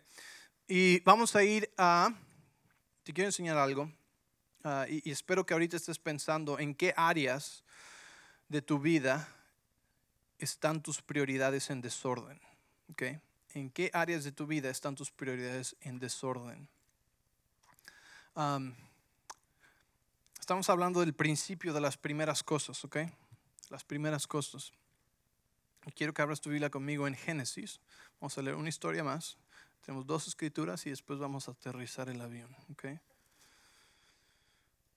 y 0.68 1.00
vamos 1.00 1.36
a 1.36 1.42
ir 1.42 1.68
a, 1.76 2.14
te 3.02 3.12
quiero 3.12 3.28
enseñar 3.28 3.58
algo. 3.58 3.92
Ah, 4.68 4.84
y, 4.88 5.08
espero 5.12 5.46
que 5.46 5.54
ahorita 5.54 5.76
estés 5.76 6.00
pensando 6.00 6.58
en 6.58 6.74
qué 6.74 6.92
áreas 6.96 7.62
de 8.48 8.60
tu 8.60 8.80
vida 8.80 9.28
están 10.38 10.82
tus 10.82 11.00
prioridades 11.00 11.70
en 11.70 11.80
desorden. 11.80 12.40
¿okay? 12.90 13.20
¿En 13.54 13.70
qué 13.70 13.92
áreas 13.94 14.24
de 14.24 14.32
tu 14.32 14.44
vida 14.44 14.68
están 14.68 14.96
tus 14.96 15.12
prioridades 15.12 15.76
en 15.82 16.00
desorden? 16.00 16.68
estamos 20.40 20.68
hablando 20.68 20.98
del 20.98 21.14
principio 21.14 21.72
de 21.72 21.80
las 21.80 21.96
primeras 21.96 22.42
cosas, 22.42 22.84
¿ok? 22.84 22.96
Las 23.70 23.84
primeras 23.84 24.26
cosas. 24.26 24.72
Quiero 25.94 26.12
que 26.12 26.22
abras 26.22 26.40
tu 26.40 26.50
Biblia 26.50 26.70
conmigo 26.70 27.06
en 27.06 27.14
Génesis. 27.14 27.80
Vamos 28.20 28.36
a 28.36 28.42
leer 28.42 28.56
una 28.56 28.68
historia 28.68 29.04
más. 29.04 29.38
Tenemos 29.82 30.06
dos 30.06 30.26
escrituras 30.26 30.84
y 30.86 30.90
después 30.90 31.20
vamos 31.20 31.46
a 31.46 31.52
aterrizar 31.52 32.08
el 32.08 32.20
avión, 32.20 32.54
¿ok? 32.72 32.98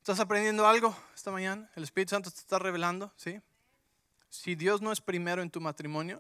¿Estás 0.10 0.22
aprendiendo 0.22 0.66
algo 0.66 0.98
esta 1.14 1.30
mañana? 1.30 1.70
¿El 1.76 1.84
Espíritu 1.84 2.10
Santo 2.10 2.32
te 2.32 2.40
está 2.40 2.58
revelando? 2.58 3.14
¿Sí? 3.16 3.40
Si 4.28 4.56
Dios 4.56 4.82
no 4.82 4.92
es 4.92 5.02
primero 5.02 5.44
en 5.44 5.52
tu 5.52 5.62
matrimonio, 5.62 6.20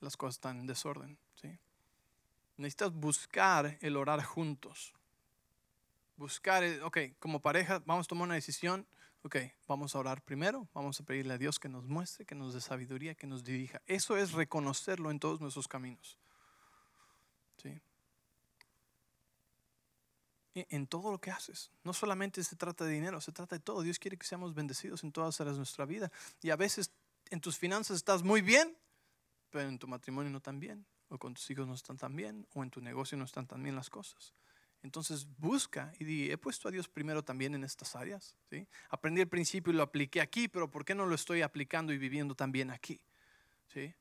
las 0.00 0.16
cosas 0.16 0.36
están 0.36 0.58
en 0.58 0.66
desorden. 0.66 1.18
¿sí? 1.34 1.58
Necesitas 2.56 2.94
buscar 2.94 3.76
el 3.82 3.94
orar 3.94 4.24
juntos. 4.24 4.94
Buscar, 6.16 6.64
ok, 6.82 6.96
como 7.18 7.40
pareja 7.40 7.82
vamos 7.84 8.06
a 8.06 8.08
tomar 8.08 8.24
una 8.24 8.36
decisión. 8.36 8.86
Ok, 9.20 9.36
vamos 9.66 9.94
a 9.94 9.98
orar 9.98 10.22
primero, 10.22 10.66
vamos 10.72 10.98
a 11.02 11.04
pedirle 11.04 11.34
a 11.34 11.38
Dios 11.38 11.58
que 11.58 11.68
nos 11.68 11.84
muestre, 11.84 12.24
que 12.24 12.34
nos 12.34 12.54
dé 12.54 12.62
sabiduría, 12.62 13.16
que 13.16 13.26
nos 13.26 13.44
dirija. 13.44 13.82
Eso 13.86 14.16
es 14.16 14.32
reconocerlo 14.32 15.10
en 15.10 15.20
todos 15.20 15.42
nuestros 15.42 15.68
caminos. 15.68 16.16
¿Sí? 17.62 17.78
En 20.70 20.86
todo 20.86 21.10
lo 21.10 21.20
que 21.20 21.30
haces. 21.30 21.70
No 21.84 21.92
solamente 21.92 22.42
se 22.42 22.56
trata 22.56 22.84
de 22.84 22.92
dinero, 22.92 23.20
se 23.20 23.32
trata 23.32 23.56
de 23.56 23.60
todo. 23.60 23.82
Dios 23.82 23.98
quiere 23.98 24.16
que 24.16 24.26
seamos 24.26 24.54
bendecidos 24.54 25.04
en 25.04 25.12
todas 25.12 25.40
áreas 25.40 25.56
de 25.56 25.60
nuestra 25.60 25.84
vida. 25.84 26.10
Y 26.42 26.50
a 26.50 26.56
veces 26.56 26.92
en 27.30 27.40
tus 27.40 27.58
finanzas 27.58 27.96
estás 27.96 28.22
muy 28.22 28.40
bien, 28.40 28.76
pero 29.50 29.68
en 29.68 29.78
tu 29.78 29.88
matrimonio 29.88 30.30
no 30.30 30.40
tan 30.40 30.60
bien, 30.60 30.86
o 31.08 31.18
con 31.18 31.34
tus 31.34 31.50
hijos 31.50 31.66
no 31.66 31.74
están 31.74 31.96
tan 31.96 32.14
bien, 32.14 32.46
o 32.54 32.62
en 32.62 32.70
tu 32.70 32.80
negocio 32.80 33.16
no 33.18 33.24
están 33.24 33.46
tan 33.46 33.62
bien 33.62 33.76
las 33.76 33.90
cosas. 33.90 34.34
Entonces 34.82 35.26
busca 35.38 35.92
y 35.98 36.04
di, 36.04 36.30
he 36.30 36.38
puesto 36.38 36.68
a 36.68 36.70
Dios 36.70 36.88
primero 36.88 37.24
también 37.24 37.54
en 37.54 37.64
estas 37.64 37.96
áreas. 37.96 38.36
¿sí? 38.50 38.66
Aprendí 38.90 39.20
el 39.20 39.28
principio 39.28 39.72
y 39.72 39.76
lo 39.76 39.82
apliqué 39.82 40.20
aquí, 40.20 40.48
pero 40.48 40.70
¿por 40.70 40.84
qué 40.84 40.94
no 40.94 41.06
lo 41.06 41.14
estoy 41.14 41.42
aplicando 41.42 41.92
y 41.92 41.98
viviendo 41.98 42.34
también 42.34 42.70
aquí? 42.70 43.00
¿sí? 43.72 43.94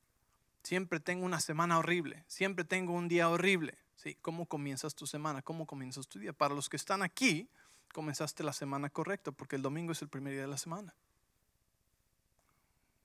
Siempre 0.63 0.99
tengo 0.99 1.25
una 1.25 1.39
semana 1.39 1.79
horrible, 1.79 2.23
siempre 2.27 2.63
tengo 2.63 2.93
un 2.93 3.07
día 3.07 3.29
horrible. 3.29 3.77
¿Sí? 3.97 4.15
¿Cómo 4.21 4.45
comienzas 4.45 4.95
tu 4.95 5.05
semana? 5.05 5.41
¿Cómo 5.41 5.67
comienzas 5.67 6.07
tu 6.07 6.19
día? 6.19 6.33
Para 6.33 6.55
los 6.55 6.69
que 6.69 6.77
están 6.77 7.03
aquí, 7.03 7.49
comenzaste 7.91 8.43
la 8.43 8.53
semana 8.53 8.89
correcta, 8.89 9.31
porque 9.31 9.57
el 9.57 9.61
domingo 9.61 9.91
es 9.91 10.01
el 10.01 10.07
primer 10.07 10.33
día 10.33 10.41
de 10.41 10.47
la 10.47 10.57
semana. 10.57 10.93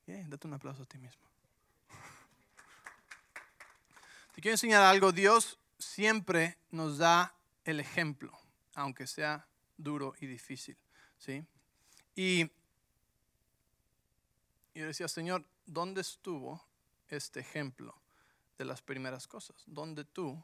Date 0.06 0.46
un 0.46 0.54
aplauso 0.54 0.82
a 0.82 0.86
ti 0.86 0.98
mismo. 0.98 1.22
Te 4.34 4.40
quiero 4.40 4.54
enseñar 4.54 4.82
algo. 4.82 5.12
Dios 5.12 5.58
siempre 5.78 6.58
nos 6.70 6.98
da 6.98 7.34
el 7.64 7.80
ejemplo, 7.80 8.38
aunque 8.74 9.06
sea 9.06 9.46
duro 9.76 10.14
y 10.20 10.26
difícil. 10.26 10.76
¿sí? 11.18 11.44
Y 12.14 12.50
yo 14.74 14.86
decía, 14.86 15.08
Señor, 15.08 15.44
¿dónde 15.66 16.00
estuvo 16.00 16.62
este 17.08 17.40
ejemplo 17.40 17.94
de 18.58 18.64
las 18.64 18.82
primeras 18.82 19.26
cosas? 19.26 19.62
¿Dónde 19.66 20.04
tú 20.04 20.42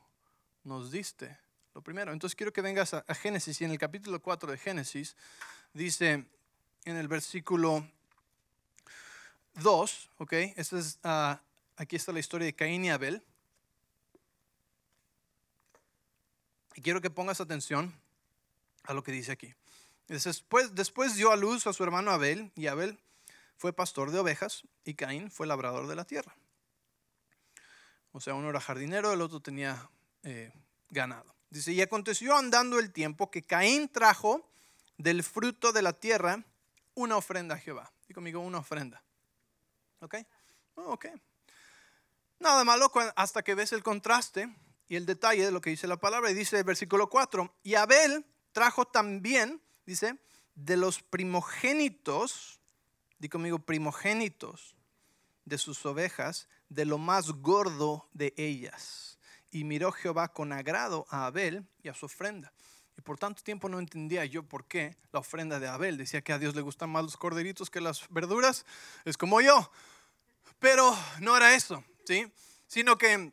nos 0.69 0.91
diste 0.91 1.37
lo 1.75 1.83
primero. 1.83 2.13
Entonces 2.13 2.37
quiero 2.37 2.53
que 2.53 2.61
vengas 2.61 2.93
a, 2.95 3.03
Génesis 3.15 3.61
y 3.61 3.65
en 3.65 3.71
el 3.71 3.79
capítulo 3.79 4.21
4 4.21 4.53
de 4.53 4.59
Génesis 4.59 5.17
dice 5.73 6.27
en 6.85 6.97
el 6.97 7.09
versículo 7.09 7.89
2, 9.55 10.11
¿ok? 10.19 10.33
Este 10.57 10.79
es, 10.79 10.99
ah, 11.03 11.41
aquí 11.77 11.97
está 11.97 12.13
la 12.13 12.21
historia 12.21 12.45
de 12.45 12.55
Caín 12.55 12.85
y 12.85 12.91
Abel. 12.91 13.23
Y 16.75 16.83
quiero 16.83 17.01
que 17.01 17.11
pongas 17.11 17.41
atención 17.41 17.99
a 18.85 18.93
lo 18.93 19.03
que 19.03 19.11
dice 19.11 19.33
aquí. 19.33 19.55
Después, 20.07 20.75
después 20.75 21.17
dio 21.17 21.33
a 21.33 21.37
luz 21.37 21.67
a 21.67 21.73
su 21.73 21.83
hermano 21.83 22.11
Abel 22.11 22.53
y 22.55 22.67
Abel 22.67 22.99
fue 23.57 23.73
pastor 23.73 24.11
de 24.11 24.19
ovejas 24.19 24.65
y 24.85 24.95
Caín 24.95 25.31
fue 25.31 25.47
labrador 25.47 25.87
de 25.87 25.97
la 25.97 26.05
tierra. 26.05 26.37
O 28.13 28.21
sea, 28.21 28.35
uno 28.35 28.51
era 28.51 28.61
jardinero, 28.61 29.13
el 29.13 29.21
otro 29.21 29.41
tenía 29.41 29.91
eh, 30.23 30.53
ganado. 30.91 31.35
Dice, 31.51 31.73
y 31.73 31.81
aconteció 31.81 32.37
andando 32.37 32.79
el 32.79 32.93
tiempo 32.93 33.31
que 33.31 33.43
Caín 33.43 33.89
trajo 33.89 34.47
del 34.99 35.23
fruto 35.23 35.73
de 35.73 35.83
la 35.83 35.95
tierra 35.95 36.45
una 36.95 37.17
ofrenda 37.17 37.55
a 37.55 37.59
Jehová. 37.59 37.91
Y 38.09 38.15
conmigo, 38.15 38.41
una 38.41 38.59
ofrenda. 38.59 39.03
¿Ok? 40.01 40.17
Oh, 40.75 40.93
ok. 40.93 41.07
Nada 42.41 42.65
malo 42.65 42.93
hasta 43.17 43.43
que 43.43 43.55
ves 43.55 43.73
el 43.73 43.83
contraste 43.83 44.55
y 44.89 44.97
el 44.97 45.07
detalle 45.07 45.45
de 45.45 45.51
lo 45.51 45.61
que 45.61 45.71
dice 45.71 45.87
la 45.87 45.97
palabra. 45.97 46.31
Y 46.31 46.35
dice 46.35 46.59
el 46.59 46.65
versículo 46.65 47.09
4, 47.09 47.53
y 47.63 47.75
Abel 47.75 48.25
trajo 48.53 48.85
también, 48.87 49.61
dice, 49.87 50.19
de 50.55 50.77
los 50.77 51.03
primogénitos, 51.03 52.61
di 53.19 53.29
conmigo, 53.29 53.59
primogénitos 53.59 54.75
de 55.45 55.59
sus 55.59 55.85
ovejas, 55.87 56.49
de 56.69 56.85
lo 56.85 56.99
más 56.99 57.31
gordo 57.31 58.09
de 58.13 58.35
ellas 58.37 59.18
y 59.51 59.65
miró 59.65 59.93
Jehová 59.93 60.29
con 60.29 60.53
agrado 60.53 61.07
a 61.11 61.27
Abel 61.27 61.67
y 61.83 61.89
a 61.89 61.95
su 61.95 62.07
ofrenda. 62.07 62.53
Y 62.97 63.01
por 63.01 63.19
tanto 63.19 63.43
tiempo 63.43 63.69
no 63.69 63.79
entendía 63.79 64.25
yo 64.25 64.43
por 64.43 64.67
qué 64.67 64.97
la 65.13 65.21
ofrenda 65.21 65.61
de 65.61 65.69
Abel. 65.69 65.97
Decía 65.97 66.21
que 66.21 66.33
a 66.33 66.39
Dios 66.39 66.57
le 66.57 66.63
gustan 66.63 66.91
más 66.91 67.05
los 67.05 67.17
corderitos 67.17 67.71
que 67.71 67.81
las 67.81 68.09
verduras. 68.11 68.67
Es 69.05 69.17
como 69.17 69.41
yo. 69.41 69.71
Pero 70.59 70.97
no 71.21 71.37
era 71.37 71.55
eso, 71.55 71.85
¿sí? 72.05 72.31
Sino 72.67 72.99
que 72.99 73.33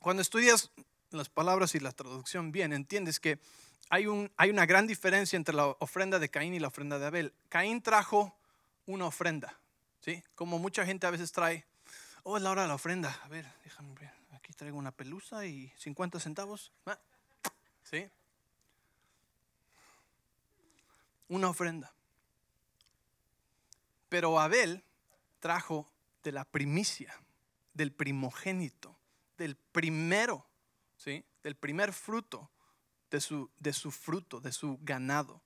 cuando 0.00 0.22
estudias 0.22 0.70
las 1.10 1.28
palabras 1.28 1.74
y 1.74 1.80
la 1.80 1.90
traducción 1.90 2.52
bien, 2.52 2.72
entiendes 2.72 3.18
que 3.18 3.40
hay, 3.90 4.06
un, 4.06 4.30
hay 4.36 4.50
una 4.50 4.66
gran 4.66 4.86
diferencia 4.86 5.36
entre 5.36 5.54
la 5.54 5.66
ofrenda 5.66 6.20
de 6.20 6.28
Caín 6.28 6.54
y 6.54 6.60
la 6.60 6.68
ofrenda 6.68 6.98
de 7.00 7.06
Abel. 7.06 7.34
Caín 7.48 7.82
trajo 7.82 8.38
una 8.86 9.06
ofrenda, 9.06 9.58
¿sí? 10.00 10.22
Como 10.36 10.60
mucha 10.60 10.86
gente 10.86 11.08
a 11.08 11.10
veces 11.10 11.32
trae, 11.32 11.66
oh, 12.22 12.36
es 12.36 12.42
la 12.42 12.52
hora 12.52 12.62
de 12.62 12.68
la 12.68 12.76
ofrenda. 12.76 13.20
A 13.24 13.28
ver, 13.28 13.52
déjame 13.64 13.94
ver 13.94 14.21
traigo 14.56 14.78
una 14.78 14.92
pelusa 14.92 15.46
y 15.46 15.72
50 15.76 16.20
centavos. 16.20 16.72
Ah, 16.86 16.98
¿Sí? 17.82 18.08
Una 21.28 21.48
ofrenda. 21.48 21.92
Pero 24.08 24.38
Abel 24.38 24.84
trajo 25.40 25.90
de 26.22 26.32
la 26.32 26.44
primicia, 26.44 27.14
del 27.74 27.92
primogénito, 27.92 28.96
del 29.38 29.56
primero, 29.56 30.46
¿sí? 30.96 31.24
Del 31.42 31.56
primer 31.56 31.92
fruto 31.92 32.50
de 33.10 33.20
su, 33.20 33.50
de 33.58 33.72
su 33.72 33.90
fruto, 33.90 34.40
de 34.40 34.52
su 34.52 34.78
ganado, 34.82 35.42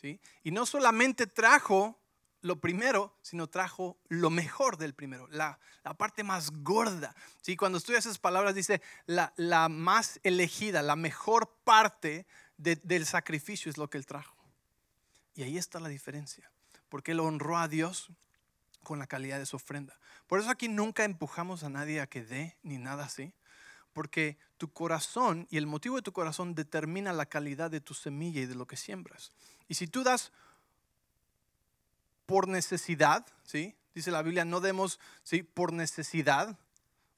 ¿sí? 0.00 0.20
Y 0.42 0.50
no 0.50 0.66
solamente 0.66 1.26
trajo 1.26 1.98
lo 2.40 2.60
primero, 2.60 3.16
sino 3.22 3.48
trajo 3.48 3.96
lo 4.08 4.30
mejor 4.30 4.76
del 4.76 4.94
primero, 4.94 5.26
la, 5.28 5.58
parte 5.96 6.22
más 6.22 6.50
gorda. 6.50 7.14
¿sí? 7.40 7.56
Cuando 7.56 7.78
estudias 7.78 8.06
esas 8.06 8.18
palabras 8.18 8.54
dice 8.54 8.82
la, 9.06 9.32
la 9.36 9.68
más 9.68 10.20
elegida, 10.22 10.82
la 10.82 10.96
mejor 10.96 11.50
parte 11.64 12.26
del 12.56 13.06
sacrificio 13.06 13.70
es 13.70 13.78
lo 13.78 13.88
que 13.88 13.98
él 13.98 14.06
trajo. 14.06 14.36
Y 15.34 15.42
ahí 15.44 15.56
está 15.56 15.80
la 15.80 15.88
diferencia, 15.88 16.50
porque 16.88 17.12
él 17.12 17.20
honró 17.20 17.56
a 17.56 17.68
Dios 17.68 18.10
con 18.82 18.98
la 18.98 19.06
calidad 19.06 19.38
de 19.38 19.46
su 19.46 19.56
ofrenda. 19.56 19.98
Por 20.26 20.40
eso 20.40 20.50
aquí 20.50 20.68
nunca 20.68 21.04
empujamos 21.04 21.62
a 21.62 21.68
nadie 21.68 22.00
a 22.00 22.06
que 22.06 22.24
dé 22.24 22.56
ni 22.62 22.78
nada 22.78 23.04
así, 23.04 23.32
porque 23.92 24.38
tu 24.58 24.72
corazón 24.72 25.46
y 25.50 25.56
el 25.56 25.66
motivo 25.66 25.96
de 25.96 26.02
tu 26.02 26.12
corazón 26.12 26.54
determina 26.54 27.12
la 27.12 27.26
calidad 27.26 27.70
de 27.70 27.80
tu 27.80 27.94
semilla 27.94 28.40
y 28.40 28.46
de 28.46 28.54
lo 28.54 28.66
que 28.66 28.76
siembras. 28.76 29.32
Y 29.68 29.74
si 29.74 29.86
tú 29.86 30.02
das 30.02 30.32
por 32.28 32.46
necesidad, 32.46 33.26
¿sí? 33.42 33.74
Dice 33.94 34.10
la 34.10 34.20
Biblia, 34.20 34.44
no 34.44 34.60
demos, 34.60 35.00
¿sí? 35.22 35.42
Por 35.42 35.72
necesidad 35.72 36.58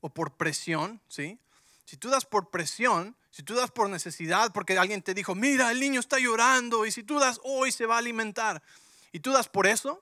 o 0.01 0.09
por 0.09 0.37
presión, 0.37 1.01
¿sí? 1.09 1.41
Si 1.85 1.97
tú 1.97 2.11
das 2.11 2.25
por 2.25 2.51
presión, 2.51 3.17
si 3.33 3.43
tú 3.43 3.57
das 3.57 3.73
por 3.73 3.91
necesidad, 3.91 4.53
porque 4.53 4.79
alguien 4.79 5.03
te 5.03 5.13
dijo, 5.13 5.35
mira, 5.35 5.73
el 5.73 5.81
niño 5.81 5.99
está 5.99 6.21
llorando, 6.21 6.87
y 6.87 6.93
si 6.93 7.03
tú 7.03 7.19
das 7.19 7.41
hoy 7.43 7.73
se 7.73 7.87
va 7.87 7.97
a 7.97 7.99
alimentar, 7.99 8.63
y 9.11 9.19
tú 9.19 9.33
das 9.33 9.49
por 9.49 9.67
eso, 9.67 10.01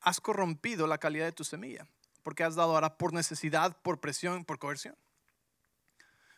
has 0.00 0.18
corrompido 0.18 0.86
la 0.86 0.96
calidad 0.96 1.26
de 1.26 1.32
tu 1.32 1.44
semilla, 1.44 1.86
porque 2.22 2.42
has 2.42 2.54
dado 2.54 2.72
ahora 2.72 2.96
por 2.96 3.12
necesidad, 3.12 3.76
por 3.82 4.00
presión, 4.00 4.46
por 4.46 4.58
coerción. 4.58 4.96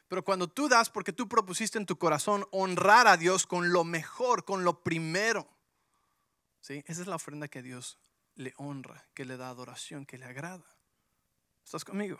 Pero 0.09 0.25
cuando 0.25 0.49
tú 0.49 0.69
das 0.69 0.91
porque 0.91 1.13
tú 1.13 1.29
propusiste 1.29 1.79
en 1.79 1.87
tu 1.87 1.97
corazón 1.97 2.45
honrar 2.51 3.07
a 3.07 3.17
Dios 3.17 3.47
con 3.47 3.73
lo 3.73 3.85
mejor, 3.85 4.45
con 4.45 4.65
lo 4.65 4.83
primero, 4.83 5.49
esa 6.69 7.03
es 7.03 7.07
la 7.07 7.17
ofrenda 7.17 7.49
que 7.49 7.63
Dios 7.63 7.99
le 8.37 8.55
honra, 8.57 9.05
que 9.15 9.25
le 9.25 9.37
da 9.37 9.49
adoración, 9.49 10.07
que 10.07 10.19
le 10.19 10.25
agrada. 10.25 10.65
¿Estás 11.65 11.85
conmigo? 11.85 12.19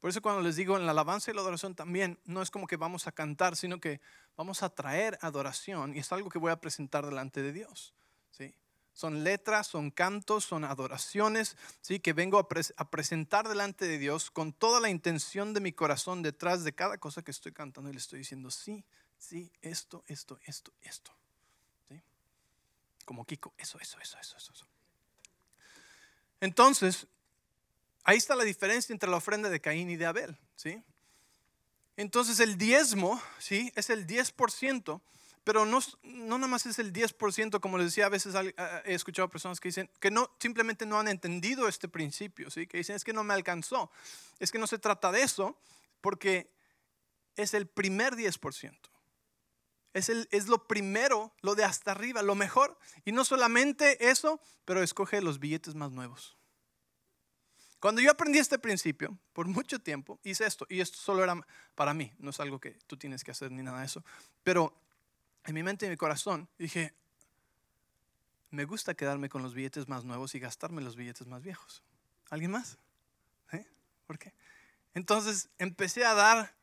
Por 0.00 0.10
eso 0.10 0.20
cuando 0.20 0.42
les 0.42 0.56
digo 0.56 0.76
en 0.76 0.84
la 0.84 0.92
alabanza 0.92 1.30
y 1.30 1.34
la 1.34 1.40
adoración 1.40 1.74
también, 1.74 2.18
no 2.24 2.42
es 2.42 2.50
como 2.50 2.66
que 2.66 2.76
vamos 2.76 3.06
a 3.06 3.12
cantar, 3.12 3.56
sino 3.56 3.80
que 3.80 4.00
vamos 4.36 4.62
a 4.62 4.70
traer 4.70 5.18
adoración 5.22 5.96
y 5.96 6.00
es 6.00 6.12
algo 6.12 6.28
que 6.28 6.38
voy 6.38 6.50
a 6.50 6.60
presentar 6.60 7.06
delante 7.06 7.42
de 7.42 7.52
Dios. 7.52 7.94
¿sí? 8.30 8.54
Son 8.92 9.24
letras, 9.24 9.66
son 9.66 9.90
cantos, 9.90 10.44
son 10.44 10.64
adoraciones, 10.64 11.56
¿sí? 11.80 11.98
que 11.98 12.12
vengo 12.12 12.38
a, 12.38 12.46
a, 12.76 12.90
presentar 12.90 13.48
delante 13.48 13.86
de 13.86 13.98
Dios 13.98 14.30
con 14.30 14.52
toda 14.52 14.80
la 14.80 14.90
intención 14.90 15.54
de 15.54 15.60
mi 15.60 15.72
corazón 15.72 16.22
detrás 16.22 16.62
de 16.62 16.74
cada 16.74 16.98
cosa 16.98 17.22
que 17.22 17.30
estoy 17.30 17.52
cantando 17.52 17.90
y 17.90 17.94
le 17.94 17.98
estoy 17.98 18.18
diciendo, 18.18 18.50
sí, 18.50 18.84
sí, 19.18 19.50
esto, 19.62 20.04
esto, 20.06 20.38
esto, 20.44 20.72
esto 20.82 21.15
como 23.06 23.24
Kiko. 23.24 23.54
Eso, 23.56 23.78
eso, 23.80 23.98
eso, 24.00 24.18
eso, 24.20 24.36
eso. 24.36 24.66
Entonces, 26.40 27.06
ahí 28.04 28.18
está 28.18 28.36
la 28.36 28.44
diferencia 28.44 28.92
entre 28.92 29.08
la 29.08 29.16
ofrenda 29.16 29.48
de 29.48 29.60
Caín 29.60 29.88
y 29.88 29.96
de 29.96 30.04
Abel, 30.04 30.36
¿sí? 30.54 30.82
Entonces 31.96 32.40
el 32.40 32.58
diezmo, 32.58 33.22
¿sí? 33.38 33.72
Es 33.74 33.88
el 33.88 34.06
10%, 34.06 35.00
pero 35.44 35.64
no, 35.64 35.78
no 36.02 36.36
nada 36.36 36.48
más 36.48 36.66
es 36.66 36.78
el 36.78 36.92
10%, 36.92 37.60
como 37.60 37.78
les 37.78 37.86
decía, 37.86 38.06
a 38.06 38.10
veces 38.10 38.34
he 38.84 38.94
escuchado 38.94 39.30
personas 39.30 39.60
que 39.60 39.68
dicen 39.68 39.88
que 39.98 40.10
no, 40.10 40.30
simplemente 40.38 40.84
no 40.84 41.00
han 41.00 41.08
entendido 41.08 41.68
este 41.68 41.88
principio, 41.88 42.50
¿sí? 42.50 42.66
Que 42.66 42.78
dicen, 42.78 42.96
es 42.96 43.04
que 43.04 43.14
no 43.14 43.24
me 43.24 43.32
alcanzó, 43.32 43.90
es 44.40 44.52
que 44.52 44.58
no 44.58 44.66
se 44.66 44.78
trata 44.78 45.10
de 45.10 45.22
eso, 45.22 45.58
porque 46.02 46.50
es 47.34 47.54
el 47.54 47.66
primer 47.66 48.14
10%. 48.14 48.76
Es, 49.96 50.46
lo 50.46 50.68
primero, 50.68 51.32
lo 51.40 51.54
de 51.54 51.64
hasta 51.64 51.92
arriba, 51.92 52.20
lo 52.20 52.34
mejor. 52.34 52.78
Y 53.06 53.12
no 53.12 53.24
solamente 53.24 54.10
eso, 54.10 54.38
pero 54.66 54.82
escoge 54.82 55.22
los 55.22 55.38
billetes 55.38 55.74
más 55.74 55.90
nuevos. 55.90 56.36
Cuando 57.80 58.02
yo 58.02 58.10
aprendí 58.10 58.38
este 58.38 58.58
principio, 58.58 59.18
por 59.32 59.46
mucho 59.46 59.78
tiempo, 59.78 60.20
hice 60.22 60.44
esto. 60.44 60.66
Y 60.68 60.80
esto 60.80 60.98
solo 60.98 61.24
era 61.24 61.34
para 61.74 61.94
mí, 61.94 62.12
no 62.18 62.28
es 62.28 62.40
algo 62.40 62.60
que 62.60 62.72
tú 62.86 62.98
tienes 62.98 63.24
que 63.24 63.30
hacer 63.30 63.50
ni 63.50 63.62
nada 63.62 63.80
de 63.80 63.86
eso. 63.86 64.04
Pero 64.42 64.78
en 65.44 65.54
mi 65.54 65.62
mente 65.62 65.86
y 65.86 65.88
mi 65.88 65.96
corazón 65.96 66.46
dije, 66.58 66.92
me 68.50 68.66
gusta 68.66 68.94
quedarme 68.94 69.30
con 69.30 69.42
los 69.42 69.54
billetes 69.54 69.88
más 69.88 70.04
nuevos 70.04 70.34
y 70.34 70.40
gastarme 70.40 70.82
los 70.82 70.94
billetes 70.94 71.26
más 71.26 71.42
viejos. 71.42 71.82
¿Alguien 72.28 72.50
más? 72.50 72.78
¿Eh? 73.52 73.64
¿Por 74.06 74.18
qué? 74.18 74.34
Entonces 74.92 75.48
empecé 75.58 76.04
a 76.04 76.12
dar 76.12 76.55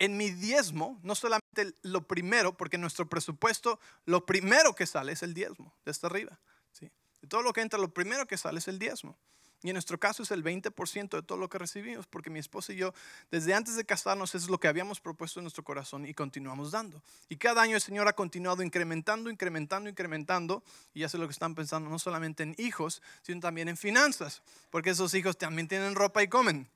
en 0.00 0.16
mi 0.16 0.30
diezmo, 0.30 0.98
no 1.02 1.14
solamente 1.14 1.74
lo 1.82 2.08
primero, 2.08 2.56
porque 2.56 2.78
nuestro 2.78 3.08
presupuesto, 3.08 3.78
lo 4.06 4.24
primero 4.26 4.74
que 4.74 4.86
sale 4.86 5.12
es 5.12 5.22
el 5.22 5.34
diezmo, 5.34 5.74
de 5.84 5.90
hasta 5.90 6.06
arriba. 6.08 6.40
¿sí? 6.72 6.90
De 7.20 7.28
todo 7.28 7.42
lo 7.42 7.52
que 7.52 7.60
entra, 7.60 7.78
lo 7.78 7.92
primero 7.92 8.26
que 8.26 8.38
sale 8.38 8.58
es 8.58 8.66
el 8.66 8.78
diezmo. 8.78 9.16
Y 9.62 9.68
en 9.68 9.74
nuestro 9.74 10.00
caso 10.00 10.22
es 10.22 10.30
el 10.30 10.42
20% 10.42 11.10
de 11.10 11.22
todo 11.22 11.36
lo 11.36 11.50
que 11.50 11.58
recibimos, 11.58 12.06
porque 12.06 12.30
mi 12.30 12.38
esposa 12.38 12.72
y 12.72 12.76
yo, 12.76 12.94
desde 13.30 13.52
antes 13.52 13.76
de 13.76 13.84
casarnos, 13.84 14.34
es 14.34 14.48
lo 14.48 14.58
que 14.58 14.68
habíamos 14.68 15.00
propuesto 15.00 15.38
en 15.38 15.44
nuestro 15.44 15.62
corazón 15.64 16.06
y 16.06 16.14
continuamos 16.14 16.70
dando. 16.70 17.02
Y 17.28 17.36
cada 17.36 17.60
año 17.60 17.76
el 17.76 17.82
Señor 17.82 18.08
ha 18.08 18.14
continuado 18.14 18.62
incrementando, 18.62 19.28
incrementando, 19.28 19.90
incrementando. 19.90 20.62
Y 20.94 21.00
ya 21.00 21.10
sé 21.10 21.18
lo 21.18 21.26
que 21.26 21.32
están 21.32 21.54
pensando, 21.54 21.90
no 21.90 21.98
solamente 21.98 22.42
en 22.42 22.54
hijos, 22.56 23.02
sino 23.20 23.40
también 23.40 23.68
en 23.68 23.76
finanzas, 23.76 24.40
porque 24.70 24.90
esos 24.90 25.12
hijos 25.12 25.36
también 25.36 25.68
tienen 25.68 25.94
ropa 25.94 26.22
y 26.22 26.28
comen. 26.28 26.66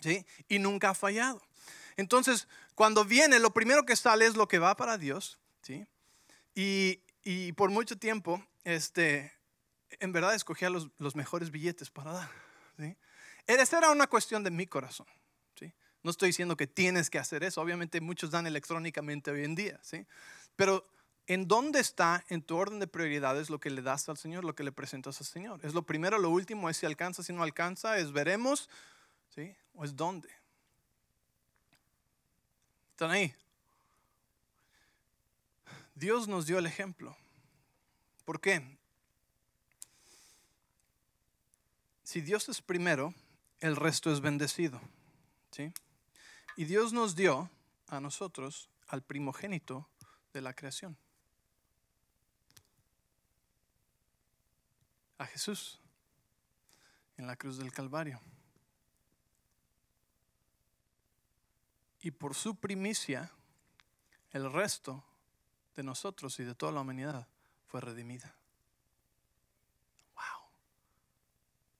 ¿sí? 0.00 0.26
Y 0.48 0.58
nunca 0.58 0.90
ha 0.90 0.94
fallado. 0.94 1.40
Entonces, 1.96 2.46
cuando 2.74 3.04
viene, 3.04 3.38
lo 3.38 3.52
primero 3.52 3.84
que 3.84 3.96
sale 3.96 4.26
es 4.26 4.36
lo 4.36 4.48
que 4.48 4.58
va 4.58 4.76
para 4.76 4.98
Dios, 4.98 5.38
¿sí? 5.62 5.86
Y, 6.54 7.52
por 7.52 7.70
mucho 7.70 7.98
tiempo, 7.98 8.44
este, 8.64 9.32
en 9.98 10.12
verdad 10.12 10.34
escogía 10.34 10.70
los, 10.70 11.16
mejores 11.16 11.50
billetes 11.50 11.90
para 11.90 12.12
dar, 12.12 12.30
¿sí? 12.78 12.96
Esa 13.46 13.78
era 13.78 13.90
una 13.90 14.06
cuestión 14.06 14.44
de 14.44 14.50
mi 14.50 14.66
corazón, 14.66 15.06
¿sí? 15.58 15.72
No 16.02 16.10
estoy 16.10 16.28
diciendo 16.28 16.56
que 16.56 16.66
tienes 16.66 17.10
que 17.10 17.18
hacer 17.18 17.42
eso, 17.44 17.60
obviamente 17.60 18.00
muchos 18.00 18.30
dan 18.30 18.46
electrónicamente 18.46 19.30
hoy 19.30 19.44
en 19.44 19.54
día, 19.54 19.80
¿sí? 19.82 20.06
Pero 20.54 20.86
¿en 21.26 21.48
dónde 21.48 21.80
está 21.80 22.24
en 22.28 22.42
tu 22.42 22.56
orden 22.56 22.78
de 22.78 22.86
prioridades 22.86 23.50
lo 23.50 23.58
que 23.58 23.70
le 23.70 23.82
das 23.82 24.08
al 24.08 24.16
Señor, 24.16 24.44
lo 24.44 24.54
que 24.54 24.64
le 24.64 24.72
presentas 24.72 25.20
al 25.20 25.26
Señor? 25.26 25.60
¿Es 25.64 25.74
lo 25.74 25.82
primero, 25.82 26.18
lo 26.18 26.30
último? 26.30 26.68
¿Es 26.68 26.76
si 26.76 26.86
alcanza, 26.86 27.22
si 27.22 27.32
no 27.32 27.42
alcanza? 27.42 27.98
¿Es 27.98 28.12
veremos? 28.12 28.68
¿Sí? 29.34 29.56
¿O 29.74 29.84
es 29.84 29.96
dónde? 29.96 30.28
¿Están 32.96 33.10
ahí? 33.10 33.34
Dios 35.94 36.28
nos 36.28 36.46
dio 36.46 36.58
el 36.58 36.64
ejemplo. 36.64 37.14
¿Por 38.24 38.40
qué? 38.40 38.78
Si 42.04 42.22
Dios 42.22 42.48
es 42.48 42.62
primero, 42.62 43.12
el 43.60 43.76
resto 43.76 44.10
es 44.10 44.22
bendecido. 44.22 44.80
¿sí? 45.50 45.74
Y 46.56 46.64
Dios 46.64 46.94
nos 46.94 47.14
dio 47.14 47.50
a 47.88 48.00
nosotros 48.00 48.70
al 48.88 49.02
primogénito 49.02 49.86
de 50.32 50.40
la 50.40 50.54
creación. 50.54 50.96
A 55.18 55.26
Jesús 55.26 55.78
en 57.18 57.26
la 57.26 57.36
cruz 57.36 57.58
del 57.58 57.74
Calvario. 57.74 58.22
Y 62.06 62.12
por 62.12 62.36
su 62.36 62.54
primicia, 62.54 63.32
el 64.30 64.52
resto 64.52 65.02
de 65.74 65.82
nosotros 65.82 66.38
y 66.38 66.44
de 66.44 66.54
toda 66.54 66.70
la 66.70 66.82
humanidad 66.82 67.26
fue 67.66 67.80
redimida. 67.80 68.32
Wow. 70.14 70.48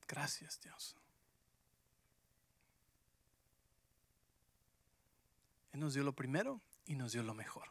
Gracias 0.09 0.61
Dios. 0.61 0.97
Él 5.73 5.79
nos 5.79 5.95
dio 5.95 6.03
lo 6.03 6.13
primero 6.13 6.61
y 6.87 6.97
nos 6.97 7.13
dio 7.13 7.23
lo 7.23 7.33
mejor. 7.33 7.69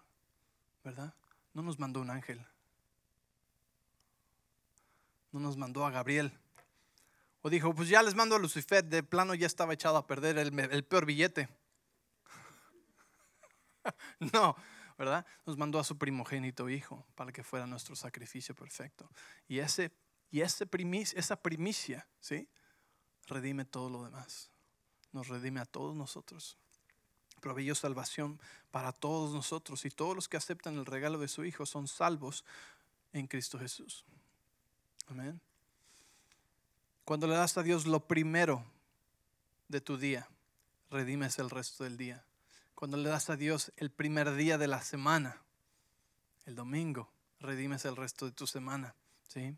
¿Verdad? 0.81 1.13
No 1.53 1.61
nos 1.61 1.77
mandó 1.77 1.99
un 1.99 2.09
ángel. 2.09 2.41
No 5.33 5.41
nos 5.41 5.57
mandó 5.57 5.85
a 5.85 5.91
Gabriel. 5.91 6.31
O 7.41 7.49
dijo, 7.49 7.75
pues 7.75 7.89
ya 7.89 8.01
les 8.01 8.15
mando 8.15 8.37
a 8.37 8.39
Lucifer, 8.39 8.81
de 8.81 9.03
plano 9.03 9.35
ya 9.35 9.45
estaba 9.45 9.73
echado 9.73 9.97
a 9.97 10.07
perder 10.07 10.37
el, 10.37 10.57
el 10.57 10.85
peor 10.85 11.05
billete. 11.05 11.49
no, 14.33 14.55
¿verdad? 14.97 15.25
Nos 15.45 15.57
mandó 15.57 15.79
a 15.79 15.83
su 15.83 15.97
primogénito 15.97 16.69
hijo 16.69 17.05
para 17.15 17.31
que 17.31 17.43
fuera 17.43 17.67
nuestro 17.67 17.95
sacrificio 17.95 18.55
perfecto. 18.55 19.09
Y, 19.47 19.59
ese, 19.59 19.91
y 20.31 20.41
esa 20.41 20.65
primicia, 21.35 22.07
¿sí? 22.19 22.47
Redime 23.27 23.65
todo 23.65 23.89
lo 23.89 24.03
demás. 24.03 24.51
nos 25.11 25.29
redime 25.29 25.61
a 25.61 25.65
todos 25.65 25.95
nosotros. 25.95 26.57
Proveyó 27.39 27.75
salvación 27.75 28.39
para 28.71 28.91
todos 28.91 29.33
nosotros 29.33 29.85
y 29.85 29.89
todos 29.89 30.15
los 30.15 30.27
que 30.27 30.37
aceptan 30.37 30.75
el 30.75 30.85
regalo 30.85 31.19
de 31.19 31.27
su 31.27 31.45
Hijo 31.45 31.65
son 31.65 31.87
salvos 31.87 32.43
en 33.13 33.27
Cristo 33.27 33.57
Jesús. 33.57 34.03
Amén. 35.07 35.39
Cuando 37.05 37.27
le 37.27 37.35
das 37.35 37.57
a 37.57 37.63
Dios 37.63 37.85
lo 37.85 38.07
primero 38.07 38.65
de 39.67 39.79
tu 39.79 39.97
día, 39.97 40.27
redimes 40.89 41.37
el 41.39 41.49
resto 41.49 41.83
del 41.83 41.97
día. 41.97 42.25
Cuando 42.75 42.97
le 42.97 43.07
das 43.07 43.29
a 43.29 43.37
Dios 43.37 43.71
el 43.77 43.89
primer 43.89 44.35
día 44.35 44.57
de 44.57 44.67
la 44.67 44.81
semana, 44.81 45.41
el 46.45 46.55
domingo, 46.55 47.09
redimes 47.39 47.85
el 47.85 47.95
resto 47.95 48.25
de 48.25 48.33
tu 48.33 48.45
semana. 48.47 48.93
¿sí? 49.29 49.55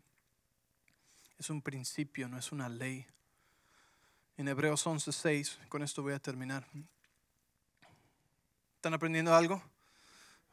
Es 1.36 1.50
un 1.50 1.60
principio, 1.60 2.28
no 2.28 2.38
es 2.38 2.52
una 2.52 2.68
ley. 2.68 3.04
En 4.36 4.46
Hebreos 4.46 4.86
11:6, 4.86 5.68
con 5.68 5.82
esto 5.82 6.02
voy 6.02 6.12
a 6.12 6.20
terminar. 6.20 6.64
¿Están 8.76 8.94
aprendiendo 8.94 9.34
algo? 9.34 9.60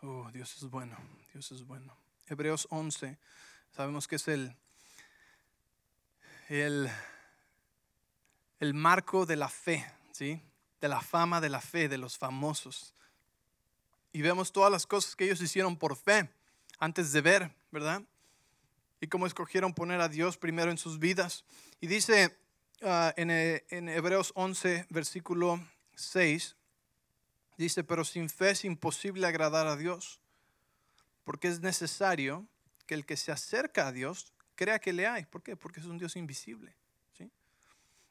Oh, 0.01 0.31
Dios 0.33 0.57
es 0.57 0.63
bueno, 0.63 0.97
Dios 1.33 1.51
es 1.51 1.61
bueno. 1.61 1.95
Hebreos 2.25 2.67
11, 2.71 3.19
sabemos 3.71 4.07
que 4.07 4.15
es 4.15 4.27
el, 4.27 4.55
el, 6.49 6.89
el 8.59 8.73
marco 8.73 9.27
de 9.27 9.35
la 9.35 9.49
fe, 9.49 9.85
¿sí? 10.11 10.41
De 10.85 10.89
la 10.89 11.01
fama 11.01 11.41
de 11.41 11.49
la 11.49 11.61
fe, 11.61 11.89
de 11.89 11.97
los 11.97 12.15
famosos. 12.15 12.93
Y 14.13 14.21
vemos 14.21 14.51
todas 14.51 14.71
las 14.71 14.85
cosas 14.85 15.15
que 15.15 15.25
ellos 15.25 15.41
hicieron 15.41 15.77
por 15.77 15.95
fe, 15.95 16.29
antes 16.77 17.11
de 17.11 17.21
ver, 17.21 17.51
¿verdad? 17.71 18.03
Y 19.01 19.07
cómo 19.07 19.25
escogieron 19.25 19.73
poner 19.73 19.99
a 19.99 20.09
Dios 20.09 20.37
primero 20.37 20.69
en 20.69 20.77
sus 20.77 20.99
vidas. 20.99 21.43
Y 21.81 21.87
dice 21.87 22.37
ah, 22.83 23.11
en, 23.17 23.31
en 23.31 23.89
Hebreos 23.89 24.31
11, 24.35 24.85
versículo 24.91 25.59
6, 25.95 26.55
dice, 27.57 27.83
pero 27.83 28.05
sin 28.05 28.29
fe 28.29 28.51
es 28.51 28.63
imposible 28.63 29.25
agradar 29.25 29.65
a 29.65 29.77
Dios, 29.77 30.19
porque 31.23 31.47
es 31.47 31.61
necesario 31.61 32.45
que 32.85 32.93
el 32.93 33.07
que 33.07 33.17
se 33.17 33.31
acerca 33.31 33.87
a 33.87 33.91
Dios 33.91 34.33
crea 34.53 34.77
que 34.77 34.93
le 34.93 35.07
hay. 35.07 35.25
¿Por 35.25 35.41
qué? 35.41 35.55
Porque 35.55 35.79
es 35.79 35.87
un 35.87 35.97
Dios 35.97 36.15
invisible. 36.15 36.75
¿sí? 37.17 37.31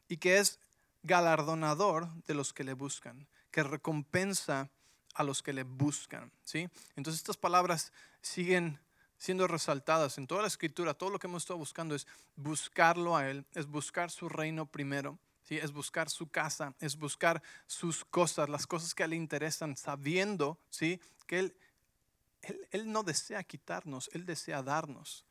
Y 0.09 0.17
que 0.17 0.39
es 0.39 0.59
galardonador 1.05 2.13
de 2.25 2.35
los 2.35 2.53
que 2.53 2.65
le 2.65 2.73
buscan, 2.73 3.29
que 3.51 3.63
recompensa 3.63 4.71
a 5.15 5.23
los 5.23 5.43
que 5.43 5.53
le 5.53 5.63
buscan. 5.63 6.33
¿sí? 6.43 6.69
Entonces 6.97 7.21
estas 7.21 7.37
palabras 7.37 7.93
siguen 8.21 8.81
siendo 9.17 9.47
resaltadas 9.47 10.19
en 10.19 10.27
toda 10.27 10.43
la 10.43 10.49
escritura. 10.49 10.95
Todo 10.95 11.11
lo 11.11 11.19
que 11.19 11.29
hemos 11.29 11.45
estado 11.45 11.59
buscando 11.59 11.95
es 11.95 12.07
buscarlo 12.35 13.17
a 13.17 13.31
Él, 13.31 13.47
es 13.55 13.67
buscar 13.67 14.11
su 14.11 14.29
reino 14.29 14.67
primero. 14.67 15.19
¿Sí? 15.45 15.59
Es 15.59 15.73
buscar 15.73 16.09
su 16.09 16.27
casa, 16.31 16.73
es 16.81 16.97
buscar 16.97 17.43
sus 17.67 18.03
cosas, 18.07 18.49
las 18.49 18.67
cosas 18.67 18.95
que 18.95 19.03
él 19.03 19.11
le 19.11 19.17
interesan, 19.17 19.77
sabiendo 19.77 20.59
¿sí? 20.71 20.99
que 21.27 21.39
él, 21.39 21.57
él, 22.71 22.91
no 22.91 23.03
desea 23.03 23.45
quitarnos, 23.45 24.09
Él 24.15 24.25
desea 24.25 24.63
darnos. 24.63 25.23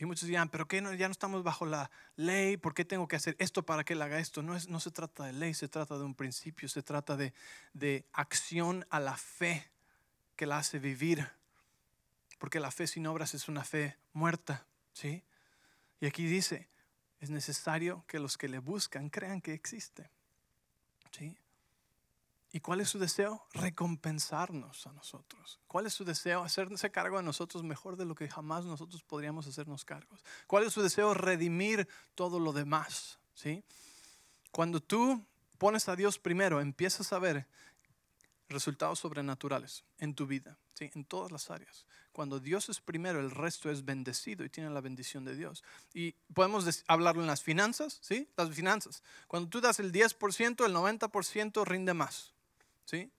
Y 0.00 0.06
muchos 0.06 0.26
dirán, 0.26 0.48
pero 0.48 0.66
qué 0.66 0.80
no, 0.80 0.94
ya 0.94 1.08
no 1.08 1.12
estamos 1.12 1.42
bajo 1.42 1.66
la 1.66 1.90
ley, 2.16 2.56
¿por 2.56 2.72
qué 2.72 2.86
tengo 2.86 3.06
que 3.06 3.16
hacer 3.16 3.36
esto 3.38 3.66
para 3.66 3.84
que 3.84 3.92
Él 3.92 4.00
haga 4.00 4.18
esto? 4.18 4.42
No, 4.42 4.56
es, 4.56 4.66
no 4.66 4.80
se 4.80 4.90
trata 4.90 5.24
de 5.24 5.34
ley, 5.34 5.52
se 5.52 5.68
trata 5.68 5.98
de 5.98 6.04
un 6.04 6.14
principio, 6.14 6.70
se 6.70 6.82
trata 6.82 7.18
de, 7.18 7.34
de 7.74 8.06
acción 8.14 8.86
a 8.88 8.98
la 8.98 9.18
fe 9.18 9.70
que 10.36 10.46
la 10.46 10.56
hace 10.56 10.78
vivir. 10.78 11.28
Porque 12.38 12.60
la 12.60 12.70
fe 12.70 12.86
sin 12.86 13.06
obras 13.06 13.34
es 13.34 13.46
una 13.46 13.62
fe 13.62 13.98
muerta. 14.14 14.64
¿sí? 14.94 15.22
Y 16.00 16.06
aquí 16.06 16.24
dice, 16.24 16.70
es 17.20 17.28
necesario 17.28 18.02
que 18.06 18.20
los 18.20 18.38
que 18.38 18.48
le 18.48 18.58
buscan 18.58 19.10
crean 19.10 19.42
que 19.42 19.52
existe. 19.52 20.08
¿sí? 21.10 21.36
¿Y 22.52 22.60
cuál 22.60 22.80
es 22.80 22.88
su 22.88 22.98
deseo? 22.98 23.46
Recompensarnos 23.52 24.86
a 24.86 24.92
nosotros. 24.92 25.60
¿Cuál 25.68 25.86
es 25.86 25.94
su 25.94 26.04
deseo? 26.04 26.42
Hacerse 26.42 26.90
cargo 26.90 27.16
de 27.16 27.22
nosotros 27.22 27.62
mejor 27.62 27.96
de 27.96 28.04
lo 28.04 28.16
que 28.16 28.28
jamás 28.28 28.64
nosotros 28.64 29.04
podríamos 29.04 29.46
hacernos 29.46 29.84
cargos. 29.84 30.24
¿Cuál 30.48 30.64
es 30.64 30.72
su 30.72 30.82
deseo? 30.82 31.14
Redimir 31.14 31.88
todo 32.16 32.40
lo 32.40 32.52
demás. 32.52 33.20
¿sí? 33.34 33.62
Cuando 34.50 34.80
tú 34.80 35.24
pones 35.58 35.88
a 35.88 35.94
Dios 35.94 36.18
primero, 36.18 36.60
empiezas 36.60 37.12
a 37.12 37.20
ver 37.20 37.46
resultados 38.48 38.98
sobrenaturales 38.98 39.84
en 39.98 40.14
tu 40.14 40.26
vida, 40.26 40.58
¿sí? 40.74 40.90
en 40.94 41.04
todas 41.04 41.30
las 41.30 41.50
áreas. 41.50 41.86
Cuando 42.12 42.40
Dios 42.40 42.68
es 42.68 42.80
primero, 42.80 43.20
el 43.20 43.30
resto 43.30 43.70
es 43.70 43.84
bendecido 43.84 44.44
y 44.44 44.48
tiene 44.48 44.70
la 44.70 44.80
bendición 44.80 45.24
de 45.24 45.36
Dios. 45.36 45.62
Y 45.94 46.12
podemos 46.34 46.82
hablarlo 46.88 47.22
en 47.22 47.28
las 47.28 47.44
finanzas, 47.44 48.00
¿sí? 48.02 48.28
Las 48.36 48.50
finanzas. 48.50 49.04
Cuando 49.28 49.48
tú 49.48 49.60
das 49.60 49.78
el 49.78 49.92
10%, 49.92 50.66
el 50.66 50.74
90% 50.74 51.64
rinde 51.64 51.94
más. 51.94 52.34
¿Sí? 52.90 53.10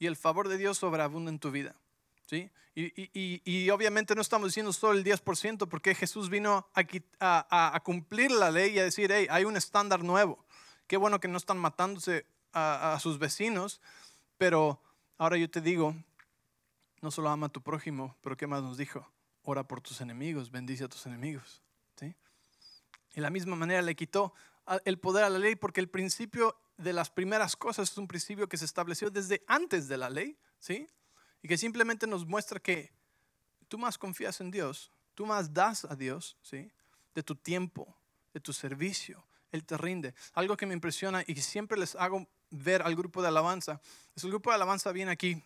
Y 0.00 0.06
el 0.06 0.16
favor 0.16 0.48
de 0.48 0.58
Dios 0.58 0.78
sobreabunda 0.78 1.30
en 1.30 1.38
tu 1.38 1.50
vida, 1.50 1.76
¿sí? 2.26 2.50
Y, 2.76 3.70
obviamente 3.70 4.16
no 4.16 4.20
estamos 4.20 4.48
diciendo 4.48 4.72
solo 4.72 4.98
el 4.98 5.04
10% 5.04 5.68
porque 5.68 5.94
Jesús 5.94 6.28
vino 6.28 6.66
a, 6.74 7.74
a, 7.76 7.80
cumplir 7.84 8.32
la 8.32 8.50
ley 8.50 8.72
y 8.74 8.78
a 8.80 8.82
decir, 8.82 9.12
hey, 9.12 9.28
hay 9.30 9.44
un 9.44 9.56
estándar 9.56 10.02
nuevo. 10.02 10.44
Qué 10.88 10.96
bueno 10.96 11.20
que 11.20 11.28
no 11.28 11.38
están 11.38 11.56
matándose 11.56 12.26
a, 12.52 12.98
sus 13.00 13.20
vecinos, 13.20 13.80
pero 14.38 14.80
ahora 15.18 15.36
yo 15.36 15.48
te 15.48 15.60
digo, 15.60 15.94
no 17.00 17.12
solo 17.12 17.28
ama 17.28 17.46
a 17.46 17.50
tu 17.50 17.62
prójimo, 17.62 18.16
pero 18.22 18.36
¿qué 18.36 18.48
más 18.48 18.64
nos 18.64 18.76
dijo? 18.76 19.08
Ora 19.44 19.62
por 19.62 19.80
tus 19.80 20.00
enemigos, 20.00 20.50
bendice 20.50 20.82
a 20.82 20.88
tus 20.88 21.06
enemigos. 21.06 21.62
¿sí? 21.94 22.16
Y 23.12 23.14
de 23.14 23.20
la 23.20 23.30
misma 23.30 23.54
manera 23.54 23.82
le 23.82 23.94
quitó 23.94 24.34
el 24.84 24.98
poder 24.98 25.22
a 25.22 25.30
la 25.30 25.38
ley 25.38 25.54
porque 25.54 25.80
el 25.80 25.88
principio 25.88 26.56
de 26.76 26.92
las 26.92 27.10
primeras 27.10 27.56
cosas 27.56 27.90
es 27.90 27.98
un 27.98 28.08
principio 28.08 28.48
que 28.48 28.56
se 28.56 28.64
estableció 28.64 29.10
desde 29.10 29.42
antes 29.46 29.88
de 29.88 29.96
la 29.96 30.10
ley, 30.10 30.36
¿sí? 30.58 30.88
Y 31.42 31.48
que 31.48 31.58
simplemente 31.58 32.06
nos 32.06 32.26
muestra 32.26 32.58
que 32.58 32.92
tú 33.68 33.78
más 33.78 33.98
confías 33.98 34.40
en 34.40 34.50
Dios, 34.50 34.90
tú 35.14 35.26
más 35.26 35.52
das 35.52 35.84
a 35.84 35.94
Dios, 35.94 36.36
¿sí? 36.42 36.70
De 37.14 37.22
tu 37.22 37.36
tiempo, 37.36 37.96
de 38.32 38.40
tu 38.40 38.52
servicio, 38.52 39.24
Él 39.52 39.64
te 39.64 39.76
rinde. 39.76 40.14
Algo 40.32 40.56
que 40.56 40.66
me 40.66 40.74
impresiona 40.74 41.22
y 41.26 41.36
siempre 41.36 41.78
les 41.78 41.94
hago 41.94 42.26
ver 42.50 42.82
al 42.82 42.96
grupo 42.96 43.22
de 43.22 43.28
alabanza, 43.28 43.80
es 44.14 44.24
el 44.24 44.30
grupo 44.30 44.50
de 44.50 44.56
alabanza 44.56 44.92
viene 44.92 45.10
aquí 45.12 45.42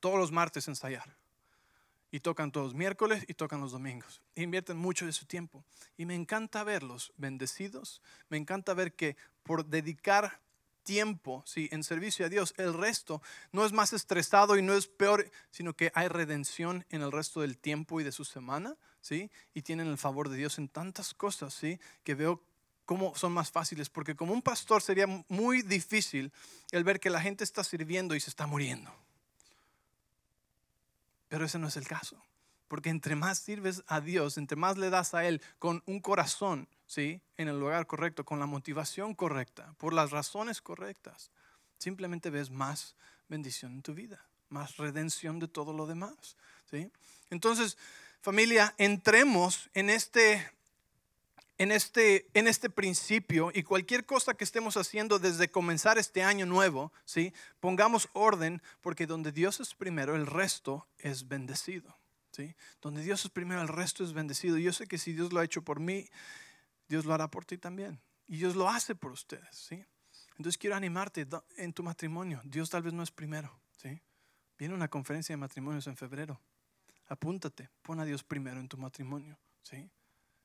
todos 0.00 0.18
los 0.18 0.32
martes 0.32 0.68
a 0.68 0.70
ensayar. 0.70 1.23
Y 2.14 2.20
tocan 2.20 2.52
todos 2.52 2.74
miércoles 2.74 3.24
y 3.26 3.34
tocan 3.34 3.60
los 3.60 3.72
domingos. 3.72 4.22
Invierten 4.36 4.76
mucho 4.76 5.04
de 5.04 5.12
su 5.12 5.26
tiempo. 5.26 5.64
Y 5.96 6.06
me 6.06 6.14
encanta 6.14 6.62
verlos 6.62 7.12
bendecidos. 7.16 8.00
Me 8.28 8.36
encanta 8.36 8.72
ver 8.72 8.94
que 8.94 9.16
por 9.42 9.66
dedicar 9.66 10.40
tiempo 10.84 11.42
¿sí? 11.44 11.68
en 11.72 11.82
servicio 11.82 12.24
a 12.24 12.28
Dios, 12.28 12.54
el 12.56 12.72
resto 12.72 13.20
no 13.50 13.66
es 13.66 13.72
más 13.72 13.92
estresado 13.92 14.56
y 14.56 14.62
no 14.62 14.74
es 14.74 14.86
peor, 14.86 15.28
sino 15.50 15.74
que 15.74 15.90
hay 15.92 16.06
redención 16.06 16.86
en 16.90 17.02
el 17.02 17.10
resto 17.10 17.40
del 17.40 17.58
tiempo 17.58 18.00
y 18.00 18.04
de 18.04 18.12
su 18.12 18.24
semana. 18.24 18.76
¿sí? 19.00 19.28
Y 19.52 19.62
tienen 19.62 19.88
el 19.88 19.98
favor 19.98 20.28
de 20.28 20.36
Dios 20.36 20.58
en 20.58 20.68
tantas 20.68 21.14
cosas 21.14 21.52
¿sí? 21.52 21.80
que 22.04 22.14
veo 22.14 22.40
cómo 22.84 23.16
son 23.16 23.32
más 23.32 23.50
fáciles. 23.50 23.90
Porque 23.90 24.14
como 24.14 24.34
un 24.34 24.42
pastor 24.42 24.82
sería 24.82 25.08
muy 25.26 25.62
difícil 25.62 26.32
el 26.70 26.84
ver 26.84 27.00
que 27.00 27.10
la 27.10 27.20
gente 27.20 27.42
está 27.42 27.64
sirviendo 27.64 28.14
y 28.14 28.20
se 28.20 28.30
está 28.30 28.46
muriendo. 28.46 28.92
Pero 31.34 31.46
ese 31.46 31.58
no 31.58 31.66
es 31.66 31.76
el 31.76 31.88
caso. 31.88 32.16
Porque 32.68 32.90
entre 32.90 33.16
más 33.16 33.40
sirves 33.40 33.82
a 33.88 34.00
Dios, 34.00 34.38
entre 34.38 34.56
más 34.56 34.78
le 34.78 34.88
das 34.88 35.14
a 35.14 35.26
Él 35.26 35.42
con 35.58 35.82
un 35.84 35.98
corazón, 35.98 36.68
¿sí? 36.86 37.20
En 37.36 37.48
el 37.48 37.58
lugar 37.58 37.88
correcto, 37.88 38.24
con 38.24 38.38
la 38.38 38.46
motivación 38.46 39.16
correcta, 39.16 39.74
por 39.78 39.94
las 39.94 40.12
razones 40.12 40.62
correctas, 40.62 41.32
simplemente 41.76 42.30
ves 42.30 42.50
más 42.50 42.94
bendición 43.28 43.72
en 43.72 43.82
tu 43.82 43.94
vida, 43.94 44.24
más 44.48 44.76
redención 44.76 45.40
de 45.40 45.48
todo 45.48 45.72
lo 45.72 45.88
demás, 45.88 46.36
¿sí? 46.70 46.88
Entonces, 47.30 47.76
familia, 48.20 48.72
entremos 48.78 49.70
en 49.74 49.90
este 49.90 50.52
en 51.58 51.70
este, 51.70 52.28
en 52.34 52.48
este 52.48 52.68
principio 52.68 53.50
y 53.54 53.62
cualquier 53.62 54.04
cosa 54.04 54.34
que 54.34 54.44
estemos 54.44 54.76
haciendo 54.76 55.18
desde 55.18 55.50
comenzar 55.50 55.98
este 55.98 56.22
año 56.22 56.46
nuevo, 56.46 56.92
¿sí? 57.04 57.32
pongamos 57.60 58.08
orden 58.12 58.62
porque 58.80 59.06
donde 59.06 59.32
Dios 59.32 59.60
es 59.60 59.74
primero, 59.74 60.16
el 60.16 60.26
resto 60.26 60.88
es 60.98 61.28
bendecido. 61.28 61.96
¿sí? 62.32 62.56
Donde 62.82 63.02
Dios 63.02 63.24
es 63.24 63.30
primero, 63.30 63.62
el 63.62 63.68
resto 63.68 64.02
es 64.02 64.12
bendecido. 64.12 64.58
Yo 64.58 64.72
sé 64.72 64.86
que 64.86 64.98
si 64.98 65.12
Dios 65.12 65.32
lo 65.32 65.40
ha 65.40 65.44
hecho 65.44 65.62
por 65.62 65.78
mí, 65.78 66.08
Dios 66.88 67.04
lo 67.04 67.14
hará 67.14 67.30
por 67.30 67.44
ti 67.44 67.56
también. 67.56 68.00
Y 68.26 68.38
Dios 68.38 68.56
lo 68.56 68.68
hace 68.68 68.94
por 68.94 69.12
ustedes. 69.12 69.54
¿sí? 69.54 69.84
Entonces 70.36 70.58
quiero 70.58 70.74
animarte 70.74 71.26
en 71.56 71.72
tu 71.72 71.82
matrimonio. 71.84 72.40
Dios 72.44 72.70
tal 72.70 72.82
vez 72.82 72.92
no 72.92 73.02
es 73.02 73.12
primero. 73.12 73.60
¿sí? 73.76 74.02
Viene 74.58 74.74
una 74.74 74.88
conferencia 74.88 75.32
de 75.32 75.36
matrimonios 75.36 75.86
en 75.86 75.96
febrero. 75.96 76.40
Apúntate, 77.06 77.70
pon 77.82 78.00
a 78.00 78.04
Dios 78.04 78.24
primero 78.24 78.58
en 78.58 78.68
tu 78.68 78.76
matrimonio. 78.76 79.38
¿sí? 79.62 79.88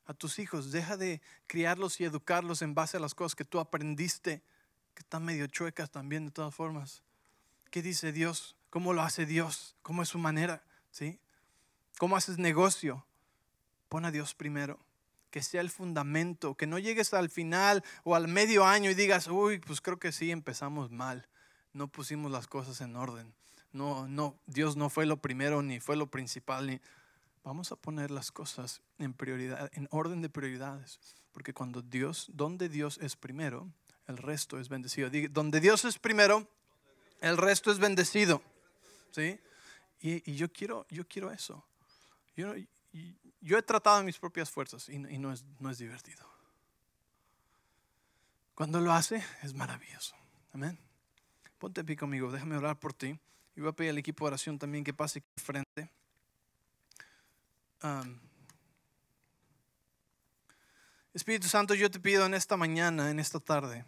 A 0.10 0.14
tus 0.16 0.39
hijos, 0.39 0.72
deja 0.72 0.97
de 0.97 1.22
criarlos 1.45 2.01
y 2.01 2.03
educarlos 2.03 2.64
en 2.64 2.74
base 2.74 2.97
a 2.97 2.99
las 2.99 3.14
cosas 3.14 3.36
que 3.36 3.45
tú 3.45 3.60
aprendiste, 3.60 4.41
que 4.95 5.01
están 5.01 5.24
medio 5.24 5.45
chuecas 5.45 5.91
también 5.91 6.26
de 6.26 6.32
todas 6.32 6.55
formas. 6.55 7.03
¿Qué 7.70 7.84
dice 7.84 8.12
Dios? 8.12 8.55
¿Cómo 8.72 8.93
lo 8.93 9.03
hace 9.03 9.28
Dios? 9.28 9.76
¿Cómo 9.84 10.01
es 10.01 10.10
su 10.10 10.18
manera? 10.18 10.64
¿Sí? 10.89 11.20
¿Cómo 11.99 12.18
haces 12.18 12.39
negocio? 12.39 13.05
Pon 13.88 14.03
a 14.03 14.10
Dios 14.10 14.34
primero. 14.34 14.80
que 15.30 15.43
sea 15.43 15.62
el 15.62 15.70
fundamento, 15.70 16.55
que 16.55 16.66
no 16.66 16.80
llegues 16.80 17.14
al 17.14 17.30
final 17.30 17.84
o 18.03 18.16
al 18.16 18.28
medio 18.28 18.66
año 18.66 18.89
y 18.89 18.95
digas, 18.95 19.28
uy, 19.28 19.60
pues 19.60 19.80
creo 19.80 19.99
que 19.99 20.12
sí 20.12 20.32
empezamos 20.32 20.89
mal, 20.89 21.28
no 21.72 21.88
pusimos 21.88 22.32
las 22.32 22.47
cosas 22.47 22.82
en 22.82 22.95
orden, 22.95 23.32
no, 23.72 24.07
no, 24.07 24.39
Dios 24.47 24.76
no 24.76 24.89
fue 24.89 25.05
lo 25.05 25.22
primero 25.22 25.62
ni 25.62 25.80
fue 25.80 25.95
lo 25.95 26.10
principal, 26.10 26.66
ni... 26.66 26.82
vamos 27.44 27.72
a 27.72 27.76
poner 27.76 28.12
las 28.12 28.32
cosas 28.32 28.82
en 28.98 29.14
prioridad, 29.14 29.70
en 29.74 29.88
orden 29.92 30.22
de 30.22 30.30
prioridades, 30.30 31.00
porque 31.32 31.54
cuando 31.54 31.82
Dios, 31.82 32.28
donde 32.34 32.70
Dios 32.70 32.98
es 33.02 33.16
primero, 33.16 33.70
el 34.08 34.18
resto 34.18 34.60
es 34.60 34.70
bendecido. 34.70 35.10
Donde 35.30 35.60
Dios 35.60 35.86
es 35.86 36.00
primero, 36.00 36.48
el 37.22 37.38
resto 37.38 37.72
es 37.72 37.80
bendecido, 37.80 38.42
¿sí? 39.12 39.40
Y, 40.02 40.34
yo 40.36 40.52
quiero, 40.52 40.86
yo 40.90 41.08
quiero 41.08 41.32
eso. 41.32 41.64
Yo, 42.36 43.58
he 43.58 43.62
tratado 43.62 44.02
mis 44.04 44.18
propias 44.18 44.50
fuerzas 44.50 44.88
y, 44.90 44.98
no, 44.98 45.32
es, 45.32 45.44
no 45.60 45.70
es 45.70 45.78
divertido. 45.78 46.26
Cuando 48.56 48.80
lo 48.80 48.92
hace, 48.92 49.24
es 49.44 49.54
maravilloso. 49.54 50.16
Amén. 50.54 50.78
Ponte 51.58 51.82
aquí 51.82 51.96
conmigo, 51.96 52.32
déjame 52.32 52.58
orar 52.58 52.80
por 52.80 52.94
ti. 52.94 53.20
Y 53.56 53.62
voy 53.62 53.70
a 53.70 53.74
pedir 53.74 53.92
al 53.92 53.98
equipo 53.98 54.26
de 54.26 54.30
oración 54.30 54.58
también 54.58 54.84
que 54.84 54.94
pase 54.94 55.20
aquí 55.20 55.44
frente. 55.44 55.90
Espíritu 61.14 61.48
Santo, 61.48 61.74
yo 61.74 61.90
te 61.90 62.00
pido 62.00 62.26
en 62.26 62.34
esta 62.34 62.58
mañana, 62.58 63.10
en 63.10 63.20
esta 63.20 63.40
tarde, 63.40 63.86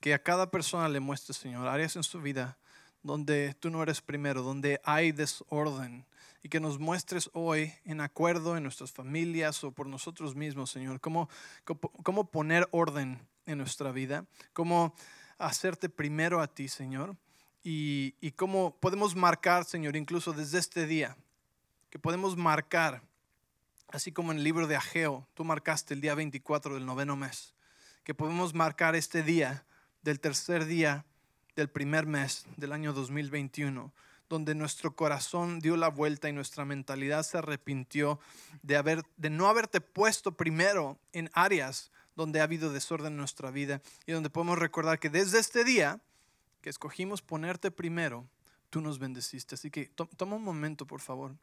que 0.00 0.14
a 0.14 0.22
cada 0.22 0.50
persona 0.50 0.88
le 0.88 1.00
muestres, 1.00 1.36
Señor, 1.36 1.66
áreas 1.66 1.96
en 1.96 2.02
su 2.02 2.20
vida 2.20 2.58
donde 3.02 3.54
tú 3.54 3.70
no 3.70 3.82
eres 3.82 4.00
primero, 4.00 4.42
donde 4.42 4.80
hay 4.84 5.12
desorden, 5.12 6.04
y 6.42 6.48
que 6.48 6.60
nos 6.60 6.78
muestres 6.78 7.30
hoy 7.32 7.72
en 7.84 8.00
acuerdo 8.00 8.56
en 8.56 8.62
nuestras 8.62 8.92
familias 8.92 9.64
o 9.64 9.72
por 9.72 9.86
nosotros 9.86 10.34
mismos, 10.36 10.70
Señor, 10.70 11.00
cómo, 11.00 11.28
cómo 12.02 12.30
poner 12.30 12.68
orden 12.70 13.26
en 13.46 13.58
nuestra 13.58 13.90
vida, 13.90 14.24
cómo 14.52 14.94
hacerte 15.38 15.88
primero 15.88 16.40
a 16.40 16.46
ti, 16.46 16.68
Señor, 16.68 17.16
y, 17.64 18.14
y 18.20 18.32
cómo 18.32 18.76
podemos 18.78 19.16
marcar, 19.16 19.64
Señor, 19.64 19.96
incluso 19.96 20.32
desde 20.32 20.58
este 20.58 20.86
día, 20.86 21.16
que 21.90 21.98
podemos 21.98 22.36
marcar, 22.36 23.02
así 23.88 24.12
como 24.12 24.32
en 24.32 24.38
el 24.38 24.44
libro 24.44 24.66
de 24.66 24.76
Ageo, 24.76 25.26
tú 25.34 25.44
marcaste 25.44 25.94
el 25.94 26.00
día 26.00 26.14
24 26.14 26.74
del 26.74 26.86
noveno 26.86 27.16
mes, 27.16 27.54
que 28.04 28.14
podemos 28.14 28.54
marcar 28.54 28.94
este 28.94 29.22
día 29.22 29.64
del 30.02 30.20
tercer 30.20 30.66
día 30.66 31.04
del 31.56 31.68
primer 31.68 32.06
mes 32.06 32.46
del 32.56 32.72
año 32.72 32.92
2021 32.92 33.92
donde 34.28 34.54
nuestro 34.54 34.94
corazón 34.94 35.58
dio 35.58 35.76
la 35.76 35.88
vuelta 35.88 36.28
y 36.28 36.32
nuestra 36.32 36.64
mentalidad 36.64 37.22
se 37.22 37.38
arrepintió 37.38 38.20
de, 38.62 38.76
haber, 38.76 39.02
de 39.16 39.30
no 39.30 39.48
haberte 39.48 39.80
puesto 39.80 40.32
primero 40.32 40.98
en 41.12 41.30
áreas 41.32 41.90
donde 42.14 42.40
ha 42.40 42.44
habido 42.44 42.72
desorden 42.72 43.12
en 43.12 43.16
nuestra 43.16 43.50
vida 43.50 43.80
y 44.06 44.12
donde 44.12 44.30
podemos 44.30 44.58
recordar 44.58 44.98
que 44.98 45.08
desde 45.08 45.38
este 45.38 45.64
día 45.64 46.00
que 46.60 46.70
escogimos 46.70 47.22
ponerte 47.22 47.70
primero, 47.70 48.28
tú 48.70 48.80
nos 48.80 48.98
bendeciste. 48.98 49.54
Así 49.54 49.70
que 49.70 49.90
toma 50.16 50.36
un 50.36 50.44
momento, 50.44 50.86
por 50.86 51.00
favor. 51.00 51.36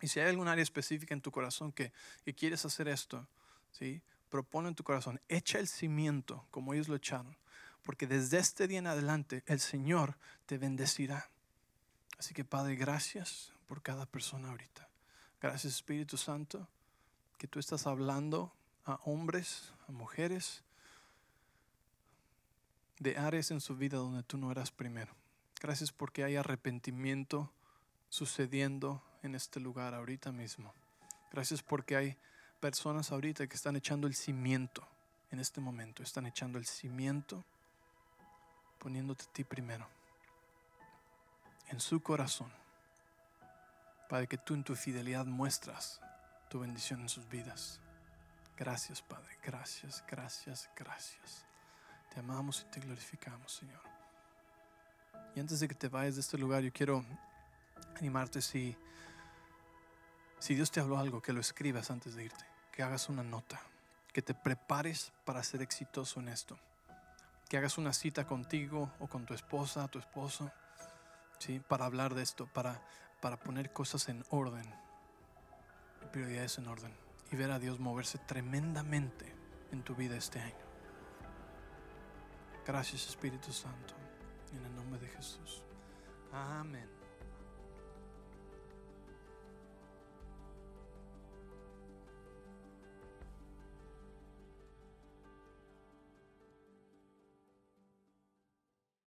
Y 0.00 0.08
si 0.08 0.20
hay 0.20 0.28
algún 0.28 0.48
área 0.48 0.62
específica 0.62 1.14
en 1.14 1.20
tu 1.20 1.30
corazón 1.30 1.72
que, 1.72 1.92
que 2.24 2.34
quieres 2.34 2.64
hacer 2.64 2.88
esto, 2.88 3.26
¿sí? 3.70 4.02
propone 4.28 4.68
en 4.68 4.74
tu 4.74 4.84
corazón, 4.84 5.20
echa 5.28 5.58
el 5.58 5.68
cimiento 5.68 6.46
como 6.50 6.74
ellos 6.74 6.88
lo 6.88 6.96
echaron, 6.96 7.36
porque 7.82 8.06
desde 8.06 8.38
este 8.38 8.66
día 8.66 8.78
en 8.78 8.86
adelante 8.86 9.42
el 9.46 9.60
Señor 9.60 10.18
te 10.46 10.58
bendecirá. 10.58 11.30
Así 12.18 12.34
que 12.34 12.44
Padre, 12.44 12.76
gracias 12.76 13.52
por 13.66 13.82
cada 13.82 14.06
persona 14.06 14.50
ahorita. 14.50 14.88
Gracias 15.40 15.74
Espíritu 15.74 16.16
Santo, 16.16 16.68
que 17.38 17.46
tú 17.46 17.58
estás 17.58 17.86
hablando 17.86 18.52
a 18.84 18.94
hombres, 19.04 19.72
a 19.88 19.92
mujeres, 19.92 20.62
de 22.98 23.16
áreas 23.18 23.50
en 23.50 23.60
su 23.60 23.76
vida 23.76 23.98
donde 23.98 24.22
tú 24.22 24.38
no 24.38 24.50
eras 24.50 24.70
primero. 24.70 25.14
Gracias 25.60 25.92
porque 25.92 26.24
hay 26.24 26.36
arrepentimiento 26.36 27.52
sucediendo 28.08 29.02
en 29.26 29.34
este 29.34 29.60
lugar 29.60 29.94
ahorita 29.94 30.32
mismo. 30.32 30.72
Gracias 31.32 31.62
porque 31.62 31.96
hay 31.96 32.16
personas 32.60 33.12
ahorita 33.12 33.46
que 33.46 33.56
están 33.56 33.76
echando 33.76 34.06
el 34.06 34.14
cimiento 34.14 34.86
en 35.30 35.40
este 35.40 35.60
momento. 35.60 36.02
Están 36.02 36.26
echando 36.26 36.58
el 36.58 36.66
cimiento 36.66 37.44
poniéndote 38.78 39.24
a 39.24 39.32
ti 39.32 39.44
primero 39.44 39.88
en 41.68 41.80
su 41.80 42.00
corazón, 42.00 42.50
Padre, 44.08 44.28
que 44.28 44.38
tú 44.38 44.54
en 44.54 44.62
tu 44.62 44.76
fidelidad 44.76 45.26
muestras 45.26 46.00
tu 46.48 46.60
bendición 46.60 47.00
en 47.00 47.08
sus 47.08 47.28
vidas. 47.28 47.80
Gracias, 48.56 49.02
Padre, 49.02 49.36
gracias, 49.42 50.04
gracias, 50.08 50.70
gracias. 50.76 51.44
Te 52.14 52.20
amamos 52.20 52.64
y 52.66 52.70
te 52.72 52.80
glorificamos, 52.80 53.52
Señor. 53.52 53.82
Y 55.34 55.40
antes 55.40 55.60
de 55.60 55.68
que 55.68 55.74
te 55.74 55.88
vayas 55.88 56.14
de 56.14 56.20
este 56.20 56.38
lugar, 56.38 56.62
yo 56.62 56.72
quiero 56.72 57.04
animarte 57.96 58.40
si, 58.40 58.76
si 60.38 60.54
Dios 60.54 60.70
te 60.70 60.80
habló 60.80 60.98
algo, 60.98 61.22
que 61.22 61.32
lo 61.32 61.40
escribas 61.40 61.90
antes 61.90 62.14
de 62.14 62.24
irte, 62.24 62.44
que 62.72 62.82
hagas 62.82 63.08
una 63.08 63.22
nota, 63.22 63.60
que 64.12 64.22
te 64.22 64.34
prepares 64.34 65.12
para 65.24 65.42
ser 65.42 65.62
exitoso 65.62 66.20
en 66.20 66.28
esto, 66.28 66.58
que 67.48 67.56
hagas 67.56 67.78
una 67.78 67.92
cita 67.92 68.26
contigo 68.26 68.92
o 68.98 69.06
con 69.06 69.24
tu 69.26 69.34
esposa, 69.34 69.88
tu 69.88 69.98
esposo 69.98 70.50
¿sí? 71.38 71.60
para 71.60 71.86
hablar 71.86 72.14
de 72.14 72.22
esto, 72.22 72.46
para, 72.46 72.80
para 73.20 73.38
poner 73.38 73.72
cosas 73.72 74.08
en 74.08 74.24
orden, 74.30 74.66
prioridades 76.12 76.58
en 76.58 76.68
orden 76.68 76.94
y 77.30 77.36
ver 77.36 77.50
a 77.50 77.58
Dios 77.58 77.78
moverse 77.78 78.18
tremendamente 78.18 79.34
en 79.72 79.82
tu 79.82 79.94
vida 79.94 80.16
este 80.16 80.40
año. 80.40 80.66
Gracias 82.66 83.06
Espíritu 83.08 83.52
Santo, 83.52 83.94
en 84.52 84.64
el 84.64 84.74
nombre 84.74 84.98
de 84.98 85.08
Jesús. 85.08 85.62
Amén. 86.32 86.95